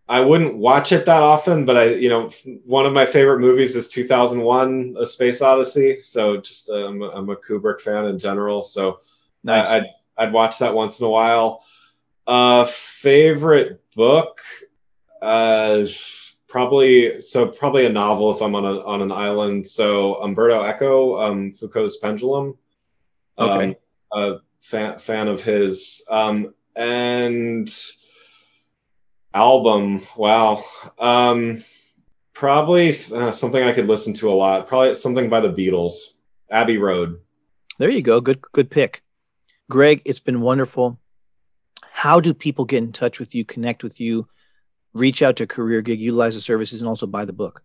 I 0.10 0.22
wouldn't 0.22 0.56
watch 0.56 0.94
it 0.94 1.06
that 1.06 1.22
often, 1.22 1.66
but 1.66 1.76
I, 1.76 1.84
you 1.96 2.08
know, 2.08 2.30
one 2.64 2.86
of 2.86 2.94
my 2.94 3.06
favorite 3.06 3.40
movies 3.40 3.76
is 3.76 3.90
2001: 3.90 4.96
A 4.98 5.06
Space 5.06 5.42
Odyssey. 5.42 6.00
So 6.00 6.38
just 6.38 6.70
um, 6.70 7.02
I'm 7.02 7.30
a 7.30 7.36
Kubrick 7.36 7.82
fan 7.82 8.06
in 8.06 8.18
general. 8.18 8.64
So 8.64 9.02
nice. 9.44 9.68
I, 9.68 9.80
would 9.80 9.88
I'd 10.18 10.32
watch 10.32 10.60
that 10.60 10.74
once 10.74 11.02
in 11.02 11.08
a 11.08 11.10
while. 11.10 11.62
Uh, 12.26 12.64
favorite 12.66 13.82
book, 13.96 14.42
uh, 15.22 15.86
probably 16.48 17.20
so 17.20 17.48
probably 17.48 17.86
a 17.86 17.90
novel 17.90 18.32
if 18.32 18.42
I'm 18.42 18.56
on 18.56 18.64
a, 18.64 18.80
on 18.86 19.02
an 19.02 19.12
island. 19.12 19.68
So 19.68 20.16
Umberto 20.16 20.64
Eco, 20.64 21.20
um, 21.20 21.52
Foucault's 21.52 21.98
Pendulum. 21.98 22.58
Okay. 23.38 23.70
Um, 23.70 23.76
a 24.14 24.40
fan 24.60 25.00
fan 25.00 25.28
of 25.28 25.44
his, 25.44 26.06
um, 26.10 26.54
and 26.76 27.70
album 29.34 30.02
wow. 30.16 30.64
Um 30.98 31.64
probably 32.34 32.90
uh, 32.90 33.32
something 33.32 33.64
i 33.64 33.74
could 33.74 33.88
listen 33.88 34.14
to 34.14 34.30
a 34.30 34.34
lot. 34.34 34.68
Probably 34.68 34.96
something 34.96 35.30
by 35.30 35.40
the 35.40 35.54
beatles. 35.54 35.94
Abbey 36.50 36.78
road. 36.78 37.20
There 37.78 37.90
you 37.90 38.02
go. 38.02 38.22
Good 38.22 38.42
good 38.52 38.70
pick. 38.70 39.04
Greg 39.70 40.02
it's 40.06 40.20
been 40.20 40.42
wonderful. 40.42 41.00
How 41.84 42.20
do 42.20 42.34
people 42.34 42.66
get 42.66 42.84
in 42.84 42.92
touch 42.92 43.20
with 43.20 43.36
you 43.36 43.46
connect 43.46 43.84
with 43.84 44.00
you 44.00 44.28
reach 44.94 45.22
out 45.22 45.36
to 45.36 45.46
career 45.46 45.82
gig 45.82 46.00
utilize 46.00 46.36
the 46.36 46.42
services 46.42 46.82
and 46.82 46.88
also 46.88 47.06
buy 47.06 47.26
the 47.26 47.34
book 47.34 47.62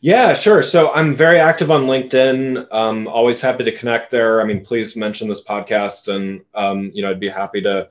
yeah 0.00 0.32
sure 0.34 0.62
so 0.62 0.92
i'm 0.92 1.14
very 1.14 1.38
active 1.38 1.70
on 1.70 1.82
linkedin 1.82 2.66
um, 2.72 3.08
always 3.08 3.40
happy 3.40 3.64
to 3.64 3.72
connect 3.72 4.10
there 4.10 4.40
i 4.40 4.44
mean 4.44 4.64
please 4.64 4.96
mention 4.96 5.28
this 5.28 5.42
podcast 5.42 6.14
and 6.14 6.42
um, 6.54 6.90
you 6.94 7.02
know 7.02 7.10
i'd 7.10 7.20
be 7.20 7.28
happy 7.28 7.60
to 7.60 7.88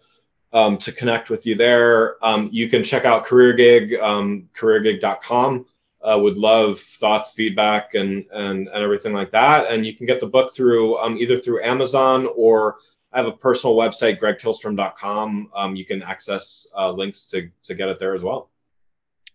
um, 0.55 0.77
to 0.77 0.91
connect 0.93 1.29
with 1.29 1.45
you 1.45 1.53
there. 1.53 2.15
Um, 2.25 2.49
you 2.51 2.69
can 2.69 2.81
check 2.81 3.03
out 3.03 3.25
Career 3.25 3.51
Gig, 3.53 3.95
um, 3.95 4.49
careergig.com. 4.55 5.65
Uh, 6.01 6.19
would 6.21 6.37
love 6.37 6.79
thoughts, 6.79 7.33
feedback, 7.33 7.93
and, 7.93 8.25
and 8.31 8.67
and 8.69 8.83
everything 8.83 9.11
like 9.11 9.31
that. 9.31 9.69
And 9.69 9.85
you 9.85 9.93
can 9.93 10.05
get 10.05 10.19
the 10.21 10.27
book 10.27 10.53
through 10.53 10.97
um, 10.97 11.17
either 11.17 11.35
through 11.35 11.63
Amazon 11.63 12.29
or 12.35 12.77
I 13.11 13.17
have 13.17 13.27
a 13.27 13.31
personal 13.33 13.75
website, 13.75 14.19
gregkihlstrom.com. 14.19 15.49
Um, 15.53 15.75
you 15.75 15.84
can 15.84 16.01
access 16.03 16.67
uh, 16.77 16.91
links 16.91 17.25
to 17.27 17.49
to 17.63 17.73
get 17.73 17.89
it 17.89 17.99
there 17.99 18.15
as 18.15 18.23
well. 18.23 18.49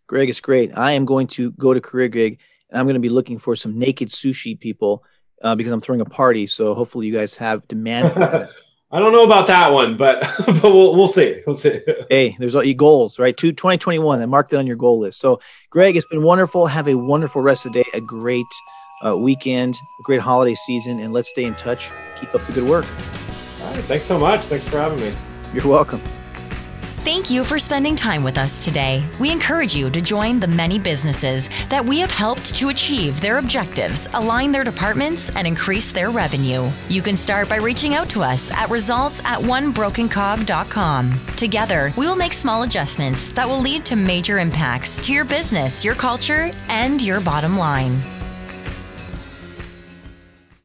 Greg, 0.07 0.30
it's 0.30 0.40
great. 0.40 0.76
I 0.76 0.92
am 0.92 1.05
going 1.05 1.26
to 1.28 1.51
go 1.53 1.74
to 1.74 1.80
Career 1.80 2.09
Gig 2.09 2.38
and 2.71 2.81
I'm 2.81 2.87
going 2.87 2.95
to 2.95 3.01
be 3.01 3.09
looking 3.09 3.39
for 3.39 3.57
some 3.57 3.79
naked 3.79 4.09
sushi 4.09 4.59
people 4.59 5.05
uh, 5.43 5.55
because 5.55 5.73
I'm 5.73 5.81
throwing 5.81 6.01
a 6.01 6.07
party. 6.07 6.47
So 6.47 6.75
hopefully 6.75 7.07
you 7.07 7.12
guys 7.12 7.37
have 7.37 7.66
demand 7.68 8.12
for 8.12 8.18
that. 8.21 8.49
I 8.93 8.99
don't 8.99 9.12
know 9.12 9.25
about 9.25 9.47
that 9.47 9.73
one, 9.73 9.97
but 9.97 10.21
but 10.47 10.62
we'll 10.64 10.97
we'll 10.97 11.07
see. 11.07 11.41
We'll 11.47 11.55
see. 11.55 11.79
hey, 12.11 12.37
there's 12.41 12.57
all 12.57 12.64
your 12.64 12.75
goals, 12.75 13.21
right? 13.21 13.37
To 13.37 13.53
2021, 13.53 14.21
and 14.21 14.31
mark 14.31 14.49
that 14.49 14.59
on 14.59 14.66
your 14.66 14.77
goal 14.77 14.99
list. 14.99 15.21
So, 15.21 15.41
Greg, 15.71 15.97
it's 15.97 16.09
been 16.09 16.25
wonderful. 16.25 16.66
Have 16.66 16.89
a 16.89 16.97
wonderful 16.97 17.41
rest 17.41 17.66
of 17.66 17.73
the 17.73 17.85
day, 17.85 17.91
a 17.95 18.01
great 18.01 18.47
uh, 19.07 19.16
weekend, 19.16 19.77
a 19.77 20.03
great 20.03 20.21
holiday 20.21 20.57
season, 20.57 20.99
and 20.99 21.12
let's 21.12 21.31
stay 21.31 21.45
in 21.45 21.55
touch. 21.55 21.89
Keep 22.18 22.35
up 22.35 22.45
the 22.47 22.53
good 22.53 22.68
work. 22.68 22.87
All 23.62 23.73
right. 23.73 23.85
Thanks 23.85 24.07
so 24.07 24.18
much. 24.18 24.47
Thanks 24.47 24.68
for 24.68 24.79
having 24.79 24.99
me. 24.99 25.14
You're 25.55 25.68
welcome. 25.68 26.03
Thank 27.03 27.30
you 27.30 27.44
for 27.44 27.59
spending 27.59 27.96
time 27.96 28.22
with 28.22 28.36
us 28.36 28.62
today. 28.62 29.03
We 29.18 29.32
encourage 29.32 29.74
you 29.74 29.88
to 29.88 30.03
join 30.03 30.38
the 30.38 30.46
many 30.46 30.78
businesses 30.78 31.48
that 31.70 31.82
we 31.82 31.98
have 32.01 32.11
helped 32.11 32.55
to 32.57 32.68
achieve 32.68 33.22
their 33.22 33.38
objectives, 33.38 34.07
align 34.12 34.53
their 34.53 34.64
departments, 34.64 35.34
and 35.34 35.46
increase 35.46 35.92
their 35.92 36.11
revenue. 36.11 36.70
You 36.90 37.01
can 37.01 37.16
start 37.16 37.48
by 37.48 37.57
reaching 37.57 37.94
out 37.94 38.11
to 38.11 38.22
us 38.22 38.51
at 38.51 38.68
results 38.68 39.22
at 39.24 39.38
onebrokencog.com. 39.38 41.20
Together, 41.38 41.94
we 41.96 42.07
will 42.07 42.16
make 42.16 42.34
small 42.34 42.64
adjustments 42.64 43.30
that 43.30 43.48
will 43.48 43.61
lead 43.61 43.86
to 43.86 43.96
major 43.96 44.38
impacts 44.38 44.98
to 44.98 45.11
your 45.11 45.24
business, 45.24 45.82
your 45.82 45.94
culture, 45.94 46.51
and 46.68 47.01
your 47.01 47.22
bottom 47.22 47.57
line. 47.57 47.98